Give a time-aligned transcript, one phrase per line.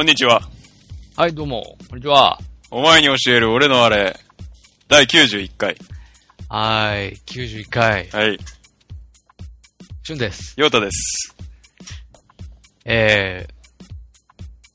[0.00, 0.40] こんにちは。
[1.14, 2.38] はい、どうも、こんにちは。
[2.70, 4.18] お前に教える俺のあれ。
[4.88, 5.76] 第91回。
[6.48, 8.38] はーい、91回、はい。
[10.02, 10.54] しゅんです。
[10.56, 11.36] ヨータです。
[12.86, 13.52] えー、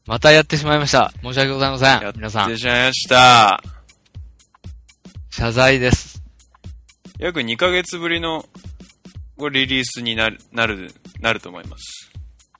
[0.06, 1.12] またやってしまいました。
[1.24, 2.02] 申し訳ございません。
[2.04, 3.64] やって皆さん、しまいました。
[5.32, 6.22] 謝罪です。
[7.18, 8.46] 約2ヶ月ぶりの
[9.40, 11.95] リリースになる、なる、なると思います。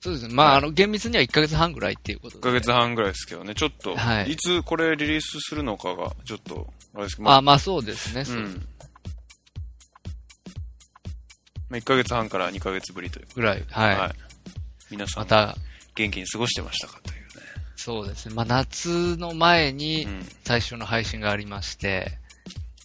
[0.00, 0.34] そうですね。
[0.34, 2.42] まあ、あの、厳密には1ヶ月半ぐらいっていうこと1で。
[2.42, 8.24] ヶ月半ぐらいですけどね、ちょっと、はいいつこれリリースするのかが、ちょっと、あれですけど、まあまあ、そうですね。
[8.24, 8.68] そううん。
[11.68, 13.26] まあ、1ヶ月半から2ヶ月ぶりという。
[13.34, 13.64] ぐらい。
[13.70, 13.98] はい。
[13.98, 14.14] はい。
[14.90, 15.56] 皆さん、また、
[15.94, 17.16] 元気に過ごしてましたかという
[17.86, 18.34] そうですね。
[18.34, 20.12] まあ、夏の前にね。
[20.12, 20.28] うん。
[20.44, 22.18] 最初の配信がありまして、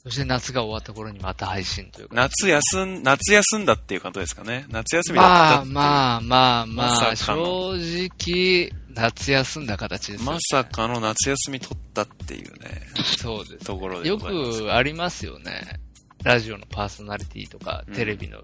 [0.04, 2.16] そして夏が終わった頃にまた配信というか。
[2.16, 4.66] 夏休ん、夏休んだっていうことですかね。
[4.70, 5.66] 夏休みだったまあ。
[5.66, 10.38] まあまあまあ、正直、夏休んだ形ですよね。
[10.38, 13.66] まさかの夏休み取ったっていうね、そうです。
[13.66, 14.18] ところでよ。
[14.18, 15.80] くありますよね。
[16.24, 18.40] ラジオのパーソナリティとか、うんテレビの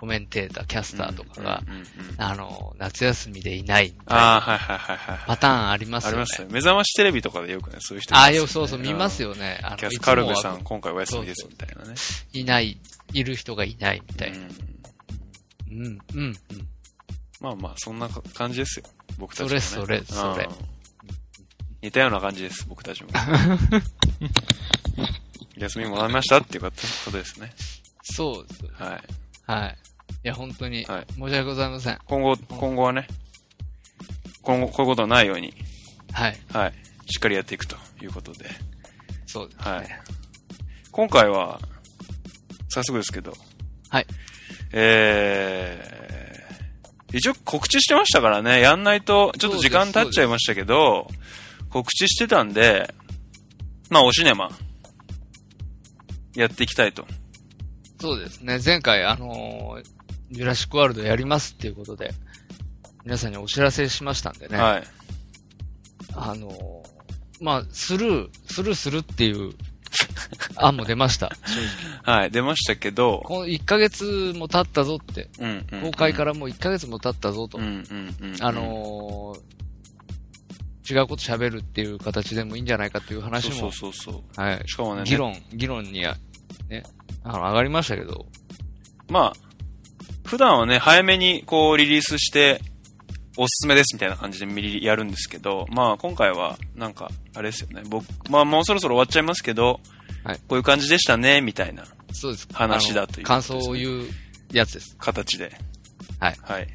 [0.00, 1.62] コメンテーター、キャスターとかが、
[2.16, 5.18] あの、夏休みでいないみたいあなあ、はいはいはいはい。
[5.26, 6.12] パターンありますよね。
[6.12, 6.48] ありますよ。
[6.50, 9.60] 目覚ましテレビとかでよくね、そういう人いああ、そうそう、見ますよね。
[9.62, 11.94] あの、キャスカルベさん、は今回お休みですみたいなね。
[12.32, 12.80] いない、
[13.12, 14.38] いる人がいないみたいな。
[14.38, 14.46] うん
[15.70, 16.36] うん、うん、うん。
[17.42, 18.86] まあまあ、そんな感じですよ。
[19.18, 19.60] 僕たちも、ね。
[19.60, 20.52] それそれそれうん
[21.82, 23.10] 似たような感じです、僕たちも。
[25.56, 27.52] 休みもらいましたっていうことですね。
[28.02, 28.64] そうです。
[28.82, 29.02] はい。
[29.50, 29.78] はい。
[30.22, 31.98] いや、本当に、はい申し訳ございません。
[32.04, 33.06] 今後、今後はね、
[34.42, 35.54] 今後、こういうことはないように、
[36.12, 36.38] はい。
[36.52, 36.72] はい。
[37.06, 38.44] しっかりやっていくということで。
[39.26, 39.68] そうです。
[39.68, 39.88] はい。
[40.92, 41.58] 今回は、
[42.68, 43.32] 早速ですけど。
[43.88, 44.06] はい。
[44.72, 51.08] えー、一応告知してましたからね、やんないと、ちょっと時間経っちゃいましたけど、
[51.70, 52.94] 告知してたんで、
[53.88, 54.50] まあ、おシネマ、
[56.34, 57.06] やっていきたいと。
[57.98, 58.60] そうですね。
[58.62, 59.99] 前回、あのー
[60.30, 62.12] ジュラシックワールドやりますっていうことで、
[63.04, 64.56] 皆さんにお知らせしましたんでね。
[64.58, 64.82] はい。
[66.14, 66.90] あのー
[67.40, 69.52] まあ、スルー、スルーするっていう
[70.56, 71.30] 案も出ました。
[71.46, 71.54] 正
[72.04, 72.16] 直。
[72.16, 75.80] はい、出ましたけど、この1ヶ月も経ったぞって、うん、うん。
[75.82, 77.58] 公開からもう1ヶ月も経ったぞと。
[77.58, 78.36] うん、うん、うん。
[78.40, 79.40] あのー
[80.90, 84.40] 違うこと喋るっていう形でもいいんじゃないかという話も、そうそうそう。
[84.40, 84.62] はい。
[84.66, 86.16] しかもね、議論、議論には、
[86.68, 86.82] ね、
[87.22, 88.26] あの、上がりましたけど、
[89.08, 89.49] まあ、
[90.24, 92.60] 普段はね、早めにこうリリースして、
[93.36, 97.82] おすすめですみたいな感じでミリやるんですけど、まあ今回は、なんか、あれですよね。
[97.88, 99.80] 僕、まあもうそろそろ終わっちゃいますけど、
[100.22, 102.48] はいこういう感じでしたね、みたいなそうです。
[102.52, 104.04] 話だというあの感想を言う
[104.52, 104.96] やつです。
[104.98, 105.52] 形で。
[106.18, 106.36] はい。
[106.42, 106.68] はい。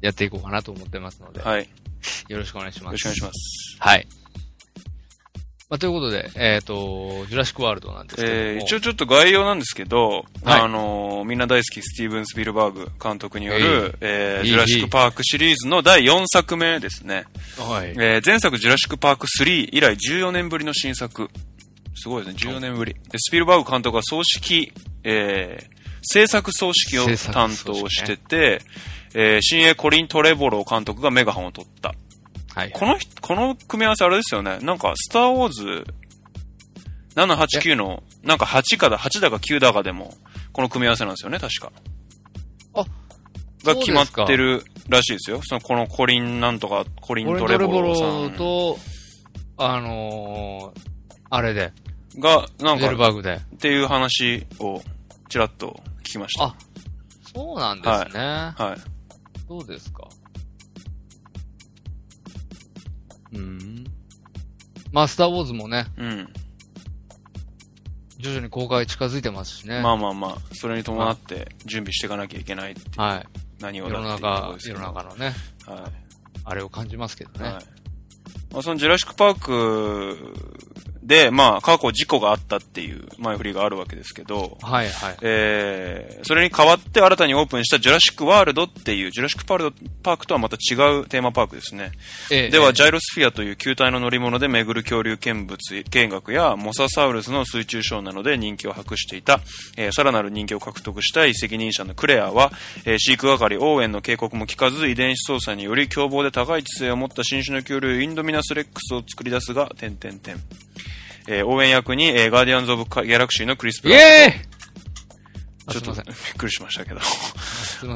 [0.00, 1.62] やっていこうかなと思ってますので、はい。
[1.62, 1.66] よ
[2.28, 2.92] よろしくお願いします。
[2.92, 3.76] ろしくお願いします。
[3.80, 4.06] はい。
[5.68, 17.24] まあ、ということで、えっ、と、ジュラシックワールドなんですけども、えー、一応ちょっと概要なんですけど、はいあのーみんな大好きスティーブン・スピルバーグ監督による、えーいいジュラシック・パークシリーズの第4作目ですね。
[17.58, 17.88] はい。
[17.98, 21.28] えー前作ジュラシック・パーク3以来14年ぶりの新作。
[21.96, 22.94] すごいですね、14年ぶり。
[22.94, 24.72] でスピルバーグ監督は総指揮、
[25.02, 25.76] えー
[26.08, 28.62] 制作総指揮を担当してて、
[29.14, 31.92] えー新鋭コリン・トレボロー監督がメガホンを取った。
[32.56, 32.70] はい。
[32.72, 34.58] この人、この組み合わせあれですよね。
[34.62, 35.86] なんか、スター・ウォーズ
[37.14, 40.14] 789の、なんか8かだ、8だか9だかでも、
[40.52, 41.70] この組み合わせなんですよね、確か。
[42.74, 42.84] あ、
[43.62, 45.40] が決まってるらしいですよ。
[45.44, 48.78] その、このコリンなんとか、コリン・トレボロさんーと、
[49.58, 50.80] あのー、
[51.28, 51.74] あれで、
[52.18, 53.34] が、なんか、バーグで。
[53.34, 54.80] っていう話を、
[55.28, 56.44] ちらっと聞きました。
[56.44, 56.54] あ、
[57.34, 58.20] そうなんですね。
[58.56, 58.80] はい。
[59.46, 59.95] そうですか？
[63.36, 63.84] うん。
[64.92, 66.28] まあ、スターウォーズもね、うん。
[68.18, 69.80] 徐々に公開近づいてますしね。
[69.82, 73.26] まあまあまあ、それに伴って準備していかなきゃいけないっていう、はい。
[73.60, 75.34] 何を世のだっていうところ中で、すけ世どの中のね、
[75.66, 75.92] はい。
[76.44, 77.48] あれを感じますけどね。
[77.48, 77.64] はい。
[78.52, 80.34] まあ、そのジュラシックパーク
[81.06, 85.16] で、まあ、過去事故があったっていう前振りがあるわけですけど、はい、はい。
[85.22, 89.72] えー、それに代わって新たにオープンしたジュラシックワールドっていう、ジュラシックパールド
[90.02, 91.92] パークとはまた違うテーマパークですね。
[92.32, 99.40] ええでは、えジャイロスフィアという球体の乗り物で巡る恐竜見物見学や、モササウルスの水中ショーなどで人気を博していた、
[99.76, 102.50] えーさらなる人気を獲得したい責任者のクレアは、
[102.84, 110.65] えー飼育係オーエンの警告も聞かず、遺伝子操作により凶暴で高い知性を持った新種の恐竜インドミナスレックスを作り出すが、点々点。
[111.28, 114.32] えー応援役に、えーガーディアンズ・オブ・ギャラクシーのクリス・プイラッ
[115.66, 117.00] トちょっとびっくりしましたけど。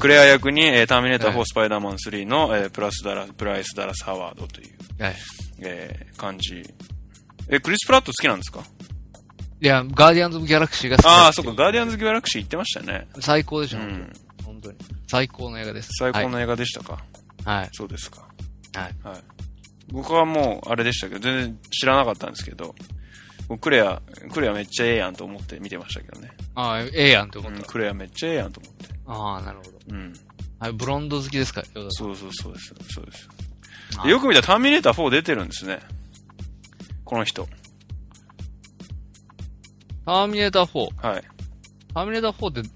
[0.00, 5.17] クレア役に、えーターミネーター4、はいスパイダーマン3の、えープラスダラ、プライス・ダラス・ハワードという、はい。
[5.61, 6.62] えー感じ。
[7.49, 8.61] え、クリス・プラット好きなんですか？
[9.62, 13.09] いや、ガーディアンズ・オブ・ギャラクシーが好きああ、だそっか、ガーディアンズ・ギャラクシー行ってましたね。
[13.21, 14.12] 最高でしょ、うん。
[14.44, 14.79] 本当に。
[15.06, 15.91] 最高の映画です。
[15.99, 16.93] 最高の映画でしたか、
[17.44, 17.56] はい。
[17.59, 17.69] はい。
[17.73, 18.23] そうですか。
[18.75, 18.94] はい。
[19.05, 19.21] はい。
[19.93, 22.77] 僕はもう、あれでしたけど、全然知らなかったんですけど、僕
[23.58, 24.00] クレア、
[24.32, 26.31] クレアめっちゃええやんと思って見てましたけどね。
[26.55, 27.58] ああ、ええやんって思った。
[27.58, 28.87] うん、クレアめっちゃええやんと思って。
[29.06, 29.70] ああ、なるほど。
[29.91, 30.12] うん。
[30.58, 31.62] はい、ブロンド好きですか？
[31.88, 32.75] そうそうそうです。
[32.93, 33.29] そうです。
[34.05, 35.81] んよく見たらターミネーター4出てるんですね。
[37.05, 37.49] この人。
[40.06, 41.08] ターミネーター4。
[41.08, 41.25] はい。
[41.94, 42.70] ターミネーター4って、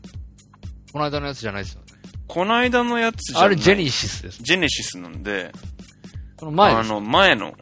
[0.92, 1.86] この間のやつじゃないですよね。
[2.26, 4.42] この間のやつじゃないあれ、ジェニシスです。
[4.42, 5.52] ジェネシスなんで、
[6.36, 6.90] この前です。
[6.90, 7.54] あの、前の、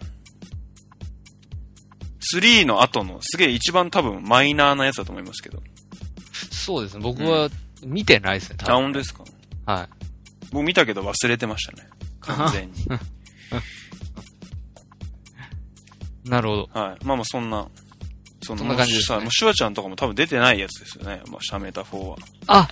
[2.39, 5.63] 3の後の、すげえ一番多分マイナーなやつだと思いますけど。
[6.51, 7.01] そうですね。
[7.03, 7.49] 僕は
[7.85, 8.83] 見てないですね、あ、多分。
[8.85, 9.25] 本当ですか？
[9.67, 9.89] はい。
[10.53, 11.89] 僕見たけど忘れてましたね。
[12.21, 12.75] 完全に。
[16.31, 16.69] なるほど。
[16.73, 17.05] はい。
[17.05, 17.67] まあまあそんな、
[18.43, 21.21] そそんな感じですねさもうシュワちゃんとかも多分出てないやつですよね。
[21.31, 22.17] まあ、シャメータ4は。
[22.47, 22.69] あ、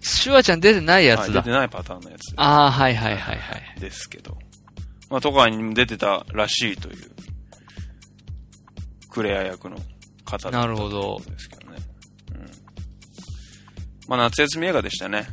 [0.00, 1.50] シュワちゃん出てないやつだはい出て。
[1.50, 3.80] ないパターンのやつああ、はいはいはいはい。
[3.80, 4.36] ですけど。
[5.10, 7.10] まあ、とかにも出てたらしいという、
[9.10, 9.76] クレア役の
[10.24, 11.78] 方だったなるほどということですけどね。
[12.32, 12.46] うん。
[14.08, 15.26] まあ、夏休み映画でしたね。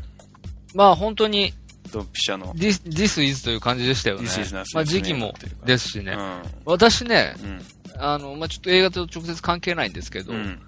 [0.74, 1.54] まあ本当に、
[1.92, 2.54] ドンピシャの。
[2.54, 4.30] this, this is という感じでしたよね。
[4.74, 5.34] まあ時期も
[5.66, 6.14] ですしね。
[6.14, 6.42] うん。
[6.66, 7.62] 私ね、うん。
[7.98, 10.62] あの、まあちょっと映画と直接関係ないんですけど、うん。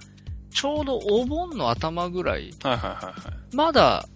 [0.54, 3.56] ちょうどお盆の頭ぐらい、はいはいはいはい。
[3.56, 4.07] まだ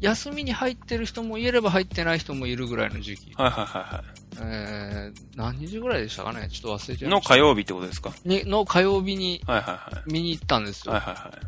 [0.00, 3.32] 休みに入ってる人もいれば入ってない人もいるぐらいの時期。
[3.34, 4.04] はいはいはいは
[4.40, 6.48] えー、何日ぐらいでしたかね？
[6.50, 7.10] ちょっと忘れちゃい。
[7.10, 7.30] いました。
[7.34, 8.12] の火曜日ってことですか？
[8.24, 10.88] にの火曜日にはいはいは見に行ったんですい。
[10.88, 10.94] よ。
[10.94, 11.46] はいはいはい。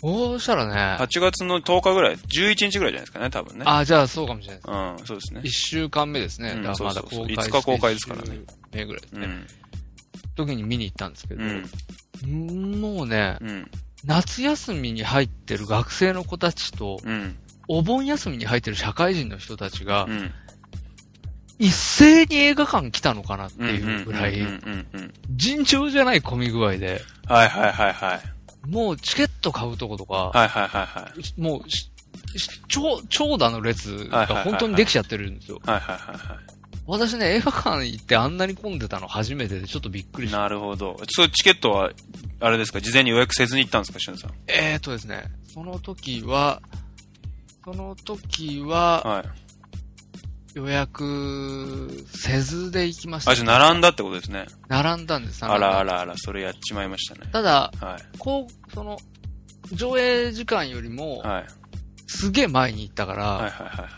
[0.00, 3.64] そうしたらね、8月の10日ぐらい、11日ぐらいじゃないですかね、多分ね。
[3.66, 4.70] あ、じゃあそうかもしれないです。
[4.70, 5.50] うん、そうですね一。
[5.50, 6.50] 週間目ですね。
[6.56, 8.40] うんだからまだそうそうそう公開して5日公開ですからね
[8.72, 9.26] 目ぐらいですね。
[9.26, 9.46] うん。
[10.36, 12.80] 時に見に行ったんですけど、うん。
[12.80, 13.70] もうね、うん。
[14.04, 17.36] 夏休みに入ってる学生の子たちと、うん。
[17.68, 20.30] お盆休みに入ってる社会人の人たちがう、ん。
[21.58, 23.68] 一斉に映画館来たのかなってうん。
[23.68, 24.34] いうぐらい。
[25.30, 28.68] 尋常じゃない混み具合で、はいはいはいはい。
[28.68, 31.40] もうチケット買うとことか、はいはいはいはい。
[31.40, 31.62] もう
[32.68, 35.60] 長、長蛇の列が本当にできちゃってるんですよ。
[35.64, 36.38] はいはいはいは
[36.86, 40.28] 私ね、映画館行ってあんなに混んでたの初めてでちょっとびっくりい。
[40.28, 40.40] した。
[40.40, 41.00] なるほど。
[41.08, 41.90] そう、チケットは、
[42.40, 44.32] あれですか、事前に予約せずに行ったんですか、しゅんさん？
[44.48, 46.60] えーとですね、その時は、
[47.64, 49.24] その時ははい。
[50.54, 54.46] 予約せずで行きました、あ、じゃあ並んだってことですね。
[54.68, 55.44] 並んだんです。
[55.44, 55.84] あらあ。
[55.84, 57.28] らあら、それやっちまいましたね。
[57.32, 58.18] ただ、はい。
[58.18, 58.96] こう、その、
[59.72, 61.44] 上映時間よりも、はい。
[62.06, 63.88] すげえ前に行ったから、はいはいはいは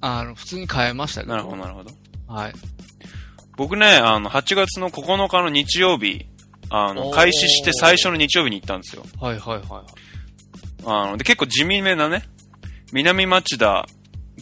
[0.00, 1.28] あの、普通に買えましたけい。
[1.28, 1.34] ど。
[1.34, 1.90] なるほどなるほど。
[2.26, 2.52] はい。
[3.56, 6.26] 僕ね、あの、8月の9日の日曜日、
[6.70, 9.04] あの、開始して最初の日曜日に行ったんですよ。
[9.20, 9.84] はいはいはいはい。
[10.86, 12.24] あの、で、結構地味めなね、
[12.92, 13.86] 南町田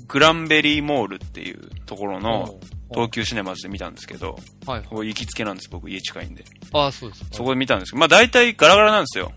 [0.09, 2.59] グランベリーモールっていうところの
[2.91, 4.89] 東急シネマズで見たんですけど、はいはい。
[4.89, 6.45] ここ行きつけなんです、僕家近いんで。
[6.73, 7.25] ああ、そうです。
[7.33, 9.33] そこで見たんですけど、まあ大体ガラガラなんですよ。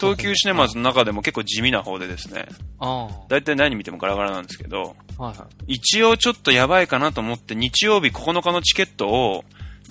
[0.00, 2.46] 東急シネマズの中でも結構地味な方でですね、
[2.78, 5.24] あ大体何見てもガラガラなんですけど、あ。
[5.24, 5.74] はいはい。
[5.74, 9.44] 一応ちょっとやばいかなと思って日曜日9日のチケットを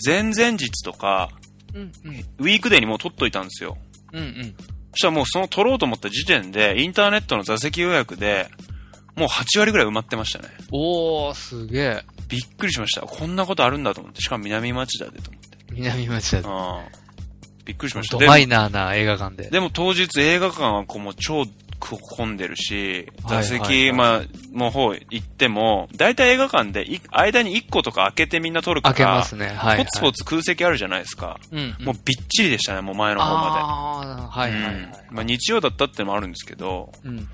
[0.04, 1.30] 前々日とか
[1.74, 2.16] うんうん。
[2.40, 3.78] ウィークデーにもう取っといたんですよ。
[4.12, 4.56] うんうん。
[4.92, 8.50] そしたらもうその取ろうと思った時点でインターネットの座席予約で
[9.20, 10.50] もう8割ぐらい埋まってましたね。
[10.72, 12.04] おー、すげえ。
[12.28, 13.02] びっくりしました。
[13.02, 14.22] こんなことあるんだと思って。
[14.22, 15.58] しかも南町田でと思って。
[15.72, 16.50] 南町田。
[16.50, 16.82] ああ。
[17.66, 18.18] びっくりしました。
[18.18, 19.50] ドマでもイナーな映画館で。
[19.50, 21.46] でも当日映画館はこうもう超
[21.80, 24.22] 混んでるし、座席、まあ、
[24.54, 29.48] の方行っても、大体映画館でい間に1個とか開けてみんな撮るから、開けますね。
[29.48, 29.78] はい、はい。
[29.86, 31.40] ポツポツ空席あるじゃないですか。
[31.52, 31.86] うん、うん。
[31.86, 34.58] もうびっちりでしたね、もう前の方まああ、はいで。
[34.58, 34.74] はいはい。
[34.76, 37.28] うんまあ日曜だったってのもあるんですけど、うん、うん、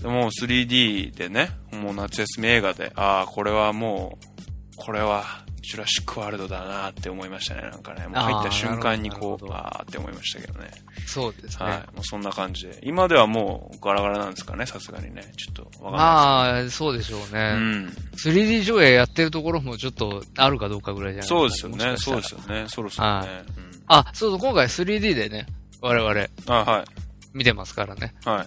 [0.00, 5.24] でも 3D でね、もう夏休み映画で、ああ、これはもう、これは、
[5.60, 8.06] ジュラシックワールドだなって思いましたね、なんかね。
[8.06, 10.70] もう入った瞬間にこう、あああって思いましたけどね。
[10.98, 11.06] うん。
[11.06, 11.66] そうですね。
[11.66, 11.78] はい。
[11.94, 12.78] もうそんな感じで。
[12.82, 15.30] 今ではもうガラガラなんですかね、さすがにね。
[15.36, 17.56] ちょっとわかんないまあ、そうでしょうですね。
[18.22, 18.40] けど。
[18.40, 21.26] 3D 上映やってるところもちょっとあるかどうかぐらいじゃうん。
[21.26, 22.64] ないそうですよね、そうですよね。
[22.68, 23.44] そろそろはね。
[23.88, 25.46] あ、そうそう、今回 3D でね、
[25.82, 26.28] 我々うん。
[26.46, 26.84] あ、はい。
[27.34, 28.14] 見てますからね。
[28.24, 28.46] はい。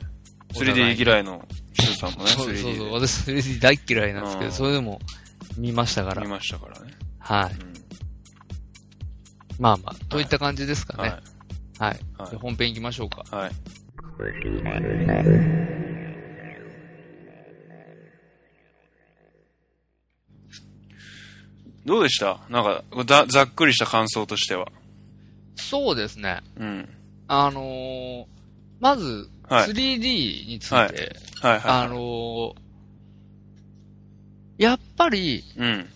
[0.54, 1.48] 3D 嫌いの
[1.80, 2.94] シュさんもね、そうそうそう。
[2.94, 5.00] 私 3D 大嫌いなんですけど、それでも
[5.58, 6.22] 見ましたから。
[6.22, 6.94] 見ましたからね。
[7.20, 7.52] はい。
[9.60, 11.10] まあまあ、といった感じですかね。
[11.78, 12.00] はい。
[12.18, 13.24] はい、本編行きましょうか。
[13.36, 13.52] はい。
[21.86, 22.40] どうでした？
[22.50, 24.68] なんかざ、ざっくりした感想としては。
[25.56, 26.42] そうですね。
[26.58, 26.90] うん。
[27.28, 28.26] あのー
[28.82, 31.86] まず、はい 3D について、はいはいはい。
[31.86, 32.54] あのー
[34.58, 35.90] やっぱり、うん。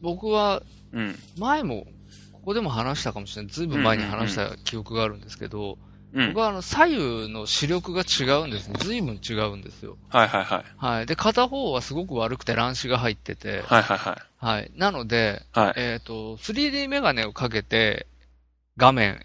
[0.00, 1.16] 僕は、うん。
[1.38, 1.86] 前も、
[2.32, 3.52] ここでも話したかもしれない。
[3.52, 5.78] ずいぶん前に話した記憶があるんですけど、
[6.12, 6.40] うん僕。
[6.40, 8.74] はあの、左右の視力が違うんですね。
[8.80, 9.96] ずいぶん違うんですよ。
[10.08, 10.64] はいはいはい。
[10.76, 11.06] はい。
[11.06, 14.44] で、片方はすごく悪くて乱視が入ってて、はいはいはい。
[14.44, 14.72] はい。
[14.74, 15.74] なので、はい。
[15.76, 18.08] えっ、と、3D メガネをかけて、
[18.76, 19.20] 画面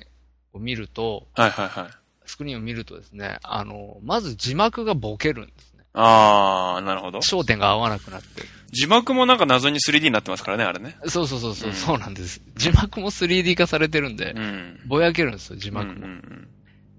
[0.53, 2.02] を見ると、はいはいはい。
[2.25, 5.83] スクリーンを見るとですね、あの、まず字幕がボケるんですね。
[5.93, 7.19] あー、なるほど。
[7.19, 8.27] 焦点が合わなくなって。
[8.71, 10.97] 字幕もなんか謎に 3D になってますからね、あれね。
[11.05, 12.41] そうそうそうそう、うんそうなんです。
[12.55, 14.79] 字幕も 3D 化されてるんでう、ん。
[14.87, 15.93] ぼやけるんですよ、字幕も。
[15.93, 16.47] うんうん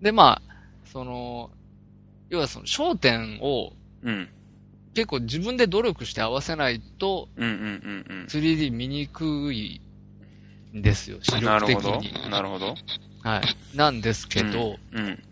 [0.00, 0.54] で、まあ、
[0.84, 1.50] その、
[2.28, 4.10] 要はその焦点をうん。
[4.10, 4.28] うん。
[4.94, 9.80] 結構自分で努力して合わせないとうんうんうん 3D 見にくい
[10.72, 11.44] んですよ、視うん。
[11.44, 11.82] な力るほ。
[11.82, 12.00] ど。
[12.30, 12.76] なるほど。
[13.24, 13.76] はい。
[13.76, 15.22] なんですけど、うん。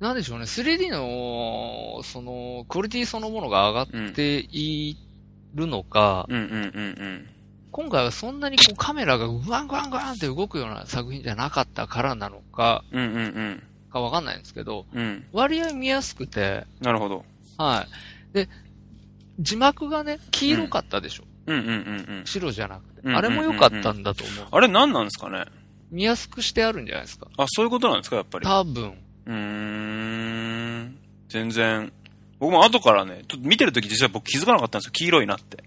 [0.00, 4.96] なんでしょうね、3D の、その、クオリティそのものが上がってい
[5.54, 6.58] るのか、うんうんうんう
[7.06, 7.28] ん。
[7.70, 13.62] 今回はそんなにこうカメラがグワングワングワンって動くような作品じゃなかったからなのか、うんうんうん。
[13.92, 15.26] かわかんないんですけど、うん。
[15.32, 17.24] 割合見やすくて、なるほど。
[17.58, 17.86] は
[18.32, 18.34] い。
[18.34, 18.48] で、
[19.38, 21.24] 字幕がね、黄色かったでしょ。
[21.46, 22.26] うんうんうんうん。
[22.26, 23.00] 白じゃなくて。
[23.04, 24.46] うんあれも良かったんだと思う。
[24.50, 25.44] あれ何なんですかね？
[25.90, 27.28] 見やすくしてあるんじゃないですか。
[27.36, 28.46] あ、そういうことなんですか、やっぱり。
[28.46, 28.94] 多分。
[29.26, 30.98] うーん。
[31.28, 31.92] 全然。
[32.38, 34.92] 僕も後からね、ちょっと見てるとき実は僕気づかなかったんですよ。
[34.92, 35.64] 黄色いなって。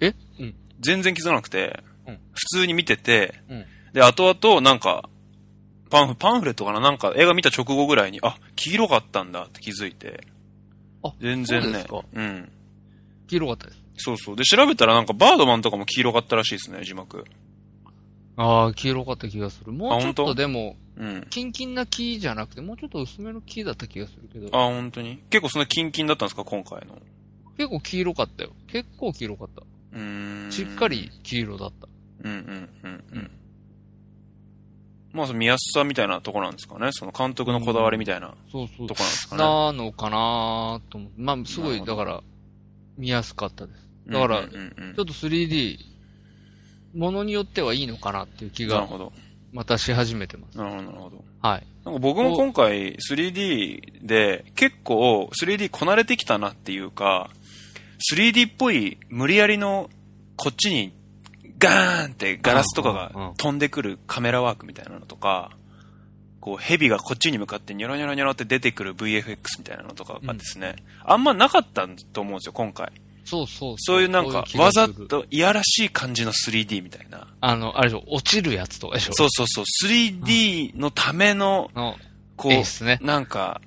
[0.00, 0.14] え？
[0.40, 0.54] うん。
[0.80, 5.08] 全然気づかなくて、うん普通に見てて、うんで、後々なんか、
[5.90, 6.80] パンフ、パンフレットかな？
[6.80, 10.26] なんか映画見た直後ぐらいに、あ、黄色かったんだって気づいて。
[11.04, 12.02] あ全然ねそうですか。
[12.14, 12.52] うん。
[13.28, 13.82] 黄色かったです。
[13.98, 14.36] そうそう。
[14.36, 17.24] で、調べたらなんかバードマンとかも黄色かったらしいですね、字幕。
[18.36, 19.72] ああ、黄色かった気がする。
[19.72, 20.34] もうちょっと本当？
[20.34, 21.26] でも、うん。
[21.30, 26.98] キンキンな黄じゃなくて、もうちょっと薄めの黄だった気がするけど、あ、本当に結構そんなキンキンだったんですか、今回の。
[27.56, 28.50] 結構黄色かったよ。
[28.68, 29.62] 結構黄色かった。
[29.92, 30.52] うーん。
[30.52, 31.10] しっかり。
[31.22, 31.88] 黄色だった。
[32.24, 33.30] うんうんうんううんん。
[35.12, 36.88] まあ、その見やすさみたいなとこなんですかね？
[36.92, 38.94] その監督のこだわりみたいなそうそうと。
[38.94, 39.42] こなんですかね？
[39.42, 41.20] なのかなと思って。
[41.20, 42.22] まあ、すごい、だから、
[42.96, 43.88] 見やすかったです。
[44.06, 45.76] だからうんうんうんちょっと 3D、
[46.94, 49.12] ものによってはいいのかなっていう気が、なるほど。
[49.52, 50.56] またし始めてます。
[50.56, 51.24] なるほど、なるほど。
[51.40, 51.66] はい。
[51.84, 57.30] なんか僕も今回 3D で結構 3D こなれてきたなっていうか、
[58.12, 59.90] 3D っぽい無理やりの
[60.36, 60.92] こっちに
[61.58, 65.50] ガーンってガラスとかうんうんうんが飛んでくるカメラワークみたいなのとか、
[66.40, 72.90] こう蛇がこっちに向かってニョロニョロニョロって出てくる VFX みたいなのとかがですね、あんまなかったと思うんですよ、今回。
[73.24, 77.28] そうそうそういうなんかわざといやらしい感じの 3D みたいな。
[77.40, 79.12] あの、あれでしょ、落ちるやつとかでしょ。
[79.14, 81.96] そうそうそう、3D のための、の
[82.36, 82.98] こう、ね。
[83.00, 83.60] なんか、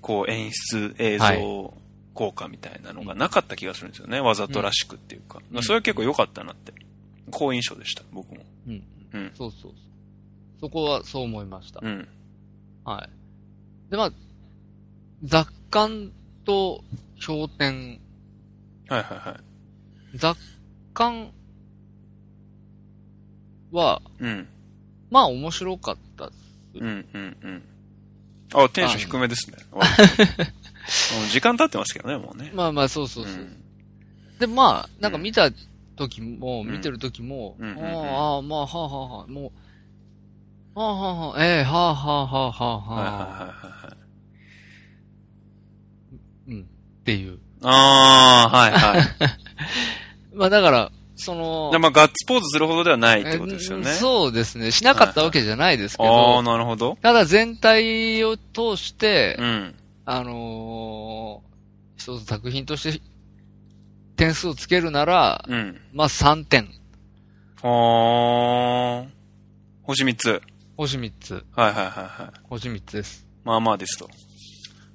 [0.00, 1.74] こう演出、映は像
[2.14, 4.20] 効果みたいなのがなかった気がするんですよね。
[4.20, 5.40] わざとらしくっていうか。
[5.52, 6.72] うんそれは結構良かったなって。
[7.30, 8.42] 好印象でした、僕も。
[8.66, 8.82] うん。
[9.12, 9.32] うん。
[9.34, 9.72] そうそうそう。
[10.60, 11.80] そこはそう思いました。
[11.82, 12.08] うん。
[12.84, 13.08] は
[13.88, 13.90] い。
[13.90, 14.12] で、まあ、
[15.24, 16.12] 雑感
[16.44, 16.84] と
[17.24, 18.00] 氷点、
[18.90, 19.40] はいはいは
[20.14, 20.18] い。
[20.18, 20.36] 雑
[20.92, 21.30] 感
[23.70, 24.48] は、うん。
[25.10, 26.38] まあ面白かったです。
[26.74, 27.62] うんうんうん。
[28.52, 29.58] あ、テンション低めですね。
[31.30, 32.50] 時間経ってますけどね、もうね。
[32.52, 33.34] まあまあ、そうそうそう。
[33.34, 33.62] ん
[34.40, 35.50] で、まあ、なんか見た
[35.94, 39.52] 時も、うん見てる時も、うんああ、まあ、はあはあはあ、も
[40.74, 43.96] う、はあはあはあ、ええはあはあはあはあはあ、はいはいはいはいはい。
[46.48, 46.64] うん、っ
[47.04, 47.38] ていう。
[47.62, 49.06] あー、はいはい。
[50.34, 53.90] まあだから、そのまあガッツポーズするほどではないってことですよね。
[53.90, 54.70] えそうですね。
[54.70, 56.96] しなかったわけじゃないですけあど、ー、なるほど。
[57.02, 59.74] ただ全体を通して、うん。
[60.06, 61.50] あのー
[62.00, 63.02] 一つ作品として
[64.16, 65.78] 点数をつけるなら、うん。
[65.92, 66.70] まあ3点。
[67.62, 69.06] あー。
[69.82, 70.40] 星3つ。
[70.78, 71.44] 星3つ。
[71.54, 72.40] はいはいはいはい。
[72.48, 73.26] 星3つです。
[73.44, 74.08] まあまあですと。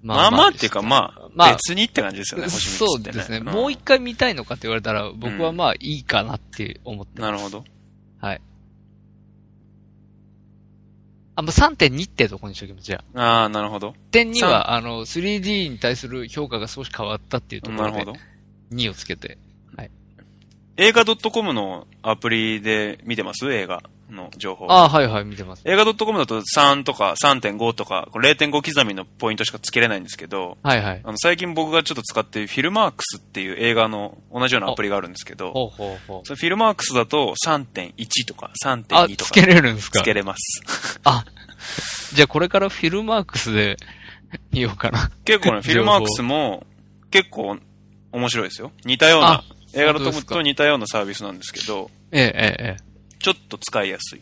[0.06, 3.12] まあまあっていうか、まあ、まあ別にって感じですよね、星3つってね。
[3.12, 3.40] そうですね。
[3.40, 7.32] んもう一回見たいのかって言われたら、僕はまあいいかなって思ってます。
[7.32, 7.64] なるほど。
[8.20, 8.42] はい。
[11.36, 13.20] あ、まあ3.2ってとこにしときます、じゃあ。
[13.20, 13.96] ああ、なるほど。
[14.12, 18.20] 点2は、あの、3D に対する評価が少し変わったっていうところで、なるほど。
[18.76, 19.38] 2をつけて。
[20.78, 23.50] 映画 .com のアプリで見てます？
[23.54, 23.82] 映画。
[24.16, 24.66] の情報。
[24.70, 25.62] ああ、はいはい、見てます。
[25.66, 31.02] 映画 .com だと3とか3.5とか、これ0.5刻みのポイントしかつけれないんですけど、はいはい。
[31.04, 36.22] あの、最近僕がちょっと使っているフィルマークスっていう映画の同じようなアプリがあるんですけど、ほうほうほう。
[36.26, 40.00] そのフィルマークスだと3.1とかあ、3.2とかつけれるんですか？
[40.00, 41.00] つけれます。
[41.04, 41.26] あ、
[42.14, 43.78] じゃあこれからフィルマークスで
[44.52, 45.12] 見ようかな。
[45.26, 46.66] 結構ね、 フィルマークスも
[47.12, 47.58] 結構
[48.12, 48.72] 面白いですよ。
[48.86, 49.44] 似たようなあ、
[49.74, 52.78] 映画のとと似たようなサービスなんですけど、ええ、ええ、え
[53.26, 54.22] ちょっと使いやすい。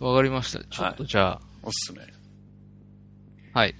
[0.00, 0.04] え。
[0.04, 0.58] わかりました。
[0.64, 2.00] ちょっとじゃあ、おすすめ。
[3.52, 3.74] はい。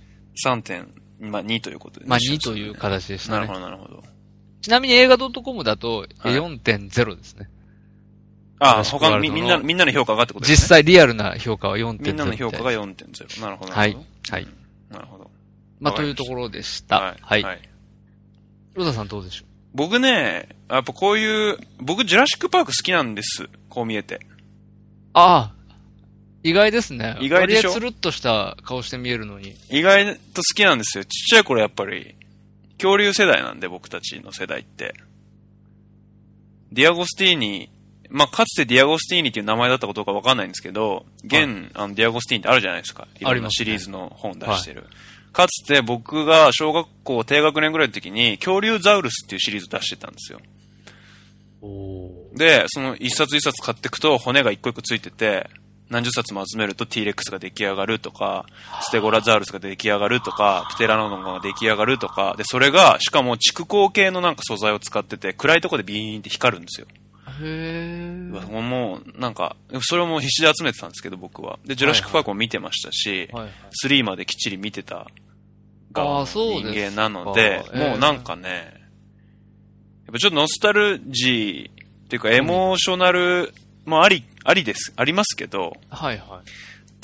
[0.46, 3.38] 3.2ということでね、まあ2という形でしたね。
[3.38, 4.04] なるほど、なるほど。
[4.62, 7.48] ちなみに映画 .com だとはい4.0ですね。
[8.60, 10.62] ああ、ラスク他みみんな、みんなの評価がってことですね。
[10.62, 13.40] 実際リアルな評価は4.0みんなの評価がみ4.0。
[13.40, 13.72] なるほど。
[13.72, 14.06] たいなるほど。
[14.06, 14.06] はい。
[14.30, 14.42] はい。
[14.44, 14.60] うん
[14.90, 15.30] なるほど。
[15.80, 17.16] まあ、というところでした。
[17.20, 17.42] はい。
[17.42, 17.68] はい。
[18.74, 23.48] ロダさんどうでしょ僕ね、やっぱこういう、僕ジュラシックパーク好きなんです。
[23.70, 24.16] こう見えて。
[24.16, 24.18] う
[25.14, 25.54] ああ、
[26.42, 27.16] 意外ですね。
[27.20, 27.72] 意外でしょ？
[27.72, 29.56] つるっとした顔して見えるのに。
[29.70, 31.04] 意外と好きなんですよ。
[31.04, 32.16] ちっちゃい頃やっぱり、
[32.74, 34.94] 恐竜世代なんで僕たちの世代って。
[36.72, 37.70] ディアゴスティーニ、
[38.08, 43.08] まあ、かつてディアゴスティーニっていう名前だったことかわかんないんですけど、現、あの、ディアゴスティーニってあるじゃないですか。
[43.18, 44.86] いろんなシリーズの本出してる。
[45.32, 50.40] かつて僕が小学校低学年ぐらいの時に、恐竜ザウルスっていうシリーズ出してたんですよ。
[51.62, 55.48] おで、その一冊一冊買っていくと骨が一個一個ついてて、
[55.90, 58.46] 何十冊も集めると T-Rex が出来上がるとか、
[58.82, 66.86] ステゴラザウルスが出来上がるとか、プテラノドンが出来上がるとか、で、それが、しかも蓄光系のなんか素材を使ってて、暗いとこでビーンって光るんですよ。
[67.26, 68.60] へえ。
[68.60, 71.58] もう、なんか、それをもう必死で集めてたんですけど、僕は。
[71.64, 73.52] で、ジュラシックパークも見てましたし、はいはい。
[73.84, 75.08] 3まできっちり見てた
[75.92, 78.79] 側のあーそう人間なので、かえーもうなんかね、
[80.10, 83.54] やっぱちょっとノスタルジーっていうかエモーショナル
[83.86, 86.42] もあり、ありです、ありますけど、はいは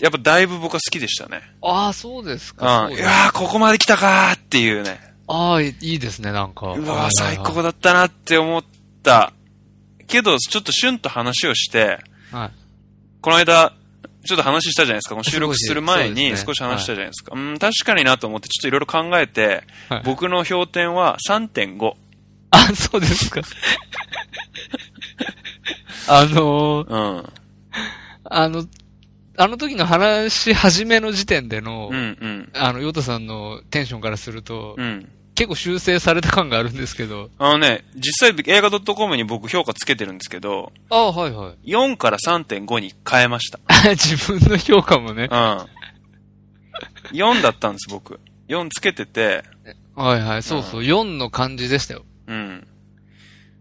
[0.01, 0.03] い。
[0.03, 1.43] やっぱだいぶ僕は好きでしたね。
[1.63, 2.89] ああ、そうですうか。
[2.89, 2.93] ん。
[2.93, 4.99] いそうですやー、ここまで来たかーっていうね。
[5.29, 6.67] ああ、いいですね、なんか。
[6.67, 8.65] うわー、はいはいはい最高だったなって思っ
[9.05, 9.33] た。
[10.09, 12.01] けど、ちょっとシュンと話をして、
[12.33, 12.51] はい。
[13.21, 13.73] この間、
[14.25, 15.15] ちょっと話したじゃないですか。
[15.15, 17.33] この収録する前に少し話したじゃないですか。
[17.37, 21.95] うん、確かになと思って、ちょっといろいろ考えて、はい僕の評点は3.5。
[22.57, 23.43] あ、そうですか。
[26.09, 27.33] あのー、うん。
[28.25, 28.65] あの、
[29.39, 32.51] あの時の話し始めの時点での、うん、うん。
[32.55, 35.09] あの、ヨタさんのテンションからすると、うん。
[35.35, 37.29] 結構修正された感があるんですけど。
[37.39, 41.71] あのね、実際映画 .com に僕評価つけてるんですけど、ああ、はいはい。
[41.71, 43.61] 4から3.5に変えました。
[43.95, 45.35] 自分の評価もねう。
[45.35, 45.67] ん。
[47.13, 48.19] 4だったんです、僕。
[48.49, 49.45] 4つけてて、
[49.95, 50.43] はいはい。
[50.43, 52.07] そうそう、4の感じでしたよ。
[52.27, 52.67] うん。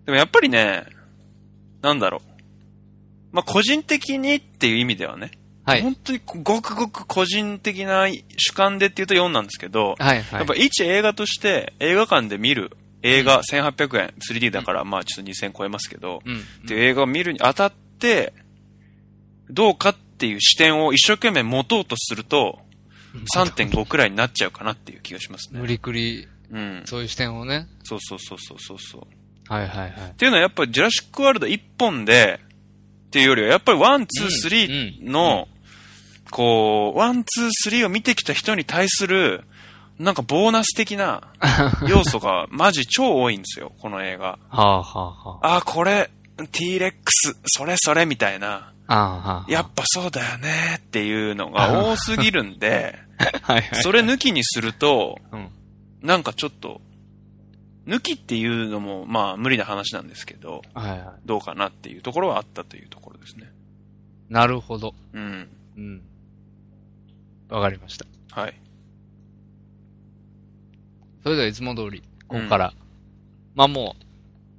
[0.05, 0.85] でもやっぱりね、
[1.81, 2.35] なんだろう。
[3.31, 5.31] まあ、個人的にっていう意味ではね、
[5.65, 5.81] はい。
[5.81, 10.39] 本当にごくごく個人的な主観でっていうと4なんですけど、はいはい。
[10.39, 16.35] やっぱ一映画として映画館で見る映画1800円、3D だからまあちょっと2000超えますけど、うん。
[16.35, 18.33] っていう映画を見るにあたって、
[19.49, 22.59] どうかっていう視点を一生懸命持とうとすると、
[23.35, 25.59] 3.5くらいになっちゃうかなっていう気がしますね。
[25.59, 26.83] 無理くり、うん。
[26.85, 27.67] そういう視点をね。
[27.83, 29.53] そうそうそうそうそうそう。
[29.53, 29.91] はいはいはい。
[30.11, 32.39] っていうのはやっぱりジュラシックワールド1本で、
[33.07, 35.47] っていうよりはやっぱり one、two、three の、
[36.31, 39.45] こう、 one、two、three を見てきた人に対する、
[39.99, 41.21] なんかボーナス的な
[41.87, 44.25] 要素がマジ超多いんですよ、この映画。
[44.25, 45.55] はあはあはあ。
[45.57, 46.09] あ、これ、
[46.51, 48.73] T-Rex、それそれみたいな。
[48.87, 49.45] ああはあ。
[49.47, 52.99] やっぱそうだよねっていうのが多すぎるんで、
[53.43, 53.81] はいはい。
[53.81, 55.49] それ抜きにすると、うん。
[56.05, 56.81] なんかちょっと、
[57.87, 61.01] 抜きっていうのもまあ無理な話なんですけど、はいはい。
[61.25, 63.51] どうかなっていうところはあったというところですね。
[64.29, 64.95] なるほど。
[65.13, 65.47] うん。
[65.77, 66.01] うん。
[67.49, 68.05] わかりました。
[68.31, 68.59] はい。
[71.23, 72.73] それではいつも通り、ここから。
[73.53, 74.05] まあもう、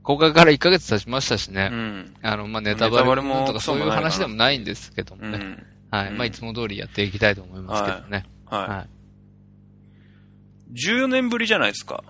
[0.05, 1.69] 公開から1ヶ月経ちましたしね。
[1.73, 2.15] うん。
[2.23, 5.39] あの、まあネタバレもとかそういう話でもないんですけどもね。
[5.39, 5.67] うん。
[5.91, 6.11] はい。
[6.11, 8.25] うんまあいつも通りやっていきたいと思いますけどね。
[8.47, 8.85] ははい。
[8.85, 8.96] い。
[10.73, 12.03] 14年ぶりじゃないですか。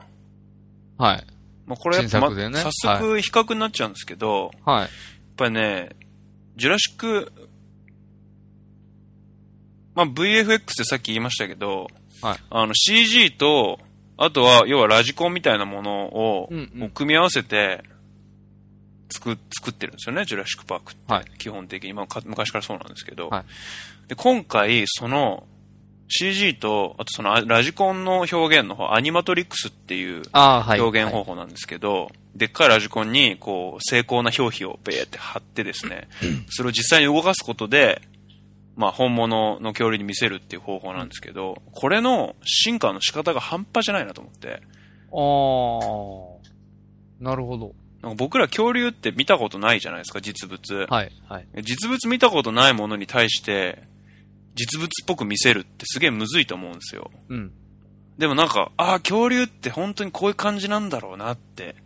[0.99, 1.27] はい。
[1.67, 4.89] まあこれやっぱ、まね早速比較になっちゃうんですけど、やっはい。
[5.37, 5.91] ぱりね、
[6.57, 7.33] ジュラシック、
[9.95, 11.89] まあ VFX ってさっき言いましたけど、
[12.23, 13.79] はいあの CG と、
[14.17, 17.83] あとは、要はラジコンみたいなものを、うん組み合わせて、
[19.11, 21.13] 作、作ってるんですよね、ジュラシックパークって。
[21.13, 21.93] はい基本的に。
[21.93, 23.29] まあか、昔からそうなんですけど。
[23.29, 23.45] はい
[24.09, 25.49] で、今回、その、
[26.09, 30.23] CG と、あとそのあラジコンの表現の方、アニマトリックスっていう。
[30.33, 36.09] 表現方法なんですけど、でっかいラジコンに、こう、精巧な表皮をベーって貼ってですね、
[36.51, 38.03] それを実際に動かすことで、
[38.77, 44.63] まあ、本物の恐竜に見せるっていう方法なんですけど、これの進化の仕方が半端じゃないなと思って、
[45.13, 46.43] あ
[47.21, 47.25] あ。
[47.25, 47.75] なるほど。
[48.03, 50.87] なんか僕ら恐竜って見たことないじゃないですか、実物。
[50.91, 51.47] はい、はい。
[51.63, 53.83] 実物見たことないものに対して、
[54.57, 57.11] 実物っぽく見せるってすげえむずいと思うんですよ。
[57.29, 57.53] うん。
[58.19, 61.77] でもなんか、ああ、恐竜って本当にこういう感じなんだろうなって、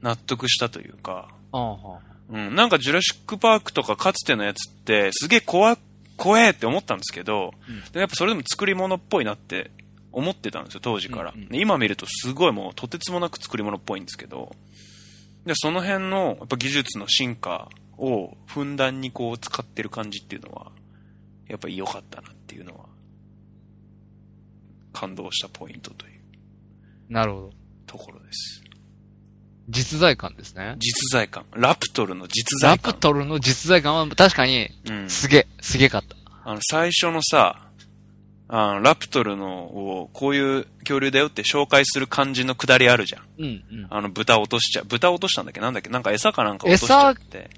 [0.00, 5.76] 納得したというか、ああ、はうん、なんかジュラシックパークとかかつてのやつって、すげえ怖、
[6.16, 9.70] 怖えって思ったんですけど、うんでもやっぱそれでも作り物っぽいなって
[10.12, 11.32] 思ってたんですよ、当時から。
[11.34, 14.54] うんうんで今見るとすごいもうとてつもなく作り物っぽいんですけど、
[15.44, 20.72] でその辺のやっぱ技術の進化をふんだんにこう使ってる感じっていうのは、
[21.48, 22.86] やっぱり良かったなっていうのは、
[24.92, 26.20] 感動したポイントという
[27.08, 27.50] なるほど。
[27.86, 28.62] ところです。
[29.68, 30.76] 実在感ですね。
[30.78, 31.44] 実在感。
[31.52, 32.92] ラプトルの実ラ在感。
[32.94, 35.10] プトルの実在感は確かに、うん。
[35.10, 36.16] すげえ、すげえかった。
[36.44, 37.68] あの、最初のさ、
[38.48, 43.22] あの、ラプトルのを、こういう恐竜だよって紹介する感じのくだりあるじゃん。
[43.38, 43.86] うん、うん。
[43.88, 44.84] あの、豚落としちゃう。
[44.84, 45.60] 豚落としたんだっけ？
[45.60, 45.88] なんだっけ？
[45.88, 47.50] なんか餌かなんか落としちゃって。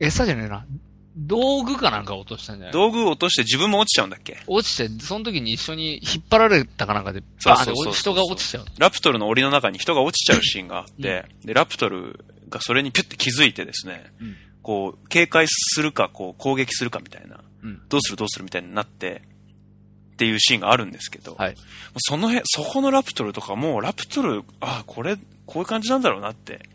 [0.00, 0.66] 餌じゃねえな。
[1.16, 2.72] 道具かなんか落としたんじゃない？
[2.72, 4.38] 道具落として自分も落ちちゃうんだっけ？
[4.46, 8.64] 落ちて、その時に一緒に引っ張られたかなんかで、バーンって人が落ちちゃう。
[8.78, 14.36] ラプトルの檻の中に人が落ちちゃうシーンがあって、で、ラプトルがそれにピュッて気づいてですね、うん。
[14.62, 17.80] こう、警戒するか、こう、攻撃するかみたいな、うん。
[17.88, 19.22] どうするどうするみたいになって、
[20.14, 21.54] っていうシーンがあるんですけど、はい。
[21.98, 26.68] その辺、そこのラプトルとかも、ラプトル、あ、これ、こういう感じなんだろうなって、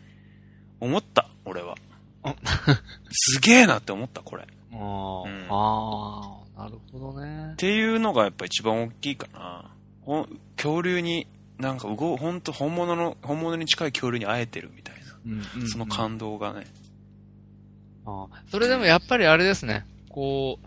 [0.80, 1.74] 思った、俺は。
[1.74, 1.91] あ。
[3.10, 4.44] すげえなって思った、これ。
[4.44, 4.82] っあー、う
[5.28, 7.54] んあー、なるほどね。
[7.56, 9.70] ていうのがやっぱ一番大きいかな。
[10.56, 11.26] 恐竜に、
[11.58, 15.00] なんか、うご、ほんと本物の、本物に近い恐竜に会えてるみたいな。
[15.24, 16.66] うんうんその感動がね。
[18.04, 19.86] あーそれでもやっぱりあれですね。
[20.08, 20.66] こう、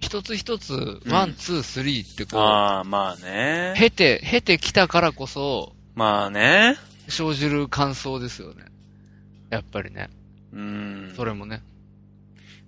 [0.00, 3.74] 一つ一つ、 one、two、three ってこう、ああ、まあね。
[3.76, 6.76] 経て、経てきたからこそ、まあね。
[7.08, 8.64] 生じる感想ですよね。
[9.50, 10.10] やっぱりね。
[10.58, 11.12] うん。
[11.16, 11.62] それもね、やっ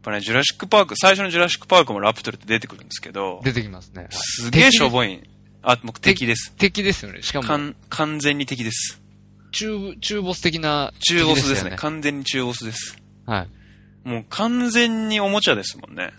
[0.03, 4.03] ぱね、ジュラシックパーク、最初のジュラシックパークもラプトルって出てくるんですけど、出てきますね。
[4.03, 5.23] はいすげえしょぼいん。
[5.63, 6.55] あ、もう敵です。
[6.57, 7.23] 敵ですよね。
[7.23, 9.03] しかも、完完全に敵です。
[9.51, 11.73] 中、中ボス的な敵中ボスですね。
[11.73, 12.97] よ完全に中ボスです。
[13.27, 13.47] は
[14.05, 14.09] い。
[14.09, 16.13] もう完全におもちゃですもんね。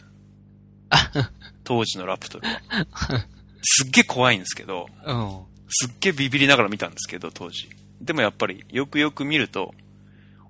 [1.64, 2.62] 当時のラプトルは。
[3.64, 5.40] すっげえ怖いんですけど、うん。
[5.70, 7.70] すっげえビビりながら見たんですけど、当時。
[8.02, 9.74] でもやっぱり、よくよく見ると、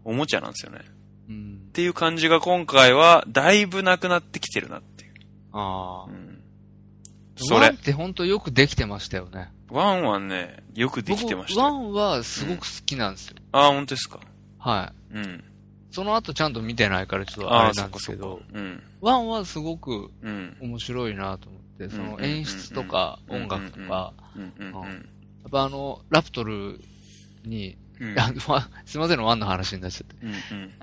[0.04, 0.80] おもちゃなんですよね。
[1.32, 1.70] っうん。
[1.74, 5.12] ていう感じが今回は、だいぶなくなってきてるなっていう。
[5.54, 6.12] ああ。
[6.12, 6.42] うん。
[7.36, 7.78] それ one っ。
[7.78, 9.52] て本当よくできてましたよね。
[9.70, 13.38] one はね、よくできてました one はすごく好きなんですよ。
[13.54, 14.20] ああ、本当ですか？
[14.60, 15.18] はい。
[15.18, 15.44] うん。
[15.92, 18.42] その後ちゃんと見てないからちょっとあれなんですけど、。
[18.54, 18.84] うん。
[19.02, 20.58] one はすごくうん。
[20.62, 24.54] 面白いなと思って、そうんの演出とかうん音楽とか、うん。
[24.60, 24.68] うん。
[24.68, 24.74] うん。
[24.84, 24.90] や
[25.48, 26.80] っぱあの、ラプトル
[27.46, 28.16] に、うん。
[28.86, 30.32] すいませんのワンの話になっちゃって、うん。
[30.32, 30.74] うん。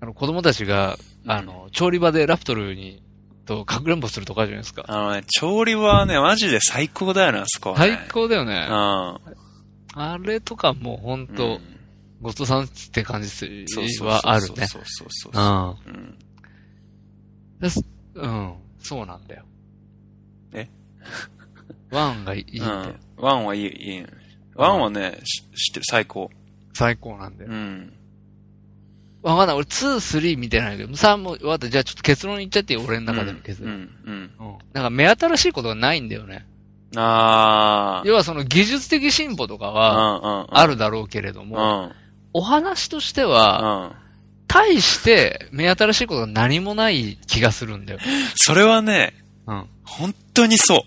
[0.00, 3.02] あの子供たちが、あの、調理場でラプトルに、
[3.46, 4.84] と、かくれんぼするとかじゃないですか。
[4.88, 7.96] あのね、調理はね、マジで最高だよな、あそこは、ね。
[7.98, 8.66] 最高だよね。
[8.68, 9.18] うん。
[9.96, 11.60] あれとかもう本当、うん
[12.22, 13.28] ごちそうさんって感じ
[14.00, 14.66] はあるね。
[14.66, 15.90] そうそうそううそう。
[15.90, 15.92] ん。
[15.92, 16.18] うん。
[18.14, 18.54] うん。
[18.78, 19.44] そうなんだよ。
[20.54, 20.70] え？
[21.90, 22.94] ワンがいいんだよ。
[23.18, 23.22] うん。
[23.22, 24.06] ワンはいい、いい。
[24.54, 26.30] ワンはね、し知ってる、最高。
[26.72, 27.50] 最高なんだよ。
[27.50, 27.92] うん。
[29.24, 29.56] わかんない。
[29.56, 31.68] 俺、2、3見てないけど、3も、わかった。
[31.70, 32.82] じゃあちょっと結論言っちゃってよ。
[32.86, 33.70] 俺の中での結うん。
[33.70, 33.72] う
[34.06, 34.14] 論。
[34.16, 34.30] ん。
[34.38, 34.58] うん。
[34.74, 36.46] なんか目新しいことがないんだよね。
[36.96, 38.08] あー。
[38.08, 40.46] 要はその技術的進歩とかうんは。
[40.50, 41.92] あるだろうけれどうも、ん。
[42.34, 44.04] お話としてうは、ん。
[44.46, 47.98] 大して目新しいことが何もない気がするんだよ。
[48.36, 49.14] それはね、
[49.46, 49.64] うん。
[49.84, 50.80] 本当にそう。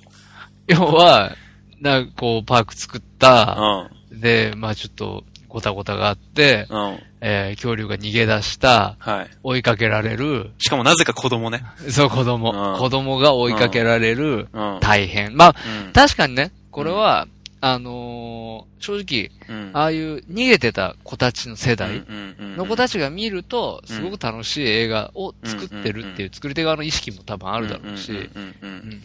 [0.67, 1.35] 要は、
[1.81, 4.19] なんかこう、パーク作っうた、ん。
[4.21, 5.23] で、まあちょっと、
[5.57, 6.99] ごたごたがあって、うん。
[7.19, 9.29] えー恐竜が逃げ出した、はい。
[9.43, 11.63] 追いかけられる、しかもなぜか子供ね。
[11.89, 12.51] そう、子供。
[12.51, 14.79] うん子供が追いかけられる、うん。
[14.79, 15.35] 大変。
[15.35, 15.93] まあ、うん。
[15.93, 17.27] 確かにね、これは、
[17.59, 19.71] あのー正直、うん。
[19.73, 22.03] ああいう逃げてた子たちの世代
[22.39, 28.29] の子たちちが見ると、すごく楽しい映画を作ってるっていう作り手側の意識も多分あるだろうし、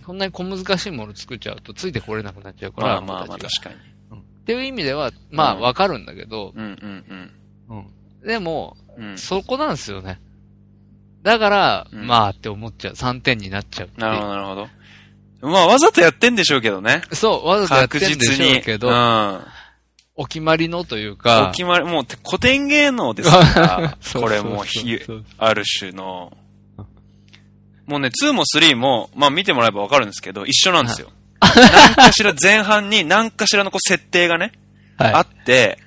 [0.05, 3.91] こんなに小難しいもの作っちゃうとついてこれなくなっちゃうから、まあまあ確かに。
[4.42, 7.31] っていう意味では、まあうんわかるんだけど、うんうん
[7.70, 8.26] うん。
[8.26, 9.05] でも、うん。
[9.11, 9.18] うん。
[9.18, 10.20] そこなんですよね。
[11.22, 12.94] だから、うんまあって思っちゃう。
[12.94, 14.68] 3点になっちゃうなるほど、なるほど。
[15.42, 17.02] まあ、わざとやってんでしょうけどね。
[17.12, 18.57] そう、わざとやって確んでし。
[18.57, 19.40] ょうけど、うん。
[20.14, 25.00] お決まりのというおか、決まり、もう古典芸能ですから、 これもうひ
[25.38, 26.37] ある種の。
[27.87, 31.11] もうね、2も3も、まあ見てもらえばわかるんですけど、一緒なんですよ。
[31.42, 34.52] 何かしら前半に何かしらのこう設定がね、
[34.96, 35.78] はいあって、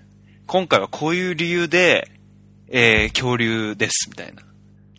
[0.48, 2.12] 今回はこういう理由で、
[2.68, 4.44] えー、恐竜です、みたいな。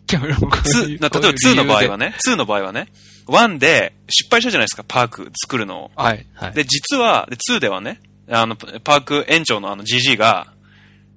[0.07, 2.07] 2、な例えば2の場合はね。
[2.07, 2.87] ね、2の場合はね、
[3.27, 5.91] 1で失敗したじゃないですか、パーク作るのを。
[5.95, 6.53] はい、はい。
[6.53, 10.53] で、実は、で、2ではね、あの、パーク園長のあの、ジジイが、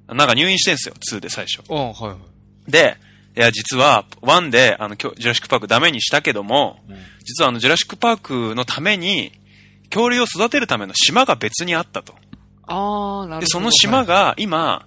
[0.09, 1.63] なんか入院してんすよ、2で最初。
[1.69, 2.17] おはいは
[2.69, 2.71] い。
[2.71, 2.97] で、
[3.37, 9.33] いや、実は、1で、あの、ジュラシックパークダメにしたけども、うん実はあの、ジュラシックパークのために、
[9.91, 12.15] 恐竜を育てるための島が別にあったと。
[12.67, 13.41] あー、なるほど。
[13.41, 14.87] で、その島が、今、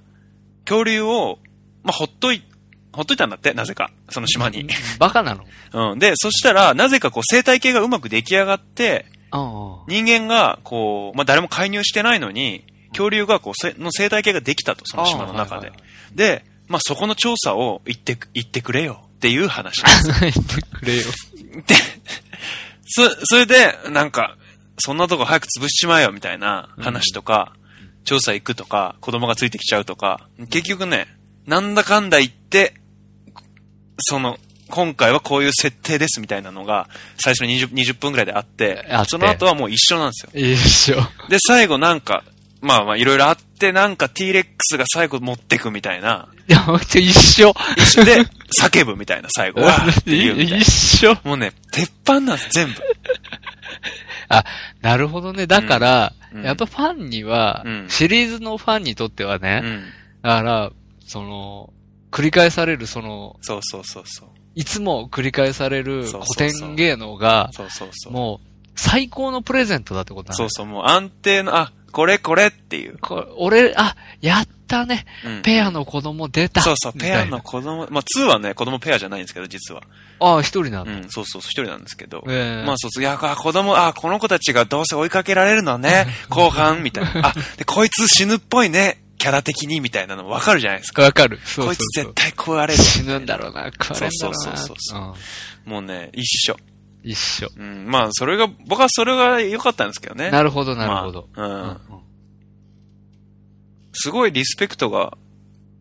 [0.65, 1.39] 恐竜を、
[1.84, 2.43] まあ、ほっとい、
[2.91, 3.91] ほっといたんだって、なぜか。
[4.10, 4.67] その島に。
[4.99, 5.45] バカなの？
[5.91, 5.99] うん。
[5.99, 9.38] で、そしたら、なぜかこう、生態系がうまく出来上がって、あ
[9.88, 15.71] 人間が、こう、まあ、誰も介入してないのに、恐竜がこう、せの生態系ができたと、その島の中で。
[16.13, 20.12] で、まあ、そこの調査を言ってく、言ってくれよっていう話です。
[20.12, 20.19] あ。
[20.25, 20.41] 言って
[20.79, 21.03] くれよ。
[21.67, 21.75] で、
[22.88, 24.38] そ、それで、なんか、
[24.79, 27.53] そんなとこ早く潰しちまえよみたいな話とか、
[28.05, 32.73] 調査行くとか、子供がついてきちゃうとか、結局ね、なんだかんだ言って、
[33.99, 34.39] その、
[34.71, 40.31] 今回はこういう設定ですみたいなのが、最初の 20, 20分くらいであってあってその後はもう一緒なんですよ。
[40.33, 40.57] 一
[40.93, 40.95] 緒。
[41.29, 42.23] で、最後なんか、
[42.63, 47.54] まあまあいろいろあって、なんか T-Rex が最後持ってくみたいな、いや、一緒。
[47.78, 48.23] 一緒で
[48.58, 49.62] 叫ぶみたいな最後
[50.06, 51.17] 一緒。
[51.23, 52.82] もうね、鉄板なんです、全部。
[54.30, 54.43] あ、
[54.82, 55.45] なるほどね。
[55.45, 59.84] だから、うんやっぱファンには、うんシリーズのファンにとってはね、うん。
[60.23, 60.71] だから、
[61.06, 61.71] その、
[62.12, 64.30] 繰り返される、その、そうそうそうそう。
[64.56, 68.13] いつも繰り返される古典芸能が、そうそうそう。
[68.13, 70.38] もう、最高のプレゼントだってことだね。
[70.38, 72.97] そうそう、もう安定の、あ、これこれっていう。
[72.99, 75.06] これ俺、あ、やったね。
[75.23, 76.62] うんペアの子供出た。
[76.62, 77.39] そうそう、ペアの。
[77.39, 79.84] 子供、まあ2はね、子供ペアじゃないんですけど、実は。
[80.19, 80.91] ああ、一人なんだ。
[80.91, 82.23] うん、そうそう、一人なんですけど。
[82.27, 87.27] ええまあそうそう、いや、あ子供、あ、この子たちがどうせ追いかけられるのね、後半、みたいな。
[87.27, 91.03] あ、で、こいつ死ぬっぽいね、キャラ的に、みたいなのわかるじゃないですか。
[91.03, 91.39] わかる。
[91.45, 92.86] そうこいそうそうつ絶対食われるわ。
[92.86, 94.39] 死ぬんだろうな、食われんだろうな。
[94.39, 95.13] そうそうそうそううん
[95.65, 96.58] もうね、一緒。
[97.03, 97.49] 一緒。
[97.55, 100.31] うん、まあ、それが、僕はそれが良かったんですけどね。
[100.31, 101.29] なるほど、なるほど。
[101.35, 102.03] まあうんうんうん
[103.93, 105.17] すごいリスペクトが、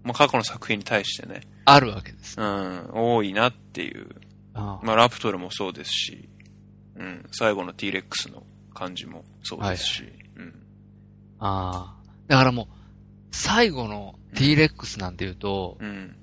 [0.05, 2.39] まあ、過去の作品に対してね、あるわけです。
[2.41, 4.09] うん、多いなっていう。
[4.55, 6.29] ああまあ、ラプトルもそうですし、
[6.97, 8.43] うん、最後の T-Rex の
[8.75, 10.05] 感じもそうですし、
[10.37, 10.55] うん。
[11.39, 12.03] ああ。
[12.29, 12.67] だからもう、
[13.31, 16.15] 最後の T-Rex なんて言うと、うん、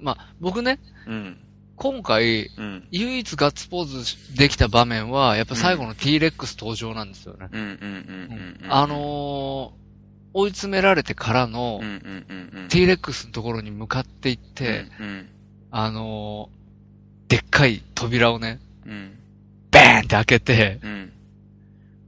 [0.00, 1.38] まあ、僕ね、うん、
[1.76, 7.48] 今回、うん、唯一ガッツポーズできた場面は、やっぱ最後の T-Rex 登場なんですよね。
[7.52, 8.72] うん、うん、うん、うん。
[8.72, 9.86] あ、のー
[10.38, 12.68] 追い詰められてからのうん、うん、うん、うん。
[12.68, 15.28] T-Rex のところに向かっていって、うん、
[15.70, 19.18] あのーでっかい扉をね、うん、
[19.70, 21.12] バーンって開けて、うん。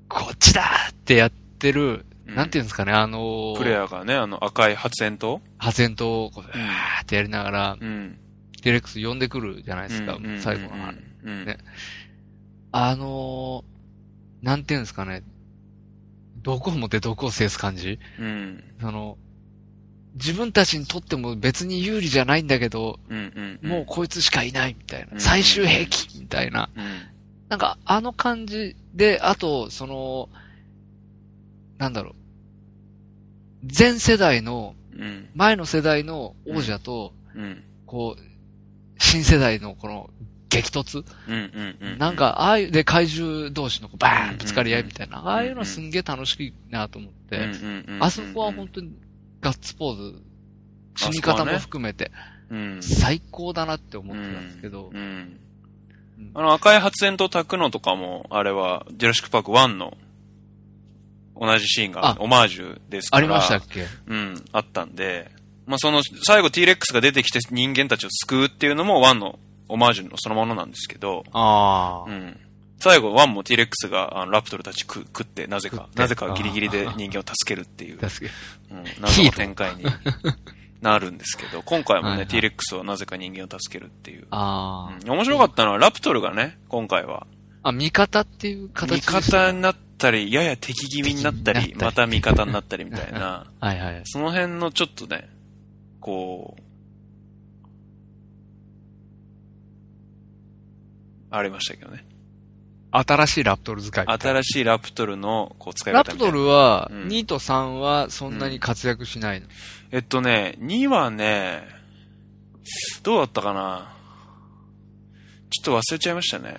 [0.09, 2.35] こっちだってやってる、うん。
[2.35, 8.19] なんていうんですかね、あのープレイヤーがね、あの赤い発煙筒発煙筒をこう、ーってやりながら、うん。
[8.63, 10.93] T-Rex 呼んでくるじゃないですか、うん最後の。
[11.45, 11.59] ね
[12.73, 13.79] あのー
[14.41, 15.25] なんていうんですかね、
[16.43, 17.99] 毒を持って毒を制す感じ？
[18.21, 18.63] うん。
[18.81, 19.19] その、
[20.15, 23.01] 自分たちにとっても別に有利じゃないんだけど。
[23.63, 25.09] もうこいつしかいないみたいな。
[25.15, 26.71] うん最終兵器みたいな。
[26.77, 26.85] うん。
[27.49, 30.29] なんかあの感じで、あと、その、
[31.79, 32.15] なんだろう。
[33.77, 35.29] 前世代の、うん。
[35.35, 37.65] 前の世代の王者と、うん。
[37.87, 38.23] こう、
[38.99, 40.11] 新世代のこの
[40.49, 41.05] 激突？
[41.29, 41.35] うん。
[41.35, 41.77] うん。
[41.81, 41.99] うん。
[41.99, 47.51] なん、か、ああいう、で、怪獣同士のバーンぶつかり合いみたいな、ああいうのすんげえ楽しいなと思って、
[48.01, 48.93] あそこは本当に
[49.41, 50.23] ガッツポーズ、
[50.97, 52.11] 死に方も含めて、
[52.51, 52.83] うん。
[52.83, 54.99] 最高だなって思ってたんですけど、うん。
[54.99, 55.41] うん
[56.35, 59.97] あの赤い発煙筒炊くのとかも、あれは、ジュラシックパーク1の
[61.41, 63.19] 同じシーンがあオマージュですから。
[63.19, 63.87] ありましたっけ？
[64.09, 65.31] うん、あったんで、
[65.69, 72.37] まあその、最後 T-Rex が出てきて人間たちを救うっていうのも1のオマージュのそのものなんですけど、ああ、うん。
[72.81, 78.33] 最後1も T-Rex があのラプトルたち食食って、なぜか、なぜかギリギリで人間を助けるっていう、 確か
[78.71, 79.85] うん、謎の展開に
[80.81, 82.27] なるんですけど、今回もね、はいはい。
[82.29, 84.27] T-Rex はなぜか人間を助けるっていう。
[84.31, 85.11] あうん。
[85.11, 87.27] 面白かったのはラプトルがね、今回は、
[87.63, 87.69] あ。
[87.71, 92.07] あ、味方っていう形味でした方になったり、やや敵気味になったり、敵になったり。
[92.07, 94.03] また味方になったりみたいな、はいはい。
[94.05, 95.29] その辺のちょっとね、
[96.01, 96.63] こう、
[101.31, 102.07] ありましたけどね。
[102.91, 104.43] 新しいラプトル使いみたいな。
[104.43, 106.33] 新しいラプトルのこう使いラプ方みたいな。
[106.33, 109.47] トルは、うん2と3はそんなに活躍しないの？
[109.91, 111.69] えっとね、2はね、
[113.03, 113.95] どうだったかな？
[115.51, 116.57] ちょっと忘れちゃいましたね。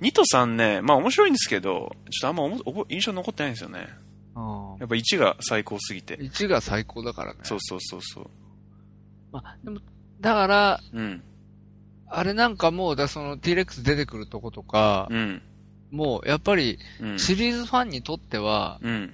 [0.00, 3.88] 2と3ね、まあ面白いんですけど、ちょっとあんまおも覚え印象残ってないんですよね。
[4.36, 6.16] うんやっぱ1が最高すぎて。
[6.16, 7.40] 1が最高だからね。
[7.42, 8.30] そうそうそうそう。
[9.32, 9.80] まあ、でも、
[10.20, 11.22] だから、うん。
[12.08, 15.42] あれなんかもう、だその T-Rex 出てくるとことか、うん。
[15.90, 17.18] もう、やっぱり、うん。
[17.18, 19.12] シリーズファンにとっては、うん。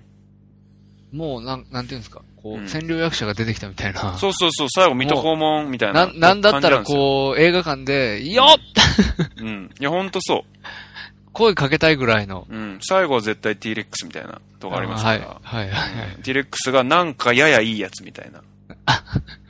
[1.13, 4.17] もう、なん、なんていうんですか、こう、うん占領役者が出てきたみたいな。
[4.19, 6.85] そうそうそう、最後水戸黄門みたいなな、なんだったらう。
[6.85, 8.59] こう、映画館で、よっ
[9.39, 9.71] うん。
[9.79, 10.45] いや、ほんとそ
[11.33, 12.47] 声かけたいぐらいの。
[12.49, 12.55] う。
[12.55, 12.79] うん。
[12.81, 15.19] 最後は絶対 T-Rex みたいなとこありますから。
[15.43, 16.15] はい、はい、はいはい。
[16.17, 18.43] うん T-Rex がなんかややいいやつみたいな。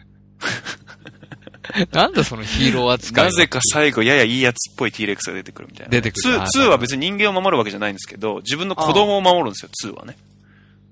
[1.92, 3.30] なんだそのヒーロー扱いは。
[3.30, 5.90] なぜか最後ややいいやつっぽい T-Rex が出てくるみたいな。
[5.90, 10.16] 出てくるあ2、2は別に人間を守るわけじゃないんですけど、自分の子供を守るんですよ、2はね。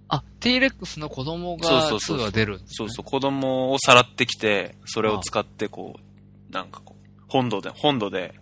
[0.08, 2.68] あ、T-Rex の子供がそうそうそう2は出るんです、ね。
[2.72, 8.34] そうそう、子供をさらってきて、それを使ってこう、なんかこう、本土で、本土で、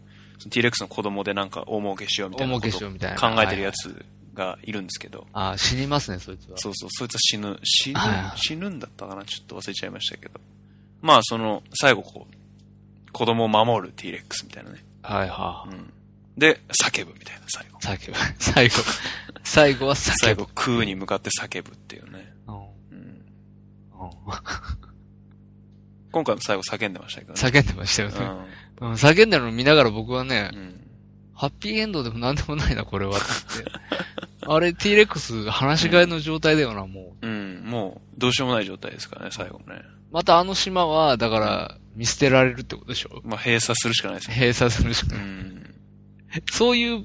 [0.51, 3.19] T-Rex の子供でなんか大儲けしようみたいな大儲けしようみたいな。
[3.19, 6.59] 考えてるやはいつがいるんですけど、あ、死にますね、そいつは。
[6.59, 9.25] そうそう、そいつは死ぬ、死ぬは、い死ぬんだったかな？
[9.25, 10.41] ちょっと忘れちゃいましたけど。
[11.03, 14.85] まあ、その、最後こう、子供を守る T-Rex みたいなね。
[15.03, 15.93] はいはうん。
[16.39, 17.79] で、叫ぶみたいな、最後。
[17.79, 18.19] 叫ぶ。
[18.39, 18.75] 最後。
[19.45, 20.17] 最後は叫ぶ。
[20.19, 22.33] 最後、空に向かって叫ぶっていうね。
[22.47, 22.65] うんうん。
[22.91, 24.13] うん
[26.13, 27.41] 今回も最後叫んでましたけどね。
[27.41, 28.17] 叫んでましたよね。
[28.81, 28.89] うん。
[28.89, 30.87] うん叫んでるの見ながら僕はねう、ん。
[31.35, 33.19] ハッピーエンドでもなんでもないな、これは。
[34.47, 37.27] あれ、T-Rex 話し飼いの状態だよな、もう。
[37.27, 37.63] うん。
[37.65, 39.83] もう、どうしようもない状態ですからね、最後ね。
[40.13, 43.21] またあの島は、だから、見捨てられるってことでしょ？
[43.25, 44.35] まあ、閉鎖するしかないですね。
[44.37, 45.27] 閉鎖するしかうない。
[45.27, 45.75] ん。
[46.51, 47.05] そういう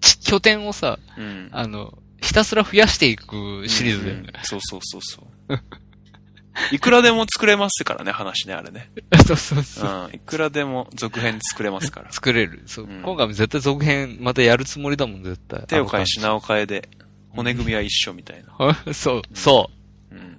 [0.00, 1.48] ち拠点をさ、うん。
[1.52, 4.44] あの、ひたすら増やしていくシリーズだよねうん。
[4.44, 5.58] そうそうそうそう。
[6.72, 8.90] いくらでも作れますからね、話ね、あれね。
[9.26, 9.90] そうそうそう。
[10.06, 10.14] うん。
[10.14, 12.10] いくらでも続編作れますから。
[12.12, 12.62] 作れる。
[12.66, 15.64] そう、うん今回も絶対続編またやるつもりだもん、絶対。
[15.66, 16.88] 手を変えあ品を変えで、
[17.30, 18.48] 骨組みは一緒みたいな。
[18.58, 19.70] の感じそう、そ
[20.10, 20.38] う、うん。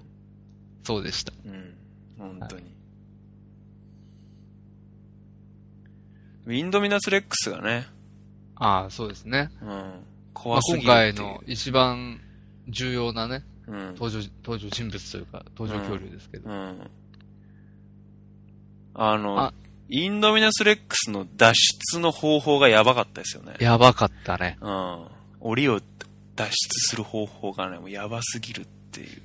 [0.83, 1.33] そうでした。
[1.45, 1.56] うん。
[2.39, 2.77] 本当に。
[6.59, 7.87] インドミナスレックスがね、
[8.55, 9.51] ああ、そうですね。
[9.61, 9.67] うん。
[9.67, 9.99] まあ、
[10.33, 11.13] 怖すぎ今回。
[11.13, 12.19] の一番
[12.67, 13.87] 重要なね、うん。
[13.95, 16.49] 登場、登場人物というか、登場恐竜ですけど。
[16.49, 16.89] うん。
[18.93, 19.53] あの、あ
[19.89, 21.53] インドミナスレックスの脱
[21.93, 23.55] 出の方法がやばかったですよね。
[23.59, 24.57] やばかったね。
[24.61, 25.07] うん。
[25.39, 25.79] 檻を
[26.35, 26.51] 脱出
[26.89, 29.21] する方法がね、もうやばすぎるっていう。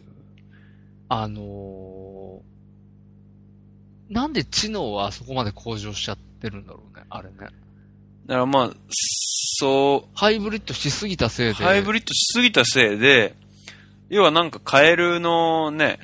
[1.09, 2.40] あのー、
[4.12, 7.35] なんで知能はあそこまで向上しちゃってるんだろうね、あれね。
[7.38, 7.55] だか
[8.27, 11.64] らまあ、そハイブリッドしすぎたせう、いで。
[11.64, 13.35] ハイブリッドしすぎたせいで、
[14.11, 15.98] 要はなんかカエルのね、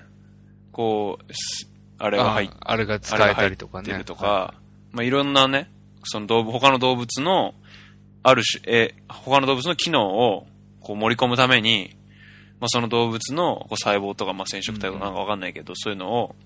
[0.72, 1.68] こう、す
[1.98, 3.88] あれが入っああれが使えたりとかね。
[3.88, 4.54] てるとか、
[4.92, 5.70] まあいろんなね、
[6.04, 7.54] その動物、他の動物の、
[8.22, 10.46] ある種、え、他の動物の機能を
[10.80, 11.94] こう盛り込むために、
[12.58, 16.36] まあその動物のこう細胞とか、まあ染色体とかなんかわかんないけど、そういうのを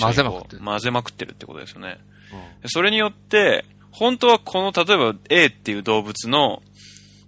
[0.00, 1.98] 混ぜまくってる混ぜまくってるってことですよね。
[2.32, 6.62] うんでそれによって、本当はこの、例えば A っていう動物の、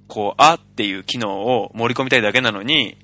[0.06, 2.96] こう、あっていう機能を盛り込みたいだけなのに、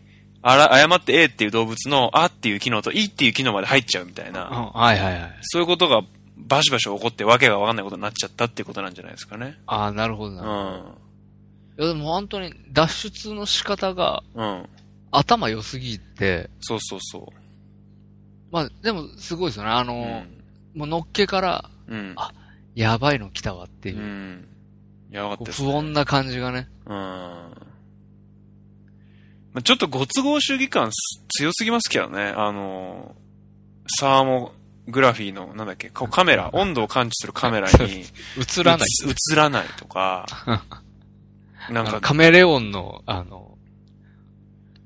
[0.42, 5.38] あら、誤って A っていう動物のあっていう機能と E っていう機能まで入っちゃうみたいな、うんはいはいはい。
[5.42, 6.02] そういうことが
[6.38, 9.58] バシバシ起こってわけがわかんないことになっちゃったっていうことなんじゃないですかね。
[9.66, 10.62] ああ、なるほどうなるほど。
[10.62, 10.96] ん。
[11.78, 14.68] いやでも本当に脱出の仕方がうん。
[15.12, 17.32] 頭良すぎて、そうそうそ
[18.50, 19.70] まあでもすごいですよね。
[19.70, 19.84] あう。
[19.84, 20.78] の、うん。
[20.78, 22.14] もうのっけから、うん。
[22.16, 22.32] あ
[22.74, 24.46] やばいの来たわっていうう、ん。
[25.10, 25.70] やばかったですね。
[25.72, 26.68] 不穏な感じがね。
[26.86, 26.92] うん。
[26.92, 27.52] ま
[29.54, 32.32] あちょっとご都合主義感す強すぎますけどね。
[32.36, 33.14] あの、
[33.88, 34.52] サーモ
[34.86, 38.04] グラフィーの、なんだっけ、こうカメラ、温度を感知するカメラに
[38.58, 38.88] 映らない。
[39.06, 40.26] 映映らないとか、
[41.70, 43.56] なんか、カメレオンの、あの、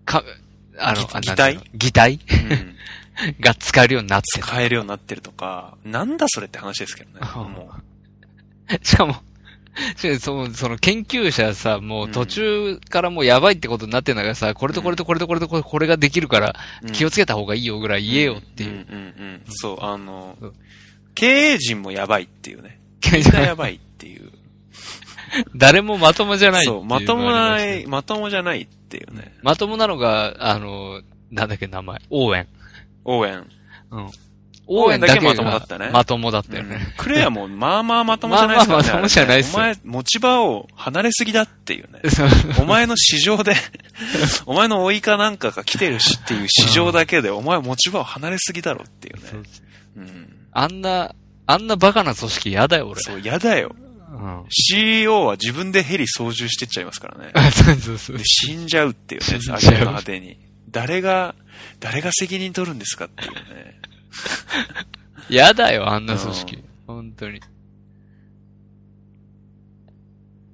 [0.04, 0.22] か、
[0.78, 1.70] あの、擬態？
[1.74, 2.14] 擬態？
[2.50, 2.74] うん
[3.40, 7.26] が使えるようになって使えるようになってるとか、なんだそれって話ですけどね。
[7.34, 7.70] も
[8.68, 8.78] る。
[8.82, 9.16] しかも、
[10.18, 18.70] その、その研究者さ、もう途中からもうやばいってことになってんだからさ、これとこれとこれとこれとこれこれができるからう、気をつけた方がいいよぐらい言えよっていう。
[18.70, 18.96] んうんうんう
[19.36, 19.42] ん。
[19.48, 20.52] そう、あのうん、
[21.14, 22.80] 経営陣もやばいっていうね。
[23.12, 24.30] みんなやばいっていう。
[25.54, 29.34] 誰もまともじゃないそう、まともない、まともじゃないっていうね。
[29.42, 32.48] まともなのが、あの、なんだっけ名前、オーエン。
[33.04, 33.46] 応援。
[33.90, 34.10] うん。
[34.66, 36.94] 応援だけがまともだったねまともだったよね。
[36.96, 38.82] クレアもまあまあまともじゃないですか、ね。
[38.82, 42.00] まあまあまともじゃないっすよお前、持ち場を離れすぎだっていうね。
[42.58, 43.54] お前の市場で、
[44.46, 49.42] お前の追いかなんかが来てるしっていう市場だけで、お前持ち場を離れすぎだろっていうね。
[49.96, 50.36] うん。
[50.52, 51.14] あんな、
[51.46, 53.00] あんなバカな組織嫌だよ、俺。
[53.02, 53.76] そう、やだよ。
[53.78, 54.44] うん。
[54.48, 57.32] CEO は自分でヘリ操縦してっちゃいますからね。
[57.52, 58.24] そうそうそうで。
[58.24, 60.38] 死んじゃうっていうね、あげくの果てに。
[60.70, 61.34] 誰が、
[61.80, 63.80] 誰が責任取るんですかっていうね。
[65.28, 66.64] 嫌だよ、あんな組織。
[66.86, 67.38] 本当に。
[67.38, 67.40] っ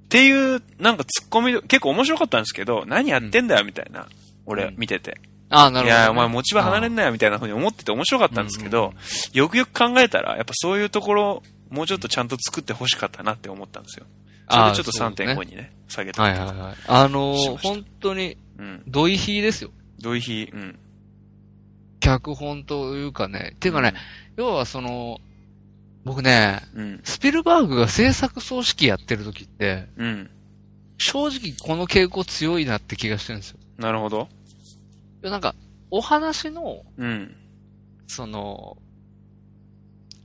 [0.09, 4.07] ていう、なんかツッコミ、結構面白かったんですけど、何やってんだよみたいな。
[4.45, 5.21] 俺うん見てて。
[5.49, 8.93] ああ、なるほど、いや、お前持ち場離れんなよみたいな風に思ってて面白かったんですけど、
[9.33, 14.05] よくよく考えたら、やっぱそういうところ、もうちょっとちゃんと作って欲しかったなって思ったんですよ。
[14.49, 16.23] それでちょっとあーそうね3.5にね、下げた。
[16.23, 16.75] はいはいはい。
[16.87, 18.83] あのー、しました本当に、うん。
[18.87, 19.71] ドイヒーですよ。
[20.01, 20.79] どういう日、うん。
[22.01, 23.55] 脚本というかね。
[23.61, 23.93] ていうかね、
[24.35, 25.19] 要はその、
[26.03, 26.99] 僕ね、うん。
[27.03, 30.29] スピルバーグが制作総指揮やってる時って、うん。
[30.97, 33.59] 正直この傾向強いなって気がしてるんですよ。
[33.77, 34.27] なるほど。
[35.21, 35.55] なんか、
[35.91, 37.35] お話の、うん。
[38.07, 38.77] その、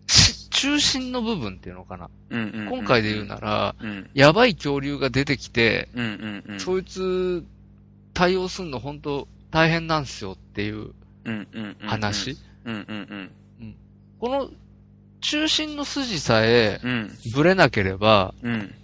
[0.09, 2.09] し中心の部分っていうのかな。
[2.31, 2.79] うんうんうんうん。
[2.79, 4.11] 今回で言うなら、うん。
[4.14, 6.05] やばい恐竜が出てきて、うん
[6.47, 6.61] うんうん。
[6.61, 7.45] そいつ
[8.14, 10.95] 対応するの本当大変なんですよっていううんうんうんうん。
[11.81, 12.37] 話？
[12.64, 13.31] うんうん
[14.18, 14.51] この
[15.20, 16.91] 中心の筋さえうん。
[16.91, 17.11] うん。
[17.35, 18.74] ぶれなければ、うん。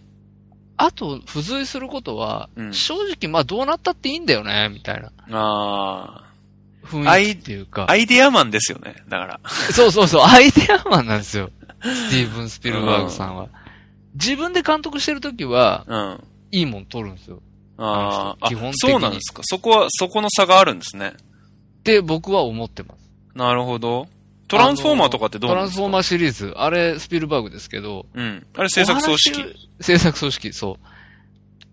[0.77, 6.25] あと付随することは、うん正直まあどうなったっていいんだよね、みたいなあ
[6.85, 7.91] 雰囲気っていうかあ。。
[7.91, 8.97] アイデアマンですよね。
[9.09, 9.41] だから。
[9.73, 11.51] そうそうそう、アイデアマンなんですよ。
[11.83, 13.49] スティーブン・スピルバーグさんは。
[14.15, 16.25] 自分で監督してるときは、うん。
[16.51, 17.41] いいもん撮るんですよ。
[17.79, 19.43] ああ、あ基本的にそうなんですか。
[19.45, 21.15] そこは、そこの差があるんですね。
[21.83, 23.11] って僕は思ってます。
[23.35, 24.07] なるほど。
[24.47, 25.83] トランスフォーマーとかってどうトなんですか？
[25.83, 28.47] ランスフォーマーシリーズ、あれスピルバーグですけど、うん。
[28.57, 29.43] あれ制作組お織。
[29.43, 30.79] 話制作組織、そ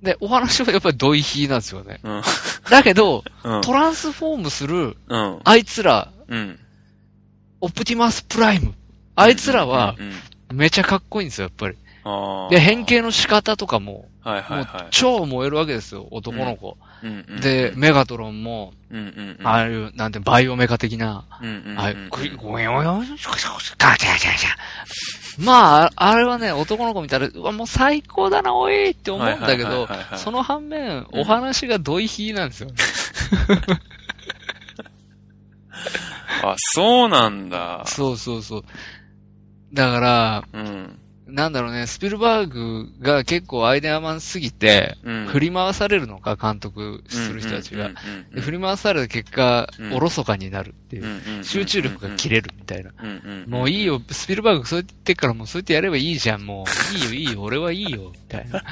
[0.01, 0.05] う。
[0.05, 1.99] で、お話はやっぱりドイヒーなんですよね。
[2.03, 2.21] うん。
[2.69, 3.61] だけど、うん。
[3.61, 5.39] トランスフォームする、うん。
[5.43, 6.59] あいつら、うん。
[7.61, 8.73] オプティマスプライム。
[9.15, 9.95] あいつらは、
[10.53, 11.75] めちゃかっこいいんですよ、やっぱり。
[12.05, 12.49] ああ。
[12.49, 14.87] で、変形の仕方とかも、もうはいはいはい。
[14.91, 16.77] 超燃えるわけですよ、男の子。
[16.81, 19.47] うんうんで、、メガトロンも、うんうんうん。
[19.47, 21.79] ああいう、なんて、バイオメカ的な、うんうんうん。
[21.79, 24.49] ああいう、グイゴヨヨシャシャシャガチャガチャガチャ。
[25.39, 29.87] まあ、あれはね、男の子見たら、うわ、もう最高だな、おいって思うんだけど
[30.17, 32.75] その反面、うんお話がドイヒーなんですよね。
[36.43, 37.83] あ、そうなんだ。
[37.85, 38.63] そうそうそう。
[39.73, 40.99] だから、うん。
[41.31, 45.27] なんだろうね、スピルバーグが結構アイデアマンすぎて、うん。
[45.27, 47.91] 振り回されるのか、監督する人たちが。
[48.31, 52.91] 振り回された結果うん、おろそかになるって集中力が切れるみたいな。
[53.47, 56.95] もういいよ、スピルバーグそう言ってっからもうそうやってやればいいじゃん、もう。
[56.97, 58.63] いいよ、いいよ、俺はいいよ、みたいな。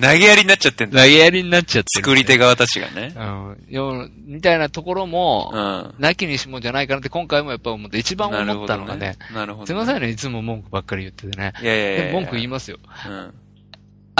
[0.12, 1.02] 投げやりになっちゃってんだ。
[1.02, 2.04] 投げやりになっちゃってる。
[2.04, 3.12] 作り手側たちがね。
[3.16, 3.56] うん。
[3.68, 6.02] よみたいなところもう、ん。
[6.02, 9.66] なきにしもじゃないかなって今回もやっぱ思って、一番思ったのがね、なるほどね。
[9.66, 11.52] すいませんね、いつも文句ばっかり言っててね。
[11.62, 12.78] いやいやいや文句言いますよ。
[13.08, 13.34] うん。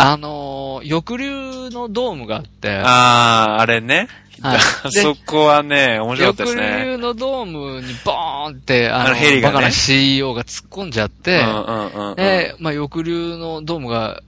[0.01, 4.09] あのー、翼竜のドームがあって、あー、あれね。
[4.41, 4.59] はい
[4.93, 6.85] でそこはね、面白かったです翼ね。
[6.87, 12.17] 竜のドームにボーンって、あの、あのヘリがねバカな CEO が突っ込んじゃって、うんうんうんうん。
[12.17, 14.23] で、まあ、翼竜のドームが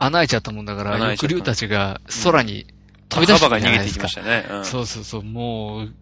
[0.00, 2.66] 穴開いちゃったもんだから、翼竜たちが空に
[3.08, 4.00] 飛び出したバが逃げていき。
[4.00, 4.44] ましたね。
[4.50, 5.92] うんそうそうそう、もう、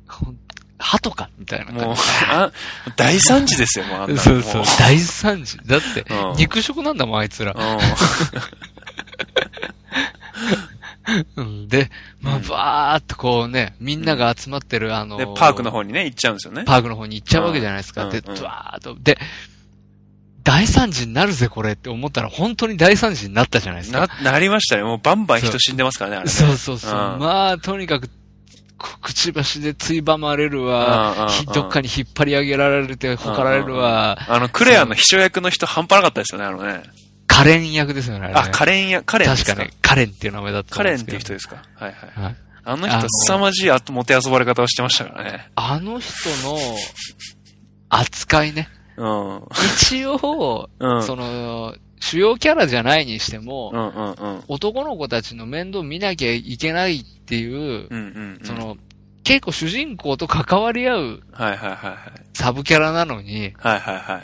[0.78, 1.84] 鳩かみたいな感じ。
[1.84, 1.96] もう、
[2.30, 2.50] あ、
[2.96, 5.58] 大惨事ですよ、もうあん そうそうも、大惨事。
[5.66, 7.52] だってう、ん肉食なんだもん、あいつら。
[7.52, 7.78] ううん
[11.68, 11.90] で、
[12.20, 16.64] まあ、うんバーっとこうね、みんなが集まってる、あのパークの方にね、行っちゃうんですよね。
[16.64, 18.08] パークの方に行っちゃうわけじゃないですか。
[18.08, 18.96] で、うんうんドワーっと。
[18.98, 19.18] で、
[20.42, 24.08] 大惨事になるぜ、これって思ったら、本当に大惨事になったじゃないですか。
[24.22, 24.82] な、なりましたね。
[24.82, 26.30] もうバンバン人死んでますからね、あれね。
[26.30, 26.92] そうそうそう。
[26.92, 28.08] うんまあ、とにかく、
[28.78, 36.82] くくちばしでついばまれるわ、どっかに引っ張り上げられて、ほかられるわ、あの、クレアの秘書役の人半端なかったですよね、あのね。
[37.33, 38.41] カレン役ですよね、あれね。
[38.41, 39.53] あ、カレンや、カレンですか？
[39.55, 41.03] 確かね、カレンっていう名前だったとカレンっ。
[41.03, 41.62] ていう人ですか？
[41.74, 42.22] はいはい。
[42.24, 42.37] はい。
[42.64, 45.51] あの人、凄まじいあとモテ遊ばれ方をしてましたからね。
[45.57, 46.59] あの人の
[47.89, 48.68] 扱いね。
[48.97, 49.37] うん。
[49.37, 49.43] うん。
[49.76, 51.03] 一応、うん。
[51.03, 54.45] その、主要キャラじゃないにしても、うんうんうん。
[54.49, 58.47] 男の子たちの面倒見なきゃいけないっていう、うんうんうん。
[58.47, 58.76] そ、の、
[59.24, 62.01] 結構主人公と関わり合うはいはいはいはい。
[62.35, 64.22] サブキャラなのに、はいはいはい。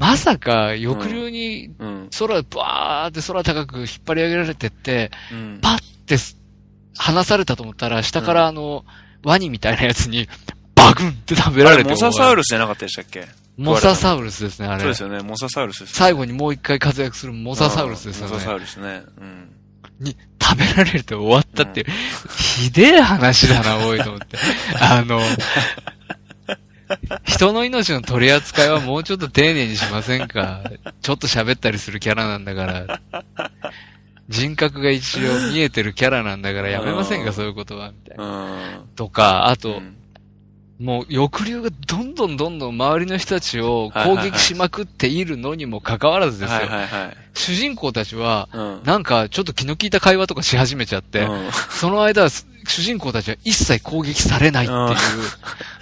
[0.00, 2.10] まさか翼竜にうん。
[2.18, 5.58] 空、バーって空高く引っ張り上げられてって、うん。
[5.60, 6.38] パッてす
[6.96, 8.86] 離されたと思ったら、下からあの、
[9.22, 10.26] ワニみたいなやつに、
[10.74, 13.28] バグンって食べられてモササウルルスじゃなかったでしたっけ？
[13.58, 14.80] モササウルスですね、あれ。
[14.80, 15.94] そうですよね、モササウルスです、ね。
[15.96, 18.32] 最後にもう一回活躍するモササウルスですよね。
[18.32, 19.02] モササウルスね。
[19.18, 19.50] うん。
[20.00, 21.86] に食べられて終わったっていう、
[22.38, 24.38] ひでえ話だな、おいと思って。
[24.80, 25.20] あの、
[27.24, 30.62] 人の命の取り扱いはもうちょっと丁寧にしませんか？
[31.02, 33.00] ちょっと喋ったりするキャラなんだから。
[34.28, 38.24] 人格が一応見えてるキャラなんだからやめませんか、うんそういうことは、みたいな。
[38.24, 38.88] うん。
[38.94, 39.96] とか、あと、うん
[40.80, 46.56] もう抑留がどんどんどんどん周りの人たちを攻撃しまくっているのにもかかわらずですよ。
[46.56, 47.16] はいはいはい。
[47.34, 48.82] 主人公たちは、うん。
[48.84, 54.80] なんかちょっと気の利いた会話とかし始めちゃって、うんその間、主人公たちは一切攻撃されないっていう。
[54.80, 55.04] うん待て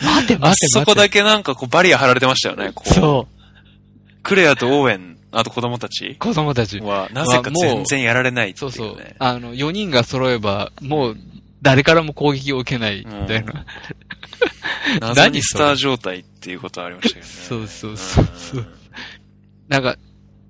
[0.03, 0.69] 待てあ待て。
[0.69, 2.93] そこだけなんかこうバリア張られてましたよね、こう。
[2.93, 4.23] そう。
[4.25, 6.81] クレアとオーウェン、あと子供たち子供たち。
[6.81, 8.73] は、なぜか全然やられないっていうね。
[8.73, 9.15] そうそう。
[9.21, 11.17] あの、4人が揃えば、もう、
[11.63, 13.67] 誰からも攻撃を受けない、みたいな。
[15.01, 17.33] 謎に スター状態っていうことはありましたけどね。
[17.33, 18.67] そうそうそうそう
[19.69, 19.97] なんか、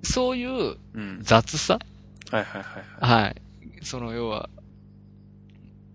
[0.03, 0.77] そういううん。
[0.93, 1.19] うん。
[1.21, 1.79] 雑さ？
[2.31, 3.23] はいはいはいはい。
[3.23, 3.41] はい。
[3.81, 4.49] その、要は、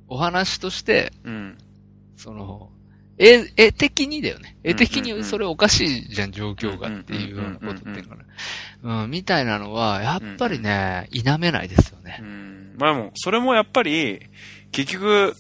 [0.09, 1.59] お話として、うん。
[2.17, 2.71] その、
[3.17, 4.57] 絵、絵的にだよね。
[4.65, 8.25] 絵的うんうんうんにそれおかしいじゃん、状況がっていうようなことっていうかね。
[8.83, 12.25] うん、みたいなのは、やっぱりね、否めないですよねう。
[12.25, 12.75] ん。
[12.77, 14.21] まあもう、それもやっぱり、
[14.75, 15.35] 結局、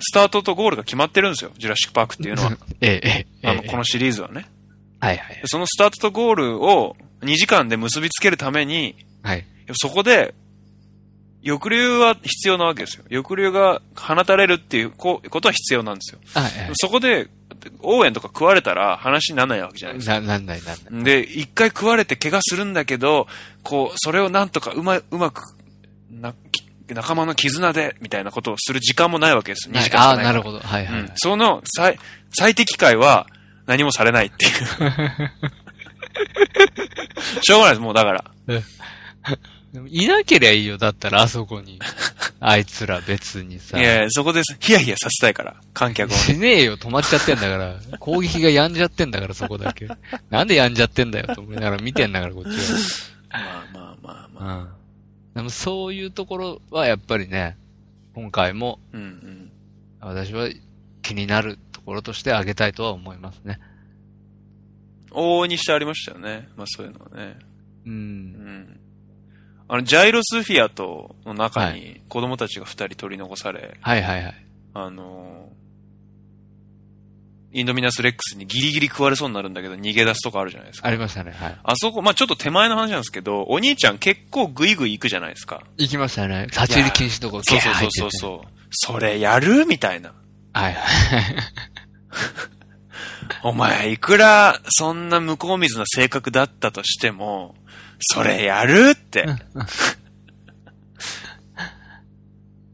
[0.00, 1.50] スタートとゴールが決まってるんですよ。
[1.56, 2.56] ジュラシックパークっていうのは。
[2.80, 3.68] ええ、ええ、えあの、え。
[3.68, 4.46] このシリーズはね。
[5.00, 5.42] はいはいで。
[5.44, 9.44] そのスタートとゴールを2時間で結びつけるために、はい。
[9.74, 10.34] そこで、
[11.44, 13.04] 抑留は必要なわけですよ。
[13.10, 16.18] 抑留が放たれるっていうこことは必要なんですよ。
[16.32, 16.70] はいはい。
[16.74, 17.28] そこで、
[17.82, 20.20] 応援とか食われたら話にならないわけじゃないですか。
[20.20, 21.04] な、なんないなんない。
[21.04, 23.26] で、一回食われて怪我するんだけど、
[23.62, 25.42] こう、それをなんとかうま、うまく、
[26.10, 29.70] な、き仲間の絆で、みたいなことをする時間もないわけです。
[29.70, 30.58] 2時間しああ、かないからなるほど。
[30.58, 31.00] はいはい。
[31.00, 31.12] うん。
[31.16, 31.98] その最、
[32.30, 33.26] 最適解は
[33.66, 34.52] 何もされないっていう。
[37.42, 38.24] しょうがないです、もうだから。
[39.88, 41.80] いなけりゃいいよ、だったら、あそこに。
[42.38, 43.76] あいつら別にさ。
[43.78, 44.56] いやいや、そこです。
[44.60, 46.16] ヒヤヒヤさせたいから、観客を。
[46.16, 47.74] しねえよ、止まっちゃってんだから。
[47.98, 49.88] 攻撃がやんじゃってんだから、そこだけ。
[50.30, 52.50] なんでやんじゃってんだよ、と思いながら見てんだから、こっち
[53.32, 54.44] まあまあまあまあ。
[54.46, 54.56] は。
[54.58, 54.68] うん。
[55.34, 57.56] でもそういうところはやっぱりね、
[58.14, 59.50] 今回もうんうん。
[60.00, 60.48] 私は
[61.02, 63.58] 気になるところとして挙げたいとは思いますね。
[65.10, 66.48] 往々にしてありましたよね。
[66.56, 67.36] まあそういうのはね。
[67.86, 67.90] う。
[67.90, 68.80] うんん。
[69.66, 74.46] あの、ジャイロスフィアとの中はに子供たちが二人取り残され、はいはいはい。
[74.74, 75.53] あのー
[77.54, 80.88] インドミナスレックスにギリギリ食われそうになるんだけど逃げ出すとこあるじゃないですか。
[80.88, 81.58] ありましたね、はい。
[81.62, 85.62] あそこ、まあちょっと手前の話なんですけど、お兄ちゃん結構グイグイ行くじゃないですか。
[85.78, 86.46] 行きましたね。
[86.50, 89.66] 立ち入り禁止のところ、そうそうそうそうそれやる？
[89.66, 90.12] みたいな。
[90.52, 90.82] はいはい。
[93.44, 97.54] お前、いくらそんな向こう水な性格だったとしても、
[98.00, 99.26] それやるって。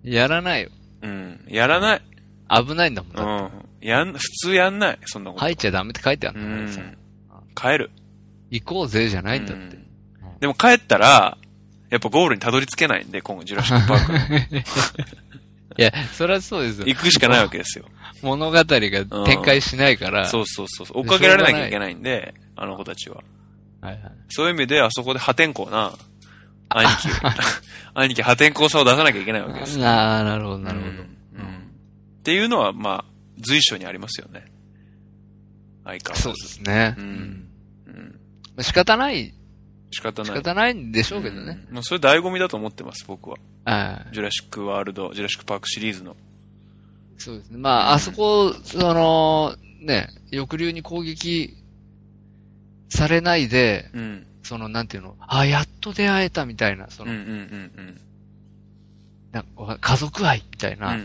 [0.03, 0.71] やらないよ。
[1.03, 1.45] うん。
[1.49, 2.03] やらない。
[2.49, 3.70] 危ないんだもんうん。
[3.81, 4.99] やん、普通やんない。
[5.05, 5.41] そんなこて。
[5.41, 5.45] と。
[5.47, 6.81] 入っちゃダメって書いてあうるんだからさ。
[6.81, 6.97] ん。
[7.55, 7.91] 帰る。
[8.51, 9.63] 行こうぜじゃないんだって。
[9.63, 9.81] うん
[10.41, 11.37] でも帰ったら、
[11.91, 14.57] やっぱゴールにたどり着けないんで、今後ジュラシックパーク。
[15.79, 16.87] いや、それはそうですよ。
[16.87, 17.85] 行くしかないわけですよ。
[18.23, 20.27] 物語が展開しないから。
[20.27, 21.01] そうそうそうそう。
[21.01, 23.23] 追っかけられなきゃいけないんで、あの子たちは。
[23.83, 24.03] はいはい。
[24.31, 25.93] そういう意味で、あそこで破天荒な、
[26.71, 27.13] 兄貴を、
[28.01, 29.87] 兄貴破天荒さを出さなきゃいけないわけですよ。
[29.87, 30.91] ああ、なるほど、なるほど。
[30.93, 31.07] うんうん
[32.21, 33.05] っていうのは、まあ、
[33.43, 34.45] 随所にありますよね。
[35.85, 36.23] 相変わらず。
[36.23, 36.95] そうですね。
[36.99, 37.49] ううんん。
[38.57, 38.65] うん。
[38.65, 39.35] 仕方ない、
[39.91, 40.35] 仕仕方ない。
[40.37, 41.59] 方ないんでしょうけどね。
[41.69, 41.75] うん。
[41.75, 43.37] まあ、それ醍醐味だと思ってます、僕は。
[43.65, 44.15] はい。
[44.15, 46.17] ジュラシックワールド、ジュラシックパークシリーズの。
[47.19, 47.59] そうですね。
[47.59, 51.57] まあ、あそこ、その、ね、翼竜に攻撃
[52.89, 54.27] されないで、うん。
[54.43, 57.33] その、なんていうの、あ、やっと出会えたみたいな、その、うんうんう
[57.83, 58.01] ん
[59.33, 60.99] なんか家族愛みたいな、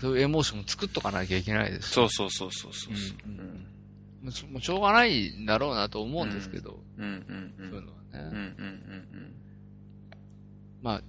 [0.00, 2.94] そういうエモーションを作っとかなきゃいけないですしそうそうそうそうそう。
[3.26, 3.64] うんうん
[4.20, 7.70] もうしもうしょうがないんだろうなと思うんですけど、うんうんうん。
[7.70, 7.98] そういうのはね。
[8.12, 8.54] うんうん
[10.82, 11.02] うん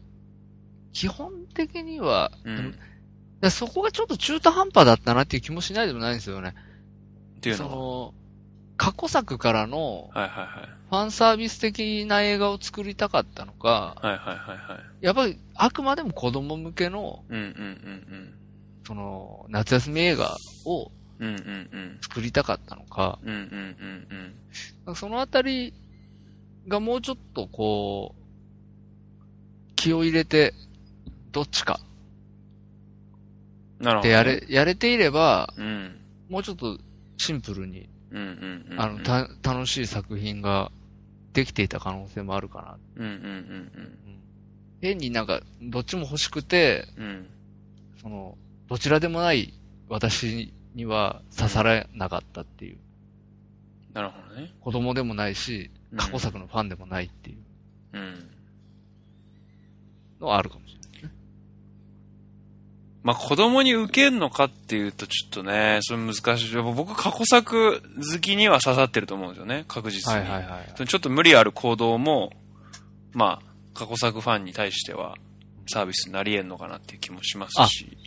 [0.93, 2.75] 基本的には、うん。
[3.49, 6.53] そこがちょっと中途半端だったなっていう気もしないでもないんですよね。
[7.35, 7.75] そていうのは？
[7.75, 8.13] の、
[8.77, 10.11] 過去作からの。
[10.13, 15.05] ファンサービス的な映画を作りたかったのか、はいはいはいはい。
[15.05, 18.33] やっぱりあくまでも子供向けの、うんうんうん
[18.87, 20.89] その、夏休み映画を
[21.19, 21.27] うん。
[21.27, 21.99] うんうんうん。
[22.01, 24.35] 作りたかったのか、うんうんうん
[24.87, 24.95] うん。
[24.95, 25.73] そのあたり
[26.67, 30.53] がもうちょっとこう、気を入れて、
[31.33, 31.81] どっちか
[33.79, 34.07] なるほど。
[34.07, 35.99] でやれ、やれていれば、うん。
[36.29, 36.79] もうちょっと
[37.17, 38.81] シンプルにうんうんうん。
[38.81, 40.71] あの、た、楽しい作品が
[41.33, 43.03] できていた可能性もあるかな。
[43.03, 44.18] うんうんうん
[44.81, 47.03] 変になんか、どっちも欲しくて、うん。
[47.03, 47.27] うん。
[48.01, 49.53] その、どちらでもない
[49.89, 52.77] 私には刺さらなかったっていう。
[53.93, 54.53] なるほどね。
[54.61, 57.37] 子供でもないし、うん過去作のファンでもないっていう
[57.93, 58.29] うん。
[60.21, 61.11] のはあるかもしれない。
[63.01, 66.55] まあ子供に受けんのかっていうとちょっとね、それ難しい。
[66.57, 70.19] 僕過去作好きには刺さってると思うんですよね、確実に。
[70.19, 70.73] はいはいはい。
[70.75, 72.31] そのちょっと無理ある行動も、
[73.13, 73.48] まあ、
[73.79, 75.15] 過去作ファンに対しては
[75.67, 77.97] サービスになり得んのかなっていう気もしますし、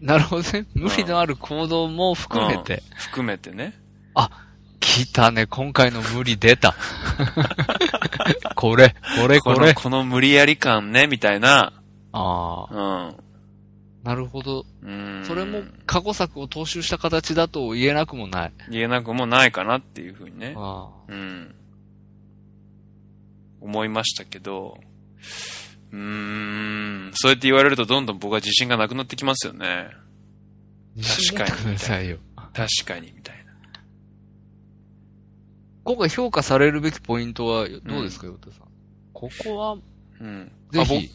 [0.00, 0.66] なるほどね。
[0.74, 2.82] 無理のある行動も含めて。
[2.96, 3.84] 含めてね。
[4.84, 6.76] 来たね、今回の無理出た。
[8.54, 9.56] これ、これ、これ。
[9.56, 11.72] この、この無理やり感ね、みたいな、
[12.12, 13.16] ああ、うん。
[14.04, 14.66] なるほど。
[14.82, 15.24] うん。
[15.24, 18.52] それも過去作を踏襲した形だと言えなくもない。
[18.70, 20.54] 言えなくもないかなっていうふうにね。
[20.56, 21.54] あうん。
[23.60, 24.78] 思いましたけど、
[25.92, 25.98] うー
[27.08, 29.66] ん、そうやって言われるとどんどん僕は自信がなくなってきますよね。
[29.66, 30.04] あ。
[30.96, 32.18] 自信持ってくださいよ。
[32.36, 33.52] 確かに、みたいな。
[35.84, 38.68] 今回評価されるべきポイントはどうですか、ヨタさん？
[39.12, 39.76] ここは、
[40.20, 40.52] うん。
[40.70, 41.10] ぜひ。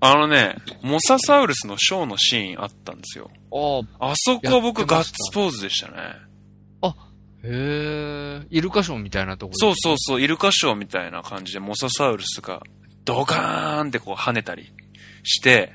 [0.00, 3.30] あのね、モササウルスのショーのシーンあったんですよ。
[3.52, 5.96] ああ、あそこは僕ガッツポーズでしたね。
[7.44, 12.62] へえ、イルカションみたいなところそうそうそう、イルカショーみたいな感じでモササウルスが
[13.04, 14.72] ドカーンってこう跳ねたり
[15.24, 15.72] して、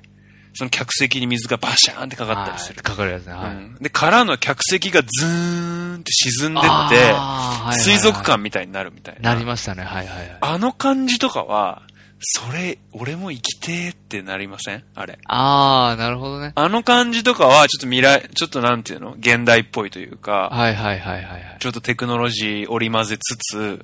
[0.54, 2.82] その客席に水がバシャーンってかかったりする。
[2.82, 3.34] かかるやつね。
[3.34, 3.52] はい。
[3.52, 9.34] うん、で、からの客席がズーンって沈んでって、あーはいはいはい水族館みたいになるみたいな。
[9.34, 9.84] なりましたね。
[9.84, 10.38] はいはいはい。
[10.42, 11.84] あの感じとかは、
[12.20, 14.84] それ、俺も生きてーってなりません？
[14.96, 15.20] あれ。
[15.26, 16.54] ああ、なるほどね。
[16.56, 19.14] あの感じとかは、ちょっと未来、ちょっとなんていうの？
[19.20, 21.58] 現代っぽいというか、はいはいはいはいはい。
[21.60, 23.84] ちょっとテクノロジー織り交ぜつつ、うん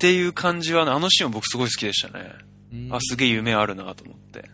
[0.00, 2.32] っていう感じはね、あのシーンは僕すごい好きでしたね。
[2.72, 4.48] うんあ、すげえ夢あるなと思って。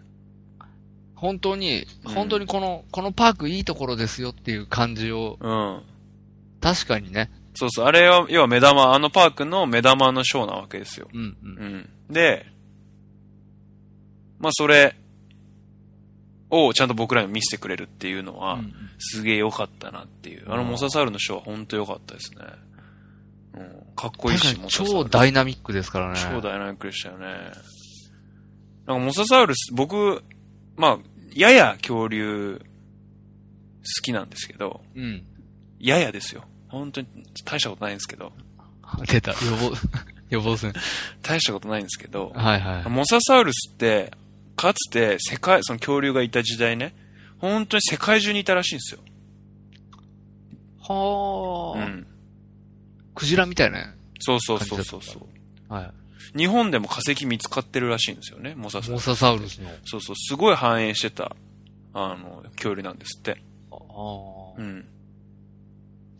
[1.14, 5.82] 本当に、うん本当にこの、このパークいいところですよっていう感じを、うん。
[6.60, 7.30] 確かにね。
[7.54, 7.86] そうそう。
[7.86, 11.06] あれは、要は目玉、あのパークの目玉のショーなわけですよ。
[11.14, 11.36] うんう。
[11.44, 11.88] うんん。
[12.10, 12.46] で、
[14.40, 14.96] まあそれ
[16.50, 20.50] をちゃんと僕らに見せてくれるっていうのは、うんすげえ良かったなっていう。
[20.50, 22.38] あのモササウルのショーは本当良かったですね。
[23.96, 24.02] うん。
[24.02, 26.20] かっこいいし、確かにモササウル超ダイナミックですからね。
[26.30, 27.26] 超ダイナミックでしたよね。
[28.86, 30.22] なんかモササウルス、僕、
[30.76, 30.98] まあ、
[31.34, 35.24] やや恐竜好きなんですけど、うん。
[35.78, 36.44] ややですよ。
[36.68, 37.06] 本当に
[37.44, 38.32] 大したことないんですけど、
[39.06, 39.32] 出た。
[39.32, 39.72] 予防、
[40.30, 40.72] 予防線。
[41.22, 42.88] 大したことないんですけど、はいはい。
[42.88, 44.12] モササウルスって、
[44.56, 46.94] かつて世界、その恐竜がいた時代ね、
[47.38, 49.00] 本当に世界中にいたらしいんですよ。
[50.80, 52.06] はあ、うん。
[53.16, 53.94] クジラみたいな。
[54.20, 55.72] そうそうそうそうそう。
[55.72, 55.92] は
[56.36, 58.82] 日本でも化石見つかってるらしいんですよね、モサい。
[58.82, 59.08] サウルス。
[59.08, 59.70] モササウルスの。
[59.84, 61.34] そうそう、すごい繁栄してた、
[61.94, 63.42] あの、恐竜なんですって。
[63.72, 63.78] ああ、
[64.58, 64.86] うん。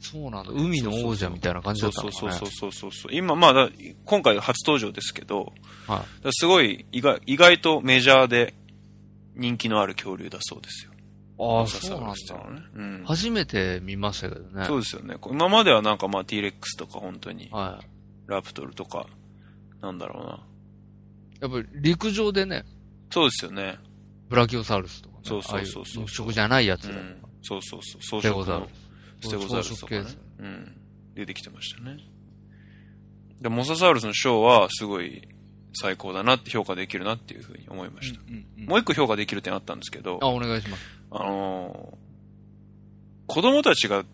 [0.00, 0.52] そうなんだ。
[0.52, 2.32] 海の王者みたいな感じだったのかね。
[2.32, 3.12] そうそうそうそうそう。
[3.12, 3.70] 今、まあだ、
[4.04, 5.52] 今回初登場ですけど、
[5.86, 8.54] はいすごい意外、意外とメジャーで
[9.34, 10.92] 人気のある恐竜だそうですよ。
[11.38, 12.44] ああ、そうなんウルスっていうのだ。
[12.44, 12.66] はね。
[12.74, 13.04] うん。
[13.04, 14.64] 初めて見ましたけどね。
[14.64, 15.16] そうですよね。
[15.30, 17.86] 今まではなんかまあ T-Rex とか本当に、はい。
[18.26, 19.06] ラプトルとか、
[19.80, 20.46] なんだろうな。
[21.40, 22.64] やっぱり陸上でね、
[23.10, 23.78] そうですよね。
[24.28, 25.20] ブラキオサウルスとかね。
[25.24, 26.90] そうそうそうそう食じゃないやつだ。
[26.90, 27.22] うん。
[27.42, 28.02] そうそうそう。
[28.02, 28.66] ステ装飾のゴザウル
[29.20, 29.28] ス。
[29.28, 30.04] ステゴザウルスとかね。
[30.38, 30.80] うん。
[31.14, 31.98] 出てきてましたね。
[33.40, 35.28] で、モササウルスのショーはすごい
[35.74, 38.20] 最高だなって評価できるなっていうふうに思いました。
[38.26, 40.82] うんうんうんもう一個評価できる点あったんですけど、あ、お願いします。
[41.10, 41.96] あのー
[43.26, 44.04] 子供たちが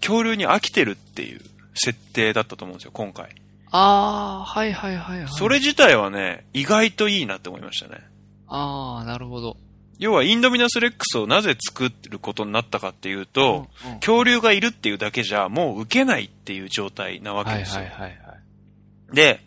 [0.00, 1.40] 恐竜に飽きてるっていう
[1.74, 3.28] 設定だったと思うんですよ、今回。
[3.70, 5.28] ああ、はいはいはいはい。
[5.28, 8.00] それ自体はね、意外といいなって思いましたね。
[8.48, 9.56] ああ、なるほど。
[9.98, 17.82] 要はインドミナスレックスをなぜ作ることになったかっていうと、うんうん恐竜がいるっていうだけじゃもう受けないっていう状態なわけはいですよ。
[17.82, 19.14] はいはいはい。
[19.14, 19.40] で、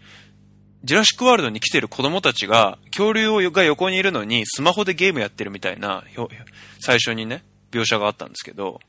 [0.84, 6.03] ジュラシックワールドに来てる子供たちが、恐竜が横にいるのにスマホでゲームやってるみたいな、
[6.80, 8.80] 最初にね、描写があったんですけど、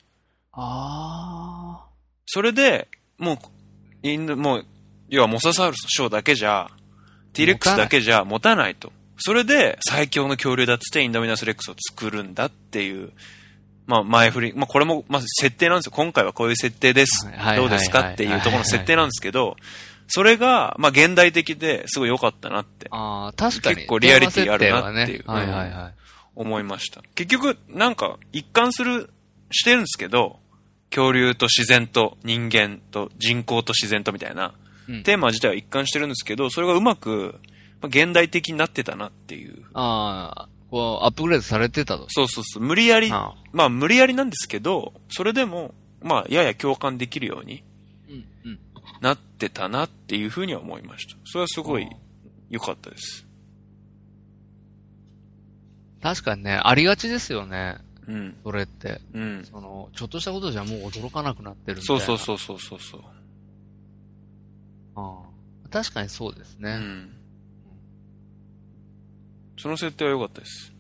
[0.53, 1.87] あ
[2.27, 2.89] それで、
[3.19, 3.39] もう、
[4.03, 4.67] インド、もう、
[5.09, 6.69] 要はモササウルスのショーだけじゃ、
[7.33, 8.93] T-Rex だけじゃ持たないと。
[9.19, 13.13] それで、最強の恐竜だっつってインドミナスレックスを作るんだっていう、
[13.87, 15.93] まあ、前振り、まあ、これも、まあ、設定なんですよ。
[15.93, 17.29] 今回はこういう設定です。
[17.57, 19.57] どうですかっていうところの設定なんですけど、
[20.11, 22.97] それが、まあ、現代的ですごい良かったなってあ。
[22.97, 23.77] ああ、確かに。
[23.77, 25.95] 結構リアリティあるなっていうはねはいはいはい。
[26.35, 27.03] 思いました。
[27.15, 29.11] 結局、なんか、一貫する、
[29.51, 30.41] してるんですけど、
[30.91, 34.55] 恐竜と自然と人間と人工と自然とみたいな、
[34.89, 37.37] うんテーマ自体は一貫してるんですけど、それがうまく、
[37.81, 39.63] まあ現代的になってたなっていう。
[39.73, 42.07] ああ、こう、アップグレードされてたと。
[42.09, 42.63] そうそうそう。
[42.63, 47.63] 無理やり、あまあ無理やりなんですけど、それでも、まあやや共感できるように。
[49.01, 51.17] なってたなっていうふうには思いました。
[51.25, 51.89] それはすごい
[52.51, 53.27] 良かったです。
[56.03, 57.79] 確かにね、ありがちですよね。
[58.07, 58.37] うん。
[58.43, 59.01] それって。
[59.13, 59.45] うん。
[59.45, 62.03] その、ちょっとしたことじゃもう驚かなくなってるみたいな。
[62.05, 63.01] そうそうそうそうそうそう。
[64.97, 66.71] ああ確かにそうですね。
[66.73, 67.17] うん。
[69.59, 70.73] その設定は良かったです。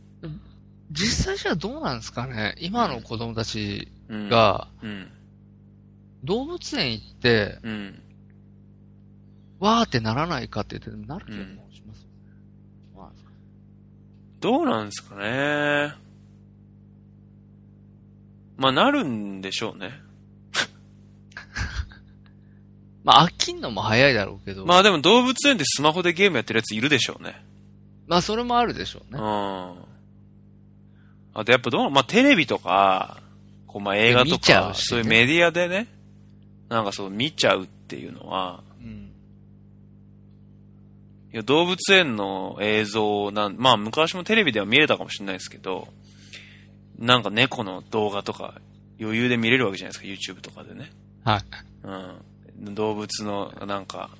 [0.90, 5.08] 実際じゃあどうなんですかね今の子供たちうん。、が、うん。
[6.24, 8.02] 動物園行って、うん。
[9.60, 12.06] わーってならないかって言って、なる気もします。
[12.96, 13.10] まあ
[14.40, 15.94] どうなんですかね。
[18.56, 19.92] まあ、なるんでしょうね。
[23.04, 24.66] まあ、飽きんのも早いだろうけど。
[24.66, 27.42] まあでも動物園でスマホでゲームやってるやついるでしょうね。
[28.06, 29.18] まあ、それもあるでしょううん。
[29.18, 29.24] ね。
[31.32, 33.22] あとやっぱどう、まあテレビとか、
[33.66, 35.86] こうまあ映画とか、そういうメディアでね、
[36.68, 38.69] なんかそう見ちゃうっていうのは、うん。
[41.32, 45.88] いや動物園の映像なん、まあ昔もテレビでは見れたかもしれないですけど、
[46.98, 48.60] なんか猫の動画とか
[49.00, 50.90] 余裕で見れるわけじゃないですか、YouTube とかでね。
[51.24, 51.42] はい。
[51.84, 52.74] うん。
[52.74, 54.10] 動物のなんか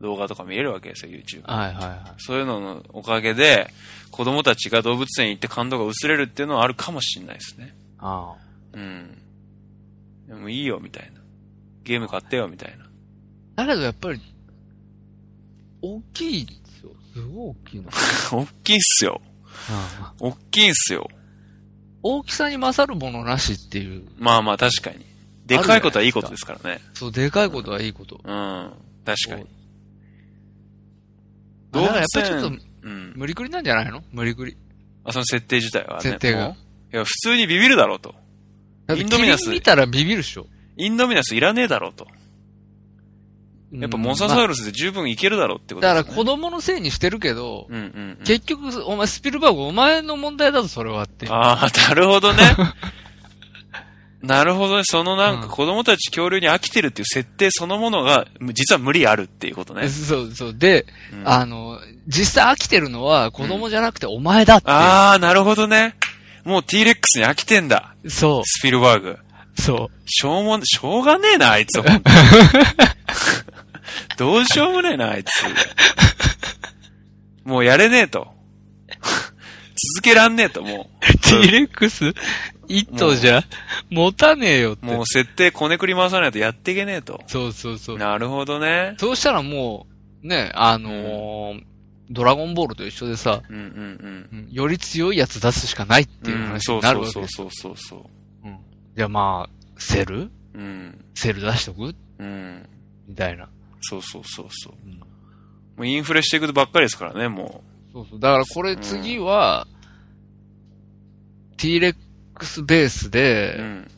[0.00, 1.42] 動画とか見れるわけですよ、YouTube。
[1.44, 1.98] はいはいはい。
[2.18, 3.70] そういうののおかげで、
[4.10, 7.74] 子供たちが動物園行って感動が薄れるっていうのはあるかもしれないですね。
[7.98, 8.34] あ
[8.72, 9.18] うん。
[10.26, 11.20] でもいいよ、みたいな。
[11.84, 12.86] ゲーム買ってよ、みたいな。
[13.56, 13.66] あ。
[13.66, 14.20] だけどやっぱり、
[15.82, 16.54] 大きいで
[17.20, 17.90] すごい大きいの。
[18.32, 19.20] 大きいっすよ。
[20.18, 21.08] 大きいんすよ。
[22.02, 24.04] 大きさに勝るものなしっていう。
[24.18, 25.04] まあまあ確かに。
[25.46, 26.80] でかいことはいいことですからね。
[26.94, 28.20] そう、でかいことはいいこと。
[28.24, 28.72] うん。
[29.04, 29.46] 確かに。
[31.72, 32.48] だからやっぱりちょっと
[32.82, 33.12] うん。
[33.16, 34.02] 無理くりなんじゃないの？
[34.12, 34.56] 無理くり。
[35.04, 36.02] あ、その設定自体はね。
[36.02, 36.56] 設定が
[36.92, 38.14] いや、普通にビビるだろうと。
[38.96, 40.46] インドミナス見たらビビるっしょ。
[40.76, 42.06] インドミナスいらねえだろうと。
[43.72, 46.14] やっぱモササウルスで十分いけるだろうってことだですよね。
[46.14, 48.24] から子供のせいにしてるけど、うんうんうん。
[48.24, 51.28] 結局、お前スピルバーグ、お前の問題だぞ、それはって。
[51.28, 52.42] ああ、なるほどね。
[54.22, 54.82] なるほどね。
[54.84, 59.88] そのなんかうん子供たち恐竜に飽きてるっていう設定そのものが、実は無理あるっていうことね。
[59.88, 60.54] そうそう。
[60.54, 64.76] で、うんあの、実際飽きてるのは子供じゃなくてお前だっていう。
[64.76, 65.94] ああ、なるほどね。
[66.44, 67.94] もう T-Rex に飽きてんだ。
[68.08, 69.18] そスピルバーグ。
[69.58, 69.60] う。
[69.60, 71.80] そしょうも、しょうがねえな、あいつ。
[71.80, 72.10] ほんと
[74.18, 75.28] どうしようもねえな、あいつ。
[77.44, 78.32] もうやれねえと。
[79.96, 81.18] 続けらんねえと、もう。
[81.18, 82.14] T-Rex、
[82.68, 83.42] 一頭じゃ、
[83.88, 84.86] 持たねえよって。
[84.86, 84.90] う。
[84.90, 87.22] もう設定こねくり回さないとやっていけねえと。
[87.26, 87.98] そうそうそう。
[87.98, 88.94] なるほどね。
[88.98, 89.86] そうしたらも
[90.22, 91.62] う、ね、あのー
[92.12, 94.28] ドラゴンボールと一緒でさ、うんうんうん。
[94.32, 97.36] うんより強いやつ出すしかないっていううん話にそうそうなるわけです。
[97.36, 98.10] そうそうそうそ
[98.44, 98.58] うん
[98.96, 100.22] じゃあまあ、セル？
[100.22, 100.30] う。
[100.54, 101.04] うん。
[101.14, 101.94] セル出しとく？
[102.18, 102.68] うん。
[103.06, 103.48] みたいな。
[103.80, 104.74] そうそうそうそう。
[104.86, 105.00] うん
[105.80, 107.64] もうインフレしていくばっかりですからね、も
[107.94, 108.20] そうそう。
[108.20, 109.66] だからこれ次は、
[111.56, 113.10] T-Rex ベースう。
[113.10, 113.90] で、うん。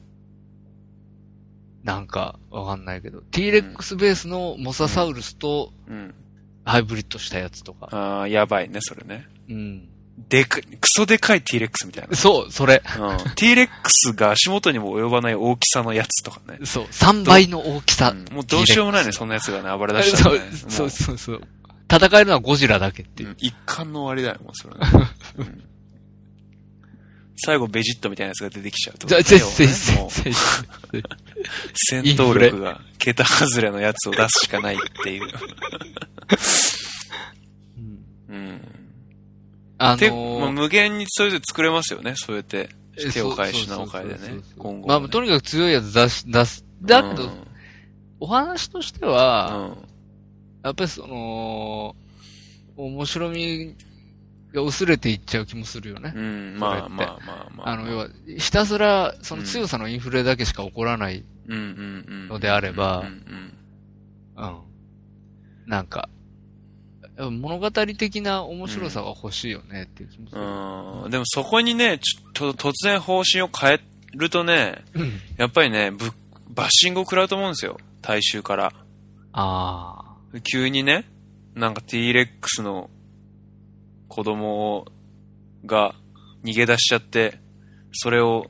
[1.82, 6.14] なんか、わかんないけど、T-Rex ベースのモササウルスとうん。
[6.64, 7.88] ハイブリッドしたやつとか。
[7.90, 9.26] ああ、やばいね、それね。
[9.48, 9.88] うん。
[10.28, 12.16] でかい、クソでかい T-Rex みたいな。
[12.16, 12.82] そう、それ。
[12.98, 13.34] うん。
[13.34, 16.58] T-Rex が足元にも及ばない大きさのやつとかね。
[16.66, 18.10] そう、3倍の大きさ。
[18.10, 20.50] うんもうどうしようもないね、そんなやつがね、暴れ出したそうらね。
[20.52, 21.42] そうもそうそう。
[21.90, 23.32] 戦えるのはゴジラだけっていうう。
[23.32, 25.10] ん一貫の終わりだよ、もうそれね。
[25.38, 25.64] うん
[27.44, 29.08] 最後、ベジットみたいなやつが出てきちゃうと。
[29.08, 29.72] じゃあ、ぜひぜひ。
[31.74, 35.24] 戦闘力が桁外れのやつを出すしかないっていう。
[38.28, 38.81] う んうん。
[39.84, 42.68] あので、まあ、ー、無限にそれで作れますよね、そうやって。
[42.96, 44.40] え手を変え品を変えでね。
[44.58, 46.64] 今後、まあ、とにかく強いやつ出し、出す。
[46.82, 47.52] だけど、うん
[48.22, 49.78] お話としては、
[50.62, 51.96] やっぱりその、
[52.76, 53.74] 面白み
[54.54, 56.20] が薄れていっちゃう気もするよねう。
[56.20, 57.68] ん、まあまあまあまあ。
[57.70, 58.08] あの、要は、
[58.38, 61.24] ひたすら、その強さのインフレだけしか起こらない。
[61.48, 62.28] うんうんうん。
[62.28, 63.52] のであればうんうん
[64.36, 64.60] うん。
[65.66, 66.08] なんか、
[67.30, 70.40] 物語的な面白さが欲しいよねっていう気もする。
[70.40, 71.02] うん。
[71.04, 71.10] うん。
[71.10, 73.80] でもそこにね、ちょっと突然方針を変え
[74.14, 75.12] るとね、うん。
[75.36, 76.10] やっぱりね、ぶ
[76.50, 77.78] バッシングを食らうと思うんですよ。
[78.02, 78.72] 大衆から。
[79.32, 81.06] あ急にね、
[81.54, 82.90] なんか T-Rex の
[84.08, 84.86] 子供
[85.64, 85.94] が
[86.44, 87.38] 逃げ出しちゃって、
[87.92, 88.46] それを、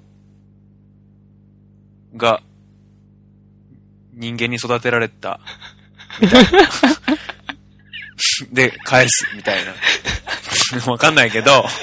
[2.16, 2.42] が、
[4.14, 5.40] 人間に育てられた、
[6.20, 6.50] みたいな。
[8.50, 9.74] で、返す、みたいな。
[10.90, 11.66] わかんないけど、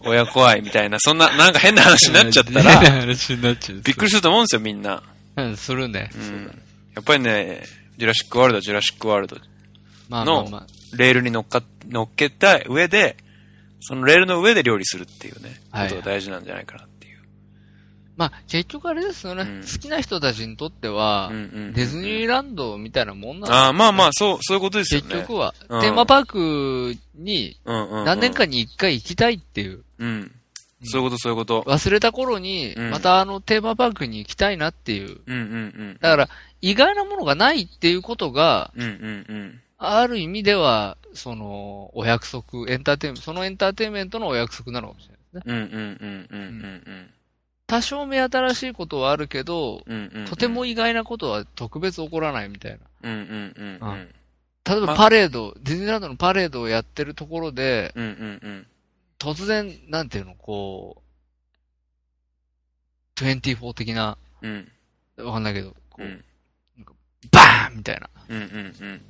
[0.00, 3.80] 親怖いみたいな、そんな、なんか変な話になっちゃったら、話になっちゃう。
[3.80, 5.02] びっくりすると思うんですよ、みんな。
[5.36, 6.10] うん、するね。
[6.14, 6.62] うん。
[6.94, 7.64] やっぱりね、
[7.96, 9.36] ジュラシックワールドはジュラシックワールド、
[10.08, 10.66] まあまあまあ。
[10.96, 13.16] レールに乗っか、乗っけた上で、
[13.80, 16.93] そのレールの上で料理するっていうね、はいことが大事なんじゃないかなっていう。
[18.16, 25.08] まあ、結局あれですよね、うん好きな人たちにとっては、うんうんうんディズニーランドみたいなもんなんああ、まあまあ、そう、そういうことですよね。
[25.08, 30.32] 結局は、うんテーマパークにうんうんうん、何年かに一回行きたいっていう、うん。
[30.84, 31.62] そういうこと、そういうこと。
[31.62, 35.20] 忘れた頃に、うんまたあのテーマパークに行きたいなっていう。
[35.26, 35.46] うんうんう
[35.94, 35.98] ん。
[36.00, 36.28] だから、
[36.60, 39.60] 意外なものがないっていうことが、うんうんうん。
[39.78, 45.52] ある意味では、その、お約束、エンターテインメント、そのエンターテインメントのお約束なのかもしれないですね。
[45.52, 47.10] うんうんうんうんうん
[47.74, 50.24] 多少目新しいことはあるけど、うんうん。
[50.26, 52.78] とても意外なことは特別起こらないみたいな。
[53.02, 54.14] うんうんうんうん。
[54.64, 58.10] 例えばまパレード、ディズニーランドのパレードをやってるところで、うんうん
[58.42, 58.66] うん。
[59.18, 61.02] 突然、なんていうの、こ
[63.16, 64.68] う、24的な、うん
[65.16, 66.24] わかんないけど、こう、うん
[67.30, 68.42] バーンみたいな、うんうん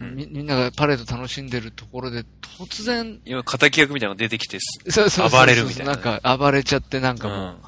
[0.01, 0.17] うんうん。
[0.17, 0.27] み。
[0.31, 4.79] みんながパレード楽しんでるところで、突然、今、敵役みたいなのが出てきてす。
[4.89, 7.41] そうそうそう暴れるみたいななんか暴れちゃって、なんかもうん。
[7.51, 7.59] う、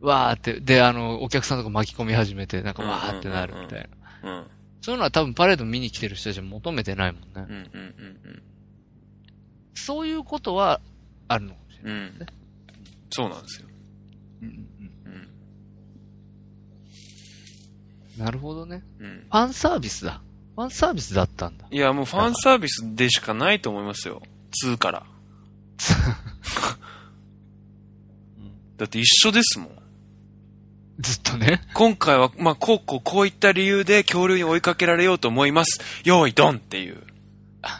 [0.00, 3.88] わーって、で、あの、お客さんとか巻き込み始めて、なんかうんわーってなるみたい
[4.22, 4.30] な。
[4.30, 4.46] うん。
[4.80, 7.28] そういうのは多分パレード見に来てる人たちは求めてないもんね。
[7.34, 7.68] うんうんうん
[9.74, 10.80] そういうことは
[11.28, 12.00] あるのかもしれうん。
[12.00, 12.10] ない。
[12.10, 12.26] うん。
[13.10, 13.68] そうなんですよ。
[14.42, 14.62] うんうんうん。
[15.12, 15.28] うん
[18.18, 18.82] なるほどね。
[18.98, 19.26] うん。
[19.30, 20.20] ファンサービスだ。
[20.56, 21.66] ファンサービスだったんだ。
[21.70, 24.20] いや、もうファンサービスでしかないと思いますよ。
[24.64, 25.06] 2から。
[28.76, 29.77] だって一緒ですもん。
[31.00, 31.62] ずっとね。
[31.74, 35.80] 今回は、まあ、こうこう、こういった理由で恐竜に追いかけられようと思います。
[36.04, 37.02] 用意ドンっていう。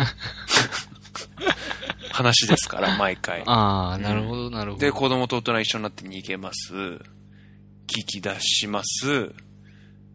[2.12, 3.42] 話ですから、毎回。
[3.46, 4.84] ああ、なるほど、なるほど。
[4.84, 6.74] で、子供と大人一緒になって逃げます。
[6.74, 9.32] 聞き出します。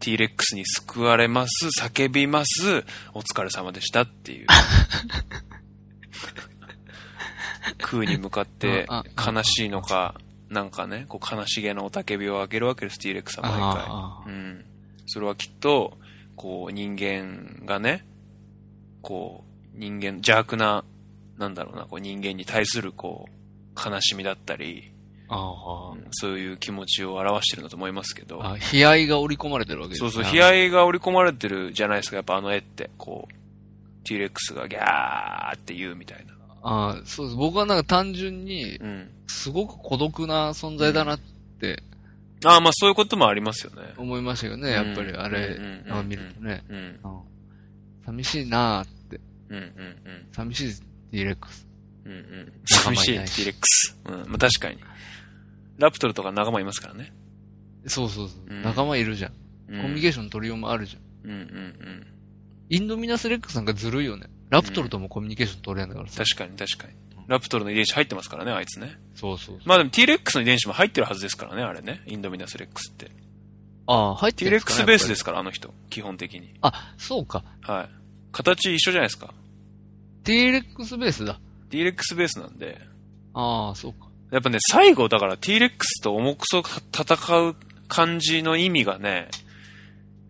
[0.00, 1.68] T レックスに救われます。
[1.80, 2.84] 叫びます。
[3.12, 4.46] お疲れ様でしたっていう。
[7.78, 8.86] 空に向かって
[9.16, 10.14] 悲しいのか、
[10.54, 14.32] なんかね、こう悲しげな雄たけびを上げるわけです、T レックスは毎あ回。
[14.32, 14.64] うん。
[15.06, 15.98] それはきっと、
[16.36, 18.06] こう人間がね、
[19.02, 19.44] こ
[19.74, 20.84] う人間、邪悪な、
[21.36, 24.92] なんだろうな、こう人間に対するこう、悲しみだったり、
[25.28, 25.34] う
[25.98, 28.40] んそういう気持ちを表してるんだと思いますけど、
[28.72, 30.10] 悲哀が織り込まれてるわけですね。
[30.10, 36.33] そうそう、悲哀が織り込まれてるじゃないですか、やっぱあの絵って、こう、T レックスがギャーって言うみたいな。
[36.64, 37.36] ああ、そうです。
[37.36, 39.10] 僕はなんか単純に、うん。
[39.26, 41.18] すごく孤独な存在だなっ
[41.60, 41.82] て
[42.44, 43.82] ああ、まあそういうこともありますよね。
[43.96, 44.70] 思いましたよね。
[44.70, 46.64] やっぱりあれうんうんうん、なんか見るとね。
[46.68, 46.76] うん。
[46.76, 47.20] うん
[48.04, 49.20] 寂しいなーって。
[49.48, 50.28] うんうんうん。
[50.32, 50.74] 寂しい
[51.10, 51.36] T-Rex。
[52.04, 52.52] うんうん。
[52.70, 53.96] 仲寂しい間いないし T レックス。
[54.04, 54.14] うん。
[54.30, 54.78] まあ確かに。
[55.78, 57.12] ラプトルとか仲間いますからね。
[57.86, 58.54] そうそうそう。
[58.54, 59.32] うん仲間いるじゃん。
[59.68, 61.30] うんコミュニケーション取りようもあるじゃん。
[61.30, 62.06] うんうんうん。
[62.68, 64.26] インドミナスレックスなんかずるいよね。
[64.54, 66.22] ラプトルともコミュニケーション取れんだからさ。
[66.22, 66.94] 確かに確かに。
[67.26, 68.98] ラプトルの遺伝子入ってますからね、あいつね。
[69.16, 69.68] そうそうそう。
[69.68, 72.02] まあでも T レックスの遺伝子も入ってるはずですからね、あれね。
[72.06, 73.10] インドミナスレックスって。
[73.86, 75.74] ああ、入ってるんですかねレックスベースですから、あの人。
[75.90, 76.40] 基本的に。
[76.40, 77.44] ぱりあ、そうか。
[77.62, 77.90] はい。
[78.32, 79.34] 形一緒じゃないですか。
[80.24, 81.40] T-Rex ベースだ。
[81.70, 82.80] T レックスベースなんで。
[83.34, 84.08] ああ、そうか。
[84.30, 87.56] やっぱね、最後だから T レックスと重くそ戦う
[87.88, 89.28] 感じの意味がね、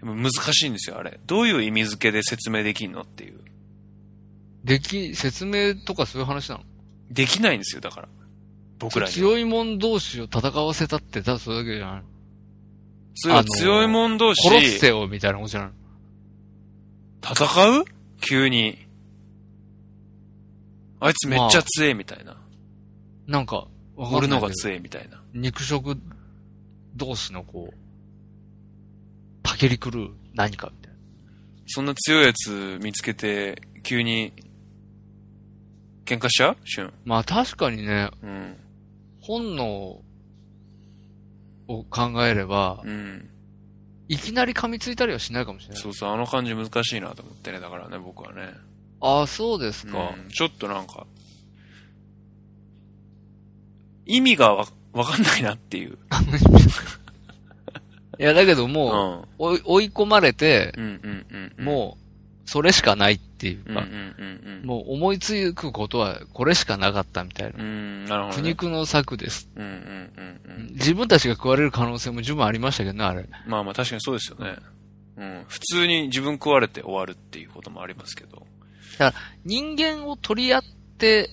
[0.03, 1.21] 難しいんですよ、あれ。
[1.27, 3.44] どういう意味付けで説明できんのっていう。
[4.65, 6.65] でき、説明とかそういう話なの？
[7.11, 8.09] できないんですよ、だから。
[8.79, 9.13] 僕らには。
[9.13, 12.03] 強い者同士を戦わせたって、ただそれだけじゃないの
[13.15, 15.75] 強い強い者同士、殺せよみたいなことじゃないの？
[17.23, 17.85] 戦う？
[18.21, 18.79] 急に。
[21.01, 22.37] あいつめっちゃ強えみたいな。
[23.27, 25.23] なんか、わか俺のがんないけど強えみたいな。
[25.35, 25.99] 肉食
[26.97, 27.75] 同士のこう、
[29.43, 30.99] たけり狂う何かみたいな。
[31.67, 34.33] そんな強いやつ見つけて、急に、
[36.05, 36.57] 喧嘩しちゃう？
[36.65, 36.93] シュン。
[37.05, 38.57] まあ確かにね、うん。
[39.21, 40.03] 本能
[41.67, 43.31] を考えれば、うん。
[44.09, 45.83] いきなり噛みついたりはしないかもしれない。
[45.83, 48.53] そうそう、あの感じ難しいなと思ってね、だからね、僕はね。
[49.01, 50.15] ああ、そうですか。
[50.23, 51.07] うん、ちょっとなんか、
[54.07, 55.97] 意味がわ、わかんないなっていう。
[58.21, 59.47] いや、だけどうもう、ん。
[59.47, 61.65] 追い追い込まれて、うんうんうんうん。
[61.65, 61.97] も
[62.47, 63.85] それしかないっていうか。
[64.65, 67.63] もう思いつくことはこれしかなかったみたいな。
[67.63, 68.49] うん、なるほど、苦ね。
[68.49, 69.51] 肉の策です。
[69.55, 70.73] うんうんうんうん。
[70.73, 73.29] 自分たちが食われる可能性も十分ありましたけどね、あれ。
[73.47, 74.57] まあまあ確かにそうですよね。
[75.17, 75.45] うん。
[75.49, 78.47] 普通に自分食われて終わるっていうこともありますけど。
[79.45, 80.63] 人間を取り合っ
[80.99, 81.29] て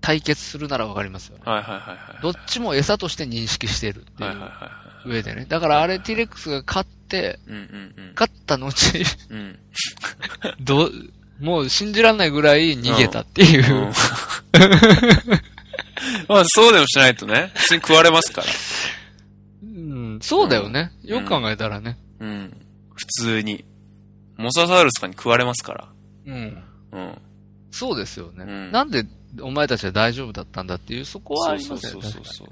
[0.00, 1.42] 対決するならわかりますよね。
[1.44, 2.22] はいはいはいはい。
[2.22, 4.87] どっちも餌として認識してるっていうはいはいはいはい。
[5.04, 5.46] 上でね。
[5.48, 8.12] だからあれ T-Rex が勝って、うんうんうん。
[8.14, 8.66] 勝った後、
[9.30, 9.58] うん。
[10.60, 10.92] どう、
[11.40, 13.74] もう信じらんないぐらい逃げたっていう。
[13.74, 13.92] うん
[16.28, 18.46] まあそうでもしないとね、普通に食われますから。
[19.62, 20.92] うん、そうだよね。
[21.02, 21.98] よく考えたらね。
[22.20, 22.56] うん。
[22.94, 23.64] 普通に。
[24.36, 25.88] モササウルスとかに食われますから。
[26.26, 26.62] うん。
[26.92, 27.18] うん。
[27.70, 28.44] そうですよね。
[28.44, 29.04] うんなんで
[29.40, 31.92] お前たちは大丈夫だったんだっていう、そこはありますよね。
[31.92, 32.48] そうそうそうそう。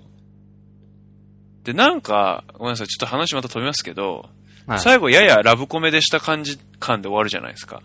[1.67, 4.29] で、なんか、ごめんなさい、ちょっと話また飛びますけど、
[4.67, 7.83] はい最後ややラブコメでした感じ感で終わるじゃないですか。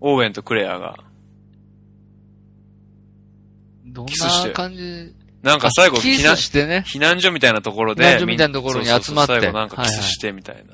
[0.00, 0.96] オーウェンとクレアが。
[3.86, 5.14] どんな感じ？
[5.42, 6.84] なんか最後キ避難スしてね。
[6.84, 8.02] 避難所みたいなところで。
[8.02, 10.64] 避難所みたいなところにみんそうそう集まって最後なんかキスしてみたい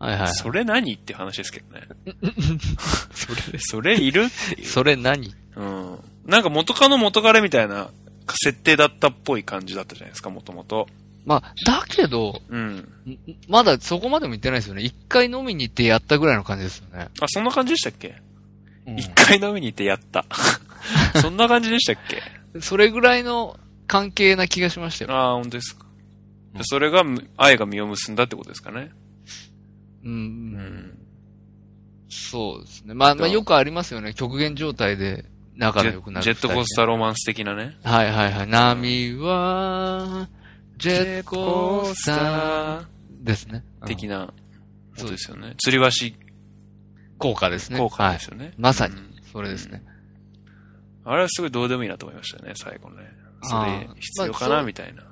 [0.00, 0.06] な。
[0.06, 0.28] はいはい。
[0.34, 1.82] それ何って話ですけどね。
[3.14, 4.66] それ、それいるっていう。
[4.66, 5.32] それ何？
[5.54, 5.98] うん。
[6.26, 7.90] なんか元カノ元彼みたいな
[8.30, 10.88] 設定だったっぽい感じだったじゃないですか、もともと。
[11.24, 12.76] まあ、だけど、うん。
[12.78, 12.88] ん
[13.48, 14.82] まだそこまでも言ってないですよね。
[14.82, 17.08] 一回飲みに行ってやったぐらいの感じですよね。
[17.20, 18.16] あ、そんな感じでしたっけ？
[18.86, 20.24] うん一、回飲みに行ってやった。
[21.22, 21.96] そんな感じでしたっ
[22.54, 22.60] け？
[22.60, 25.12] それぐらいの関係な気がしましたよ。
[25.12, 25.86] ああ、本当ですか。
[26.54, 27.04] じゃあそれが、
[27.36, 28.90] 愛が実を結んだってことですかね。
[30.04, 30.10] うん。
[30.10, 30.98] ううんん。
[32.08, 32.94] そうですね。
[32.94, 34.12] まあ、まあ、よくありますよね。
[34.12, 35.24] 極限状態で
[35.56, 36.24] 仲ジェ良くなる。
[36.24, 37.76] ジェットコースターロマンス的なね。
[37.82, 38.46] はいはいはい。
[38.46, 40.28] 波は、
[40.78, 42.84] ジェットコースター
[43.22, 43.64] ですね。
[43.80, 44.32] うん的なこ
[44.96, 45.56] そうですよね。
[45.66, 46.16] 吊り
[47.18, 47.78] 効果ですね。
[47.78, 48.12] 橋効果はい。
[48.14, 48.52] ですよね。
[48.58, 49.82] まさにうんそれですね。
[51.04, 52.96] あれはすごいどうでもいいなと思いましたね、最後ね。
[53.42, 55.04] そあれー必要かな、みたいな。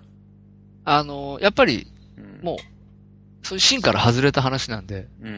[0.85, 1.87] あの、やっぱり、
[2.17, 5.35] うんもう、そういう芯から外れた話なんで、うんうん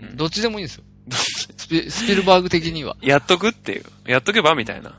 [0.00, 0.16] うんうん。
[0.16, 0.84] どっちでもいいんですよ。
[1.56, 2.96] スピスピルバーグ的には。
[3.00, 3.84] やっとくっていう。
[4.06, 4.94] やっとけばみたいな。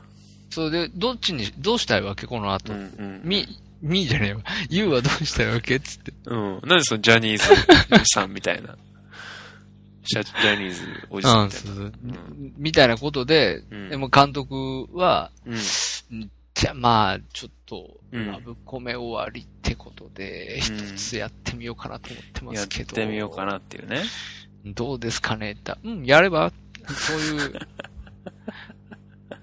[0.50, 2.26] それで、どっちに、どうしたいわけ？
[2.26, 2.72] この後。
[2.72, 3.20] うんうん。
[3.24, 3.46] み、
[3.82, 4.40] みじゃねえわ。
[4.70, 5.78] ユウはどうしたいわけ？
[5.80, 6.12] つって。
[6.26, 6.60] うん。
[6.64, 7.44] なんでそのジャニーズ
[8.12, 8.76] さんみたいな。
[10.04, 10.80] ジャジャニーズ
[11.10, 11.68] おじさうんん、みたいな。
[11.68, 11.92] そうそう。
[12.56, 16.30] みたいなことで、うんでも監督は、うん。
[16.54, 22.94] じゃあまあ、ちょっと、うんラブコメ終わりってことで、一うんつやってみようかなと思ってまやっすけど。
[22.96, 24.02] てみようかなっていうね。
[24.74, 25.52] どうですかね？
[25.52, 26.52] ってうん、やれば
[26.88, 27.52] そういう、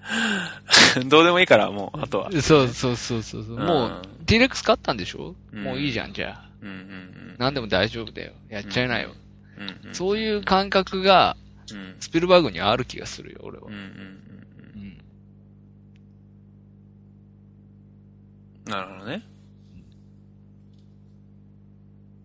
[1.08, 2.30] どうでもいいから、もう、あとは。
[2.42, 3.42] そうそうそうそう。
[3.42, 6.50] うもう、T-Rex 勝ったんでしょ、うんもういいじゃん、じゃあ。
[6.60, 7.36] うんうんうん。
[7.38, 8.32] 何でも大丈夫だよ。
[8.48, 9.14] やっちゃいなよ。
[9.58, 9.94] うんうん。
[9.94, 11.36] そういう感覚が、
[11.72, 11.96] うん。
[12.00, 13.66] スピルバーグにはある気がするよ、俺は。
[13.66, 13.80] うんうん。
[13.84, 13.88] う
[18.68, 18.70] ん。
[18.72, 19.22] なるほどね。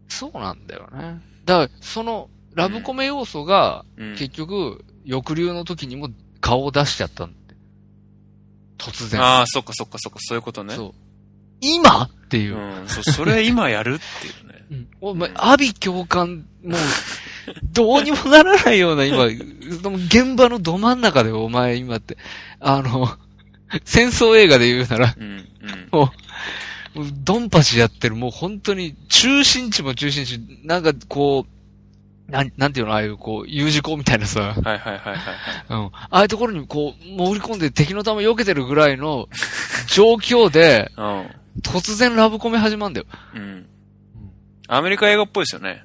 [0.07, 1.21] そうなんだよね。
[1.45, 4.11] だから、その、ラブコメ要素が、うん。
[4.13, 7.55] 結局、抑留の時にも顔を出しちゃったんで。
[8.77, 9.21] 突然。
[9.21, 10.75] ああ、そっかそっかそっか、そういうことね。
[10.75, 10.93] そう。
[11.61, 12.03] 今？
[12.03, 12.83] っていうう。
[12.83, 12.87] ん。
[12.87, 14.65] そう、それ今やるっていうね。
[14.71, 16.79] うんお前、阿ビ教官、もう、
[17.73, 22.17] どうにもならないような、今、現場のど真ん中でお前今って、
[22.59, 23.17] あの、
[23.83, 25.25] 戦争映画で言うなら、うん。
[25.29, 25.47] うん。
[25.91, 31.60] もうドンパチやってる、もう本当に、中心地も中心地、なんかこう、
[32.31, 35.15] なん、なんていうの、ああいうこう、U 字工みたいなさ、はいはいはいはいはい。
[35.69, 35.85] うん。
[35.93, 39.27] ああいうところにこう、潜り込んで敵の弾避けてるぐらいの
[39.87, 41.29] 状況で、うん。
[41.61, 43.05] 突然ラブコメ始まんだよ。
[43.35, 43.67] うん。
[44.67, 45.83] アメリカ映画っぽいですよね。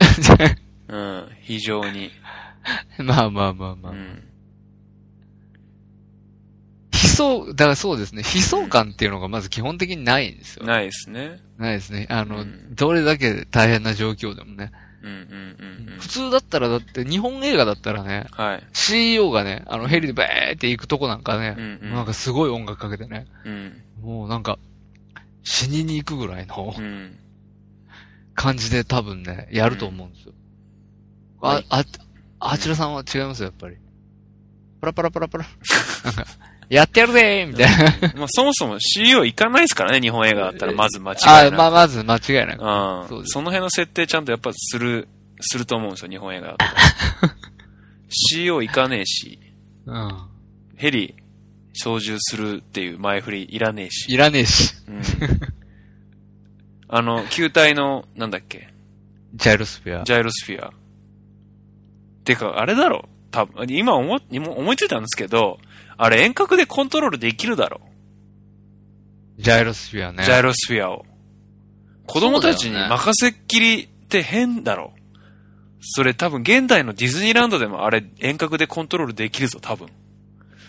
[0.88, 1.28] うん。
[1.40, 2.10] 非常に。
[2.98, 3.92] まあまあまあまあ。
[3.92, 4.22] うん。
[6.92, 10.66] 悲壮、だからそうですね、悲壮感っていうのがまず基本的にないんですよ。
[10.66, 11.40] ないですね。
[11.58, 12.06] ないですね。
[12.10, 14.72] あの、うんどれだけ大変な状況でもね。
[15.02, 16.08] うんうんうんうん普。
[16.08, 18.62] 通だったら、だって日本映画だったらね、はい。
[18.72, 21.94] CEO がね、あのヘリでバーって行くとこなんかね、うんうん。
[21.94, 23.82] なんかすごい音楽かけてね、うん。
[24.00, 24.58] もうなんか、
[25.42, 27.18] 死にに行くぐらいのうん。
[28.34, 30.32] 感じで多分ね、やると思うんですよ。
[31.42, 31.84] あ、あ、
[32.38, 33.76] あちらさんは違いますよ、やっぱり。
[34.80, 35.46] パラパラパラパラ。
[36.04, 36.26] なんか、
[36.74, 38.14] やってやるぜーみたいな。
[38.16, 41.56] まあそもそも CEO 行かないですからね、日本映画だったら、まず間違いあ、なく。
[41.56, 43.12] まあ、まず間違いなく。
[43.12, 43.24] うん。
[43.26, 45.06] そその辺の設定ちゃんとやっぱする、
[45.40, 46.72] すると思うんですよ、日本映画だったら。
[48.08, 49.38] CEO 行かねえし、
[49.86, 50.22] うん。
[50.76, 51.14] ヘリ
[51.74, 54.12] 操縦するっていう前振りいらねえし。
[54.12, 54.74] いらねえし。
[54.88, 55.02] うん。
[56.88, 58.68] あの、球体の、なんだっけ、
[59.34, 60.04] ジャイロスフィア。
[60.04, 60.72] ジャイロスフィア。
[62.24, 63.08] てか、あれだろ？
[63.32, 65.58] 多分、今思思いついたんですけど、
[65.96, 67.80] あれ遠隔でコントロールできるだろ
[69.38, 70.22] ジャイロスフィアね。
[70.22, 71.04] ジャイロスフィアを。
[72.06, 74.92] 子供たちに任せっきりって変だろ
[75.80, 79.88] それ多分現代のディズニーランドでもあれ遠隔でコントロールできるぞ、多分。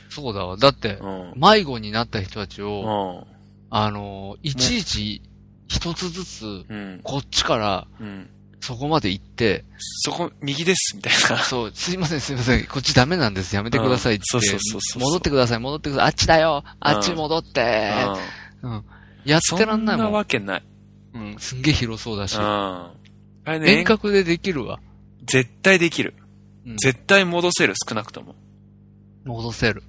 [0.09, 0.57] そうだわ。
[0.57, 1.33] だって、うん。
[1.35, 3.33] 迷子になった人たちを、うん。
[3.69, 5.21] あの、いちいち
[5.67, 7.01] 一つずつ、うん。
[7.03, 8.29] こっちからうん。
[8.63, 11.43] そこまで行って、そこ、右です、みたいな。
[11.43, 17.93] そう、すいませんすいません、こっちダメなんです、やめてくださいってうんそうそうそう戻ってください、戻ってください、あっちだよ、あっち戻って、
[18.61, 18.71] うん。
[18.71, 18.85] うん。
[19.25, 20.13] やってらんないそんなもん。
[20.13, 20.63] わけない。
[21.13, 22.41] うん、すんげえ広そうだしうん。。
[22.41, 22.93] あ
[23.47, 24.79] れね、遠隔でできるわ。
[25.25, 26.13] 絶対できる。
[26.65, 28.33] うん絶対戻せる、少なくとも。
[29.25, 29.83] 戻せる。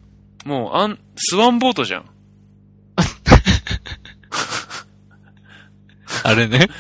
[0.45, 2.07] もう、あん、スワンボートじゃん。
[6.25, 6.69] あれね。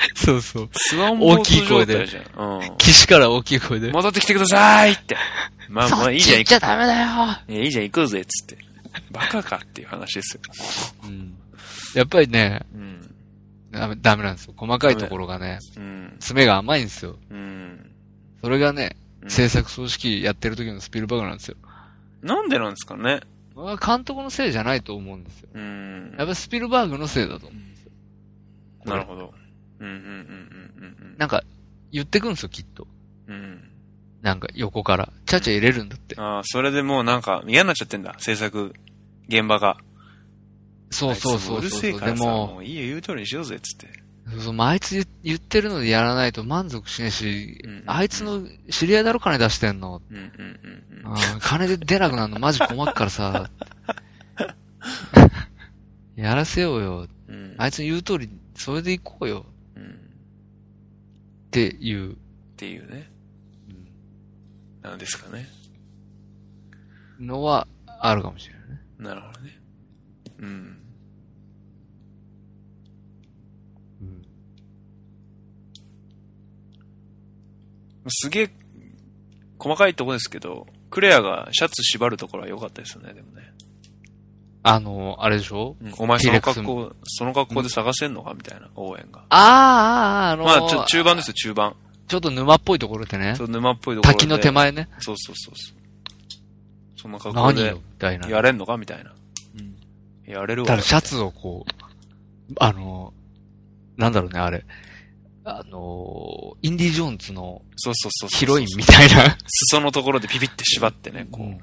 [0.14, 0.70] そうそう。
[0.72, 1.96] スワンボート大きい声で。
[2.36, 2.76] うん。
[2.78, 3.92] 岸から大きい声で。
[3.92, 5.16] 戻ってきてくださいって。
[5.68, 7.06] まあまあいいじゃん、行っちゃダメだよ。
[7.48, 8.58] いやいいじゃん、行こうぜ、つって。
[9.10, 10.40] バカかっていう話ですよ。
[11.04, 11.34] うん。
[11.94, 13.14] やっぱりね、うん。
[13.70, 14.54] ダメダメなんですよ。
[14.56, 16.16] 細かいところがね、うん。
[16.18, 17.16] 爪が甘いんですよ。
[17.30, 17.90] うん。
[18.42, 21.56] それがね、うん制作組織やってる時のスピルバーグなんですよ。
[22.22, 23.20] なんでなんですかね。
[23.54, 25.50] まあ監督のせいじゃないと思うんですよ。
[25.52, 26.26] うんやっ。
[26.26, 27.92] ぱスピルバーグのせいだと思うんですよ。
[28.86, 29.34] なるほど。
[29.80, 30.04] うんうんうんう
[31.14, 31.42] んなんか、
[31.90, 32.86] 言ってくんですよ、きっと。
[33.26, 33.70] うん。
[34.22, 35.12] なんか横から。
[35.26, 36.14] ちゃちゃ入れるんだって。
[36.18, 38.72] ああ、それでもうなんか嫌になっちゃってんだ、制作
[39.28, 39.76] 現場が。
[40.90, 41.80] そうそうそうそうそう。
[41.80, 43.88] せえからさ、でもも、ういいよ、言う通りにしようぜ、つって。
[44.30, 50.00] そうそう、まあ、あいつ言言ってるのでやらないと満足しねえし、うんうんうんあいつの知り合いだろ金出してんの。
[50.10, 50.32] うんうん
[51.02, 51.40] うんうん。
[51.40, 53.50] 金で出なくなるのマジ困っからさ。
[56.16, 57.08] やらせようよ。
[57.28, 59.46] うんあいつの言う通り、それで行こうよ。
[61.52, 61.62] うん。
[61.62, 62.16] っっていう。
[62.56, 63.10] ていうね。
[64.82, 65.46] なんですかね。
[67.18, 68.80] のは、あるかもしれないね。
[68.98, 69.60] なるほどね。
[70.38, 70.76] うん。
[78.08, 78.50] すげえ、
[79.58, 83.29] 細かいとこですけど、クレアがシャツ縛るところは良かったですよね、でもね。
[84.62, 85.76] あの、あれでしょ？
[85.96, 88.34] お前その格好、その格好で探せんのか？
[88.34, 89.20] みたいな応援が。
[89.30, 91.74] ああ、ああ、あのまあ、ちょ、中盤ですよ、中盤。
[92.08, 93.44] ちょっと沼っぽいところでねそ。
[93.44, 94.18] う、沼っぽいところで。
[94.18, 94.50] 滝の手。
[94.50, 94.88] 前ね。
[94.98, 95.76] そうそうそうそう。
[97.00, 98.28] そんな格好で何よ、みたいな。
[98.28, 98.76] やれんのか？
[98.76, 99.12] みたいな。
[99.56, 99.76] うん
[100.30, 100.68] やれるわ。
[100.68, 103.14] ただシャツをこう、あの、
[103.96, 104.66] なんだろうね、あれ。
[105.44, 108.38] あの、インディ・ジョーンズのそうそうそうそう。
[108.38, 109.38] ヒロインみたいな。
[109.68, 111.46] 裾のところでピピって縛ってね、こう。
[111.46, 111.60] うん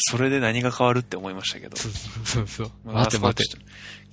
[0.00, 1.76] それで何が変わるって思いましたけど。
[1.76, 1.92] そう
[2.24, 2.70] そうそう。
[2.84, 3.58] まあ待て待て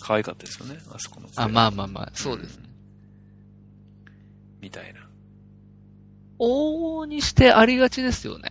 [0.01, 1.29] 可愛かったですよね、あそこの。
[1.35, 2.57] あ、まあまあまあ、そうです。
[2.59, 2.67] ん
[4.61, 4.99] みたいな。
[6.39, 8.49] 往々にしてありがちですよね。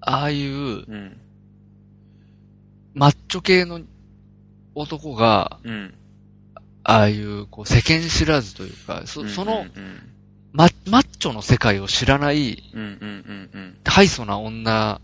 [0.00, 1.16] ああいう、うん。
[2.94, 3.80] マッチョ系の
[4.74, 5.94] 男が、うん。
[6.82, 9.66] ああいう、こう、世間知らずというか、そその、
[10.52, 12.62] ママッチョの世界を知らない。
[13.84, 15.00] ハイソな女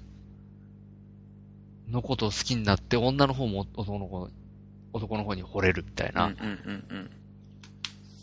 [1.89, 4.28] のことを好きになって、女の方も男の子、
[4.93, 6.26] 男の方に惚れるみたいな。
[6.26, 7.11] うんうんうん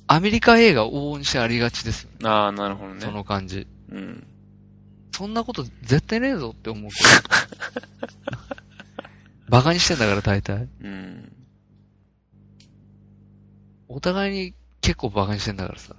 [0.06, 2.18] アメリカ映画往々にしてありがちですよね。
[2.22, 2.28] うん。
[2.28, 3.02] ああ、なるほどね。
[3.02, 3.66] その感じ。
[3.90, 4.28] うん。
[5.12, 7.10] そんなこと絶対ねえぞって思うけど。
[9.50, 10.68] バカにしてんだから大体。
[10.82, 11.32] うん。
[13.88, 15.96] お互いに結構バカにしてんだからさ。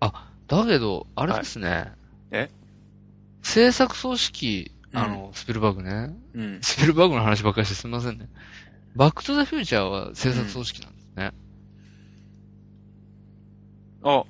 [0.00, 1.92] あ、だけど、あれですね。
[2.30, 2.50] え？
[3.42, 6.16] 製作総指揮、うんあの、スピルバーグね。
[6.34, 6.58] うん。
[6.62, 8.28] スピルバーグの話ばっかりしてすみませんね。
[8.96, 11.32] バックトゥザフューチャーは製作総指揮なんですね。
[14.02, 14.24] あ。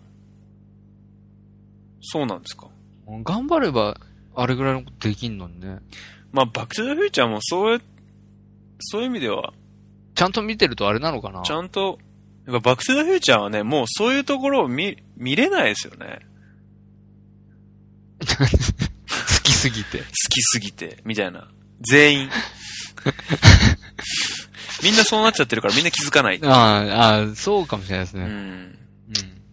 [2.01, 2.69] そうなんですか。
[3.07, 4.01] 頑張れば、
[4.35, 5.79] あれぐらいのことできんのにね。
[6.33, 7.83] まあ、バックトゥザフューチャーもそういう、
[8.81, 9.53] そういう意味では、
[10.15, 11.99] ちゃんと見てるとあれなのかなちゃんと、
[12.49, 16.21] やっぱバックトゥザフューチャーはね、もうそういうところを見、見れないですよね。
[18.21, 18.25] 好
[19.43, 19.99] きすぎて。
[19.99, 21.51] 好きすぎて、みたいな。
[21.83, 22.31] 全員。
[24.83, 26.41] みんなそうなっちゃってるからみんな気づかない。
[26.43, 28.25] ああ、そうかもしれないですね。
[28.25, 28.31] うん。
[28.31, 28.79] うん。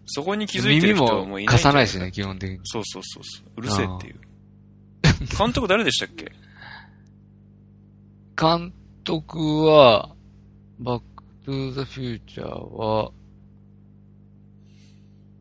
[0.06, 2.58] そこに気づいて耳る人はももういない貸さないしね、基本的に。
[2.64, 3.48] そうそうそうそう。
[3.56, 4.20] うるせえっていう。
[5.36, 6.32] 監督誰でしたっけ？
[8.40, 8.72] 監
[9.04, 10.14] 督は、
[10.78, 11.02] バッ
[11.46, 13.12] クトゥザフューチャーは、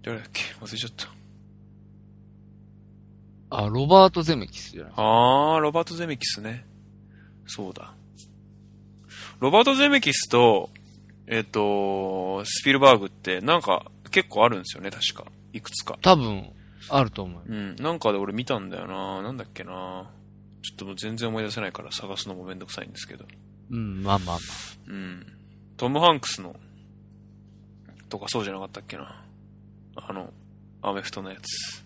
[0.04, 0.44] 誰だっけ？
[0.62, 1.08] 忘れちゃった。
[3.50, 4.94] あ、ロバート・ゼメキスじゃない？
[4.98, 6.64] あー、ロバート・ゼメキスね。
[7.48, 7.96] そうだ。
[9.40, 10.70] ロバート・ゼメキスと、
[11.26, 15.32] えっ、と、スピルバーグってなんか結構あるんですよね、確か。
[15.54, 15.98] いくつか。
[16.04, 16.52] 多分、
[16.90, 17.42] あると思う。
[17.48, 17.76] うん。
[17.78, 19.24] なんかで俺見たんだよな。
[19.24, 20.08] なんだっけな。
[20.62, 23.26] ちょっともう全然思い出せないから探すのもめんどくさいんですけど。
[23.72, 24.42] うん、まあまあま
[24.88, 25.26] うん。
[25.78, 26.56] トム・ハンクスの、
[28.10, 29.26] とかそうじゃなかったっけな。
[29.96, 30.32] あの、
[30.82, 31.84] アメフトのやつ。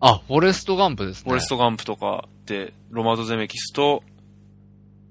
[0.00, 0.14] あ。
[0.14, 1.22] あ、フォレストガンプですね。
[1.24, 4.02] フォレスト・ガンプとかで、ロマート・ゼメキスと、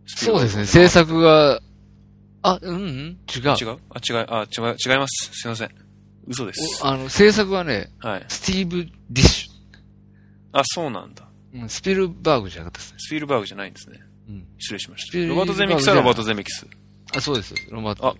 [0.07, 1.61] スそうですね、制作が、
[2.41, 3.55] あ、うん、うん、違う。
[3.59, 3.77] 違う？
[3.89, 5.29] あ、違う、あ、違う、違います。
[5.33, 5.69] すいません。
[6.25, 6.83] 嘘です。
[6.83, 8.25] おあの、制作はね、はい。
[8.29, 9.47] スティーブ・ディッシ
[10.53, 11.29] あ、そうなんだ。
[11.53, 11.61] ュ。
[11.61, 12.99] うん、スピルバーグじゃなかったですね。
[12.99, 13.99] スピルバーグじゃないんですね。
[14.29, 14.47] うん。
[14.57, 15.27] 失礼しました。
[15.27, 16.65] ロバート・ゼメキスはロバート・ゼメキス。
[17.15, 17.55] あ、そうです。
[17.69, 18.07] ロマート。
[18.07, 18.15] あ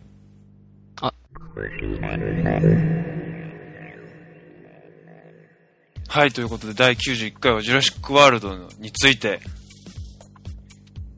[6.07, 9.41] はい、ということで第91回はジュラシック・ワールドについて、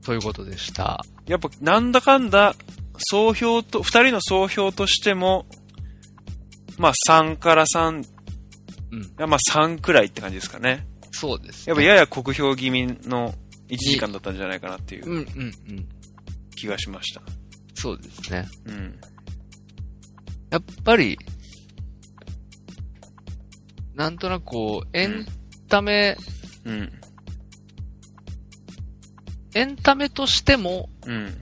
[0.03, 1.05] ということでした。
[1.27, 2.55] やっぱなんだかんだ、
[2.97, 5.45] 総評と、二人の総評としても、
[6.77, 8.05] まあ3から3、
[8.91, 9.29] うん。
[9.29, 10.85] まあ3くらいって感じですかね。
[11.11, 13.33] そうです、やっぱやや酷評気味の
[13.69, 15.23] 1時間だったんじゃないかなっていううん、うん、う
[15.73, 15.87] ん。
[17.81, 18.47] そうですね。
[18.65, 18.99] うん。
[20.51, 21.17] やっぱり、
[23.95, 25.25] なんとなくこう、エン
[25.67, 26.15] タメ、
[26.65, 26.91] うん。
[29.55, 31.33] エンタメとしても、うん。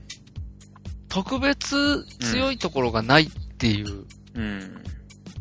[1.09, 4.05] 特別強いところがないっていう
[4.35, 4.83] うん。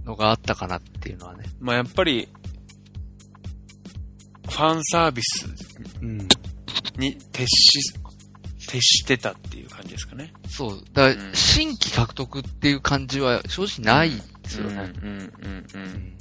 [0.05, 1.45] のがあったかなっていうのはね。
[1.61, 2.29] まあやっぱり、
[4.49, 5.47] ファンサービス
[6.03, 6.29] うん。
[6.99, 7.95] に徹し、
[8.69, 10.33] 徹してたっていう感じですかね。
[10.49, 10.85] そう。
[10.93, 14.93] だからうん新規獲得っていう感じは正直ないですよね。
[15.03, 16.19] うんうんうんんん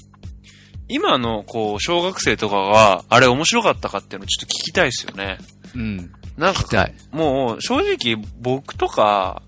[0.89, 5.37] 今の、こう、小学生とかが、あれ面白かったかっていうのをちょっと聞きたいですよね。
[5.75, 6.13] うん。
[6.37, 6.89] なんか。
[7.11, 9.41] もう、正直、僕とか、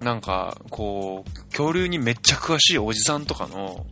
[0.00, 3.86] なんか、こう、恐竜にめっちゃ詳しいおじさんとかの、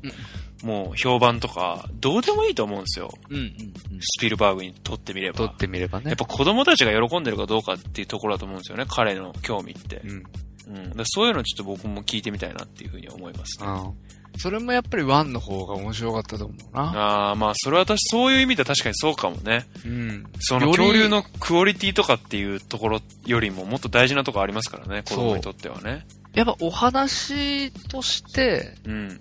[0.62, 3.10] もう、評判とか、どうでもいいと思うんですよ。
[3.30, 3.52] うんうんうん。
[4.00, 5.38] スピルバーグにとってみれば。
[5.38, 6.16] 撮ってみればねやっ。
[6.16, 10.00] ぱ子供たちが喜んでるかどうかっていうところだと思うんですよね、彼の興味って。
[10.04, 10.24] うん。
[10.68, 10.96] うん。
[10.96, 13.68] だそういうのちょっと僕も聞いてみたいなっていうふうに思いますね。
[13.68, 13.94] うん。
[14.38, 16.82] それもやっぱりワンの方が面白かったと思うな。
[16.82, 19.66] ああ、まあ、それは私、そういう意味では確かにそうかもね。
[19.84, 20.26] うん。
[20.38, 26.06] その恐竜のクオリティとかっていうところよりももっと大事なところありますからね、子供にとってはね。
[26.34, 29.20] やっぱお話として、うん。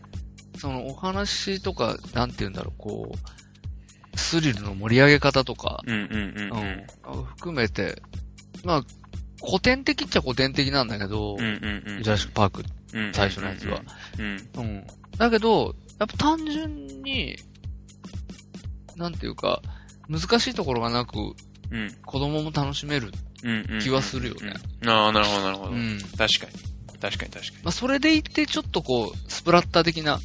[0.60, 6.86] そのお話とか、なんて言うんだろう、こう、スリルの盛り上げ方とか、うんうんうんう。
[7.06, 8.02] うんん、含めて、
[8.64, 8.84] まあ、
[9.46, 12.04] 古典的っちゃ古典的なんだけど、うんうんうん。
[12.04, 12.64] ジュラシックパーク、
[12.94, 13.82] うん最初のやつは。
[14.18, 14.50] うん。
[14.56, 14.88] うん。
[15.18, 17.38] だけど、やっぱ単純に、
[18.96, 19.62] なんていうか、
[20.10, 21.18] 難しいところがなく、
[21.70, 21.96] うん。
[22.06, 23.12] 子供も楽しめる。
[23.44, 23.80] うんうん。
[23.82, 24.54] 気はするよね。
[24.88, 25.72] ああ、なるほどなるほど。
[25.72, 26.00] うん。
[26.18, 27.00] 確かに。
[27.00, 27.64] 確かに確かに。
[27.64, 30.20] まあ、それでいて、ちょっとこう、スプラッター的な。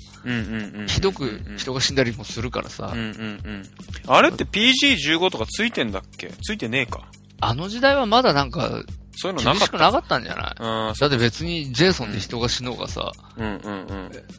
[0.87, 3.63] ひどく人が死んだりもするからさうん、うんうん。
[4.07, 6.29] あれって PG15 とかついてんだっけ？
[6.43, 7.09] ついてねえか。
[7.41, 8.85] あの時代はまだなんか、
[9.17, 9.79] そういうのな厳かった。
[9.79, 10.55] なかったんじゃな
[10.93, 10.99] い？
[11.01, 13.87] だって別にジェイソンで人が死のうがさ、うんうん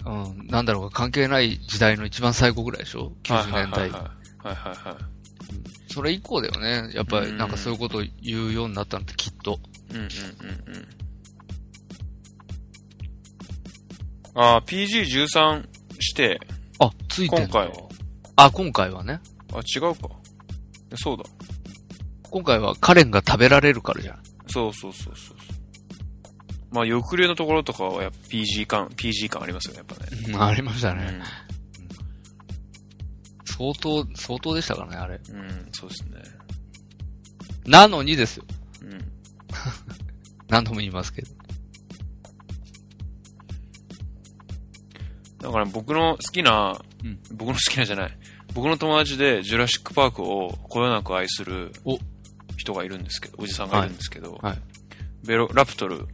[0.05, 0.27] うん。
[0.37, 3.81] うん、なんだろうが関係ない時代の一番最後ぐらいでしょ ?90 年代。
[3.81, 5.93] はいはいはいはいはい。
[5.93, 6.91] それ以降だよね。
[6.95, 9.59] やっぱりなんかそういうことを言うようになったのってきっと。
[9.91, 10.87] うんうんうんうん。
[14.35, 15.67] ああ、PG13
[15.99, 16.39] して、
[16.79, 17.83] あ、ついてんだ今回。
[18.35, 19.19] あ、今回はね。
[19.53, 20.09] あ、違うか。
[20.95, 21.23] そうだ。
[22.29, 24.23] 今回はカレンが食べられるからじゃん。
[24.47, 25.37] そうそうそうそう。
[26.71, 30.33] まあ、抑留のところとかはやっぱ PG 感、PG 感ありますよね、やっぱね。
[30.33, 31.05] うんありましたね。
[31.05, 31.21] うん。
[33.45, 35.15] 相当、相当でしたからね、あれ。
[35.15, 36.43] うん、そうですね。
[37.67, 38.45] なのにですよ。
[38.81, 39.11] うん。
[40.49, 41.42] 何度も言いますけど。
[45.43, 48.17] だから僕の好きな、うん僕の好きなじゃない。
[48.53, 51.97] 僕の友達でジュラシックパークをこよなく愛するお
[52.55, 54.57] 人がいるんですけど、おじさんがいるんですけど、はい。
[55.25, 56.07] ベロ、ラプトル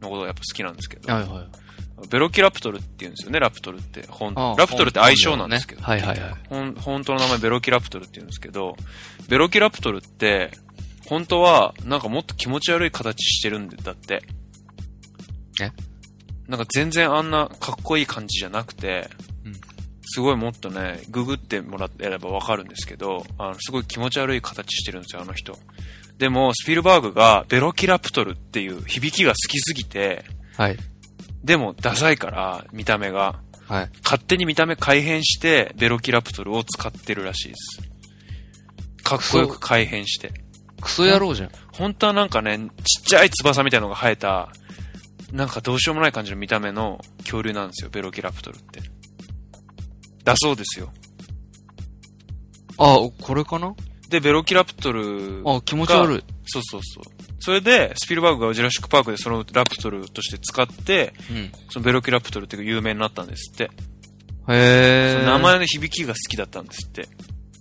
[0.00, 2.08] のことがやっぱ好きなんですけど、はいはい。
[2.08, 4.06] ベロキラプトルって言うんですよね、ラプトルって。
[4.08, 5.82] ほんああラプトルって愛称なんですけど。
[5.82, 6.34] はいはいはい。
[6.48, 8.74] ほん本当の名前ベロキラプトルって言うんですけど、
[9.28, 10.50] ベロキラプトルって、
[11.06, 14.22] 本当は、なんかもっと気持ち悪い形してるんだって。
[15.60, 15.70] え？
[16.52, 19.08] なんか全然あんなかっこいい感じじゃなくて、
[19.46, 19.52] うん
[20.14, 25.58] すごいもっとね、ググってもらえればわかるんですけど、あの、すごい気持ち悪い形してるんですよ、あの人。
[26.18, 30.26] でも、スピルバーグがベロキラプトルっていう響きが好きすぎて、
[30.58, 30.76] はい。
[31.42, 33.40] でもダサいから、見た目が。
[33.68, 33.90] はい。
[34.04, 39.02] 勝手に見た目改変して、ベロキラプトルを使ってるらしいです。
[39.02, 40.32] かっこよく改変して。
[40.82, 41.50] クソ野郎じゃん。
[41.72, 44.50] 本当はなんかね、ちっちゃい翼みたいなのが生えた、
[45.32, 48.80] なんかどうしようもない感じの見た目の恐竜なんですよ、ベロキラプトルって。
[50.24, 50.92] だそうですよ。
[52.78, 53.74] あ、これかな？
[54.08, 56.24] で、ベロキラプトル、あ、気持ち悪い。
[56.44, 57.04] そうそうそう。
[57.40, 61.52] それで、スピルバーグがジュラシックパークでそのラプトルとして使って、うん。
[61.70, 63.70] そのベロキラプトルっていうか有名になったんですって。
[64.48, 65.24] へー。
[65.24, 67.02] 名前の響きが好きだったんですって。
[67.02, 67.06] う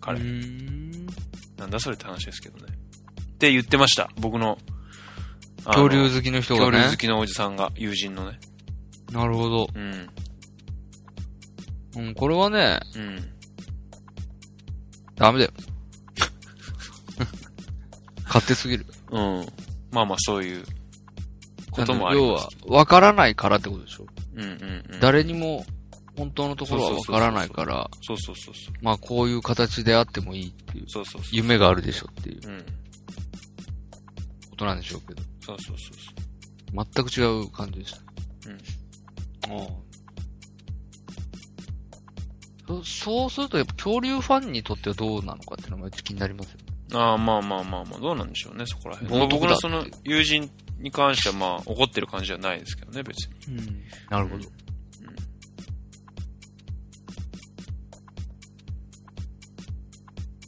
[0.02, 0.20] 彼。
[0.20, 2.74] なんだそれって話ですけどね。
[2.74, 4.10] って言ってました。
[4.18, 4.58] 僕の。
[5.66, 6.72] 恐竜好きの人がね。
[6.72, 8.40] 恐竜好きのおじさんが、友人のね。
[9.12, 9.68] なるほど。
[9.74, 10.10] うん。
[11.98, 13.20] うん、これはね、うん。
[15.16, 15.52] ダメだよ。
[18.26, 18.86] 勝手すぎる。
[19.12, 19.46] うん。
[19.92, 20.64] まあまあそういう
[21.70, 24.06] こともありますは。、わからないからってことでしょ。
[24.36, 25.00] うんうんうん。
[25.02, 25.66] 誰にも、
[26.18, 28.74] 本当のところはわからないから、そうそうそうそう。
[28.82, 31.30] まあこういう形であってもいいっていう、そうそうそう。
[31.34, 32.66] 夢があるでしょっていううん。
[34.52, 35.22] ことなんでしょうけど、
[35.60, 36.88] そうそうそうそう。
[36.94, 38.00] 全く違う感じでした。
[39.50, 39.60] うん。
[39.60, 39.68] ああ
[42.68, 46.66] そそうすると、やっぱ恐竜ファンにとってはどうなのかっていうのが気になりますよね。
[46.94, 49.18] ああ、まあまあまあまあ、どうなんでしょうね、そこら辺。
[49.18, 50.50] まあ、冒涜だ僕のその友人
[50.80, 53.58] に関してはまあ、怒ってる感じじゃないですけどね、別に。
[53.58, 53.84] うん。
[54.10, 54.46] なるほど。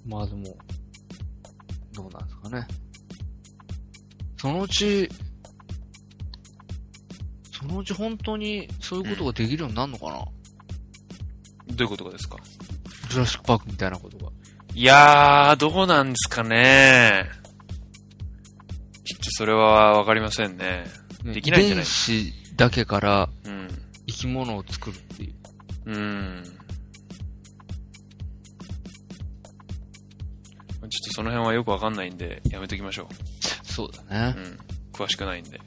[0.05, 0.57] まあでも、
[1.93, 2.67] どうなんですかね。
[4.43, 5.07] そのうち、
[7.49, 10.25] そのうち本当にそういうことができるようになるのかな、ど
[11.79, 12.35] ういうことがですか？
[13.09, 14.29] ジュラシックパークみたいなことが。
[14.75, 17.29] いやー、どうなんですかね。
[19.05, 20.87] ちょっとそれはわかりませんね。
[21.23, 21.85] できないんじゃない？
[21.85, 23.69] 遺伝子だけからうん。
[24.07, 25.33] 生き物を作るっていう。
[25.85, 26.43] うん。
[26.43, 26.51] ちょ
[30.85, 33.07] っとその辺はよくわかんないんで、やめときましょ
[33.73, 34.13] そうだう。
[34.13, 34.35] ね。
[34.37, 34.59] うん。
[34.93, 35.59] 詳しくないんで。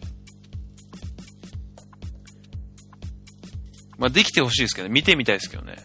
[3.98, 4.94] まあ、できてほしいですけどね。
[4.94, 5.76] 見てみたいですけどね。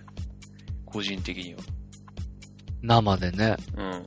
[0.86, 1.62] 個人的には。
[2.84, 3.58] 生でね。
[3.76, 4.06] うん。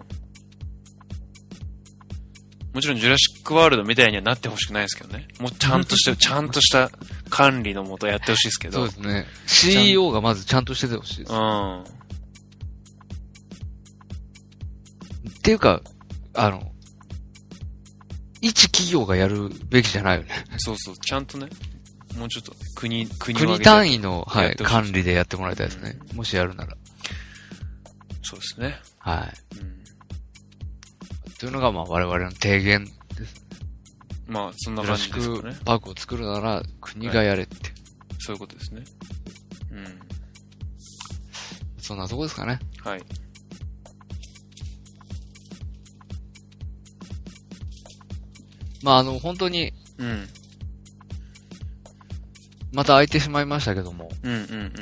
[2.74, 5.26] もちろん、ジュラシックワールドみたいにはなってほしくないですけどね。
[5.40, 6.90] もうちゃんとした、ちゃんとした
[7.30, 8.78] 管理のもとやってほしいですけど。
[8.78, 9.26] そうですね。
[9.46, 11.32] CEO がまずちゃんとしててほしいです。
[11.32, 11.82] うん。
[11.82, 11.84] っ
[15.42, 15.82] ていうか、
[16.34, 16.73] あの、
[18.44, 20.44] 一企業がやるべきじゃないよね。
[20.58, 21.48] そうそう、ちゃんとね、
[22.18, 23.60] もうちょっと国、国国位。
[23.60, 25.98] 単位の、はい、管理でやってもらいたいですね。
[26.14, 26.76] もしやるなら。
[28.22, 28.78] そうですね。
[28.98, 29.56] はい。
[29.58, 29.74] うん。
[31.38, 32.86] というのが、まあ、我々の提言。
[34.26, 35.64] まあ、そんな感じですかねク。
[35.64, 37.56] パークを作るなら、国がやれって。
[38.18, 38.84] そういうことですね。
[39.72, 40.00] うん。
[41.78, 42.58] そんなとこですかね。
[42.82, 43.02] はい。
[48.84, 50.28] まあ、あの、本当に、うん。
[52.74, 54.72] また空いてしまいましたけども、うんうんうん。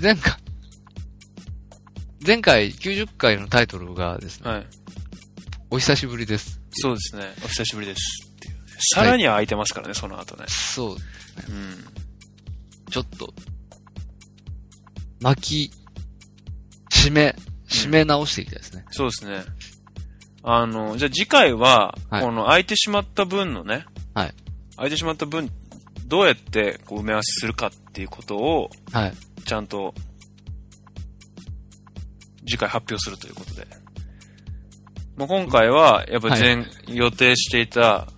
[0.00, 0.36] 前回、
[2.24, 4.66] 前回90回のタイトルがですね、はい。
[5.70, 6.60] お久しぶりです。
[6.70, 7.24] そうですね。
[7.44, 8.30] お久しぶりです。
[8.94, 10.44] さらには空いてますからね、その後ね。
[10.46, 10.98] そう、うん。
[12.90, 13.34] ちょっと、
[15.20, 15.72] 巻き、
[16.90, 17.34] 締め、
[17.68, 18.84] 締め直していきたいですね。
[18.92, 19.59] そうですね。
[20.42, 23.84] あの、じゃあ次回は、はいこの空いてしまった分のね、
[24.14, 24.34] はい。
[24.76, 25.50] 空いてしまった分、
[26.06, 29.12] どうやってこう埋め合わせするかっていうことを、はい。
[29.44, 29.94] ちゃんと、
[32.46, 33.66] 次回発表するということで。
[35.16, 38.08] まあ、今回は、やっぱ前、予定していた、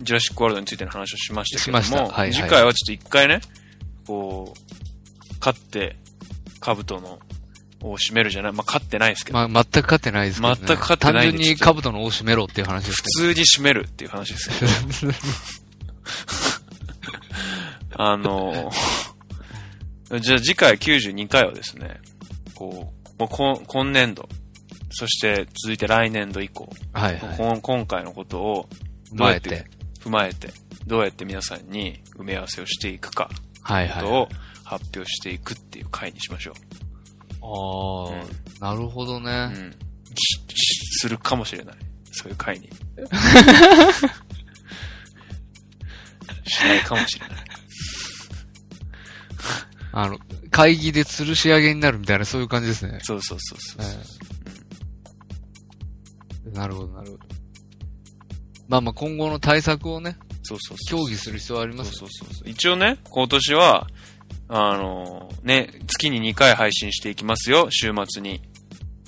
[0.00, 3.40] ジュラシックワールドについての話をしましたけども、しましたはいはい次回はちょっと一回ね、
[4.06, 5.96] こう、勝って、
[6.60, 7.18] 兜の、
[7.84, 10.56] を締めるじゃない、まあ、勝ってないですけど、まあ、全く勝ってないですけど、ね。
[10.66, 14.50] 全く勝ってない単純に兜の尾を締めろっていう話です普通に締めるっていう話です
[15.00, 15.12] けど。
[17.96, 18.72] あの、
[20.20, 22.00] じゃあ次回92回はですね、
[22.54, 24.28] こう、もう今今年度、
[24.90, 27.60] そして続いて来年度以降、はいはい。
[27.60, 28.68] 今回のことを
[29.12, 29.66] 踏どうやってまえて。
[30.00, 30.52] 踏まえて、
[30.86, 33.30] どうやって皆さんに埋め合わせをしていくか、
[33.62, 34.02] はいはい。
[34.02, 34.28] ことを
[34.64, 36.54] 発表していくっていう回にしましょ
[37.44, 38.08] あ
[38.62, 39.18] あ、なるほどう。
[39.18, 39.46] うね。
[39.46, 39.74] ん。
[40.96, 41.76] するかもしれない。
[42.12, 42.70] そういう回に。
[46.46, 47.44] しないかもしれない。
[49.92, 50.18] あの、
[50.50, 52.98] 会議で吊るし上げになるみたいな、そういう感じですね。
[53.02, 53.86] そうそうそうそう。
[53.86, 53.98] え
[56.50, 57.26] えなるほど、なるほど。
[58.68, 61.04] まあまあ今後の対策をね、そうそうそう。
[61.04, 62.48] 協議する必要はありますよそうそうそうそう。
[62.48, 63.86] 一応ね、今年は、
[64.48, 68.42] あのね、月に2回配信していきますよ、週末に。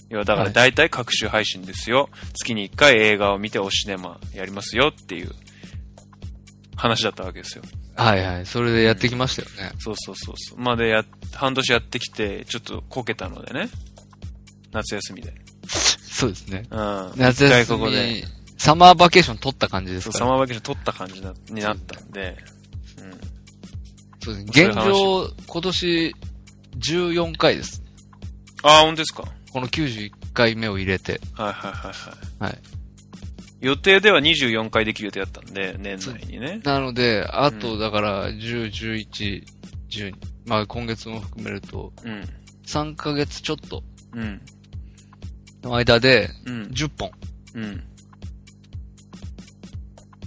[0.08, 2.08] 要はだからはい大体各週配信ですよ。
[2.34, 5.32] 月に1回映画を見ておシネマやりますよっていう
[6.76, 7.64] 話だったわけですよ。
[7.96, 8.46] はいはい。
[8.46, 9.76] それでやってきましたよね。
[9.78, 10.60] そうそうそうそう。
[10.60, 11.04] まあでや、
[11.34, 13.68] 半年やってきて、ちょっとこけたのでね。
[14.72, 15.34] 夏休みで。
[15.66, 16.64] そうですね。
[16.70, 17.12] うん。
[17.16, 18.24] 夏休ここで、み、
[18.58, 20.24] サマーバケーション取った感じですそう、から。
[20.26, 22.55] サマーバケーション取った感じなになったんで、うん。
[24.26, 24.66] そうですね。
[24.66, 26.16] 現状、今年
[26.78, 27.82] 14回です。
[28.64, 31.20] ああ、本当ですかこの91回目を入れて。
[31.34, 32.50] はいはいはいはい。
[32.50, 32.58] はい。
[33.60, 36.60] 予定では24回できる予定だったんで、年内にね。
[36.64, 39.44] なので、あと、うんだから、10、11、
[39.90, 40.14] 12。
[40.46, 42.24] まあ、今月も含めると、うん。
[42.66, 44.40] 3ヶ月ちょっとうん。
[45.62, 46.62] の間で、うん。
[46.64, 47.10] 10本。
[47.54, 47.82] うん。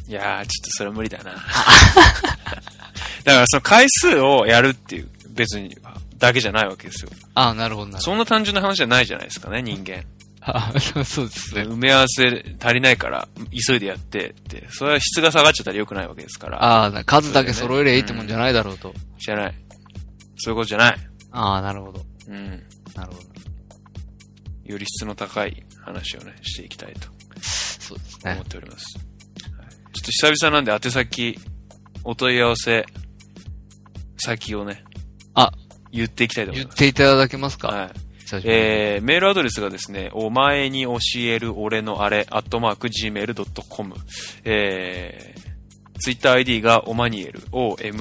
[0.07, 1.35] いやー、ちょっとそれは無理だな。
[3.23, 5.75] だからその回数をやるっていう、別に、
[6.17, 7.11] だけじゃないわけですよ。
[7.35, 8.03] ああ、なるほどなるほど。
[8.03, 10.03] そんな単純な話じゃないじゃないですかね、人間。
[10.41, 10.71] あ
[11.05, 11.61] そうですね。
[11.63, 13.27] 埋め合わせ足りないから、
[13.67, 16.63] 急いでやってって、それは質が下がっちゃったら良くないわけですから。
[16.63, 18.93] ああ、数だけ揃えりゃいいってもんじゃないだろうと。
[19.17, 19.55] じゃない。
[20.37, 20.97] そういうことじゃない。
[21.31, 22.05] ああ、なるほど。
[22.27, 22.63] うん。
[22.95, 23.29] なるほど。
[24.65, 27.07] より質の高い話をね、していきたいと
[27.41, 28.45] そうですね思っ。
[28.45, 28.97] ております。
[28.97, 29.09] はい
[29.91, 31.39] ちょっと久々なんで宛先、
[32.03, 32.85] お問い合わせ、
[34.19, 34.83] 先をね、
[35.33, 35.51] あ、
[35.91, 36.77] 言っていきたいと思い言っます。
[36.77, 37.67] ていただけますか？
[37.69, 37.91] はい。
[38.19, 43.95] 久しぶりにえー、メールアドレスがですね、お前に教える俺のあれ、アットマーク gmail.com。
[44.43, 47.91] えー、ツイッター ID がオマニエル、o-m-a-n-i-e-r-u。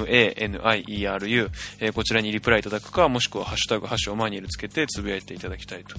[1.79, 5.95] えー、こちらにリプライいただくか、もしくはハッシュタグ、ハッシュオマニエルつけてつぶやいていただきたいと。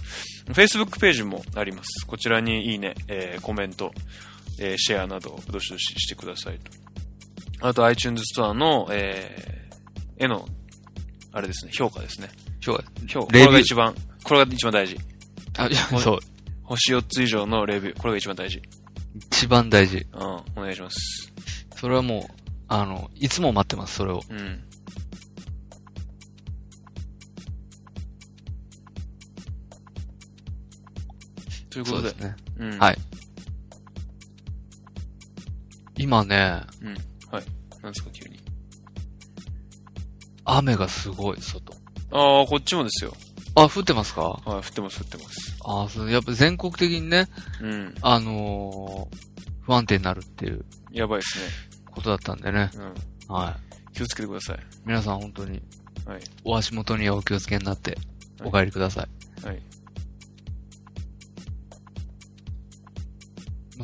[0.52, 2.06] Facebook ページもあります。
[2.06, 3.92] こちらにいいね、えー、コメント、
[4.60, 6.70] えー、シェアなど、どしどししてくださいと。
[7.66, 9.69] あと iTunes ストアの、えー、
[10.20, 10.47] への、
[11.32, 12.28] あれですね、評価ですね。
[12.64, 13.26] 今日は、評価。
[13.26, 14.98] これが一番、これが一番大事。
[15.56, 16.18] あ、いやそう。
[16.62, 17.98] 星4つ以上のレビュー。
[17.98, 18.60] これが一番大事。
[19.14, 20.06] 一番大事。
[20.12, 21.32] うん、お願いします。
[21.74, 22.34] それはもう、
[22.68, 24.20] あの、いつも待ってます、それを。
[24.28, 24.62] うん。
[31.70, 32.36] ということで、ですね。
[32.59, 32.78] うん。
[32.78, 32.98] はい
[35.97, 36.94] 今ね、うん。
[37.30, 37.44] はい。
[37.82, 38.30] なんですか、急に。
[40.56, 41.72] 雨がすごい、外。
[42.12, 43.16] ああ、こっちもですよ。
[43.55, 44.22] あ、降ってますか？
[44.22, 45.56] はい、降ってます、降ってます。
[45.64, 47.28] あそう、やっぱ全国的にね、
[47.60, 47.94] うん。
[48.01, 49.16] あのー
[49.62, 51.39] 不安定になるっていうやばいです
[51.93, 52.64] ことだったんでね。
[52.64, 52.70] ね。
[53.28, 53.35] うん。
[53.35, 53.56] は
[53.93, 53.94] い。
[53.94, 54.59] 気をつけてください。
[54.85, 55.62] 皆さん本当に、
[56.06, 56.20] はい。
[56.43, 57.93] お足元にはお気をつけになって、
[58.40, 59.06] はいお帰りくださ
[59.44, 59.47] い。
[59.47, 59.62] はい。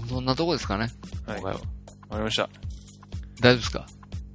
[0.09, 0.89] そんなとこですかね、
[1.27, 1.43] はい。
[1.43, 1.59] わ今回は。
[1.61, 1.67] か
[2.13, 2.49] りました。
[3.41, 3.87] 大丈夫ですか？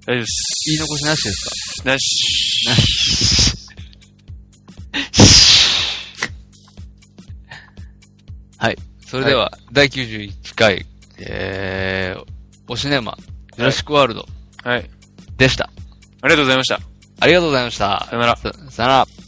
[0.06, 0.66] 大丈夫です。
[0.68, 1.51] 言い残しなしです
[1.84, 2.68] なし。
[2.68, 3.70] なし。
[8.58, 8.78] はい。
[9.06, 10.86] それでは、第91回、
[11.18, 12.24] えー、
[12.68, 13.18] おシネマ、
[13.56, 14.26] ジュラシックワールド
[14.64, 14.90] はい。
[15.38, 15.70] でした。
[16.22, 16.80] ありがとうございました。
[17.20, 18.06] ありがとうございました。
[18.08, 18.38] さよなら。
[18.38, 19.21] ささよなら。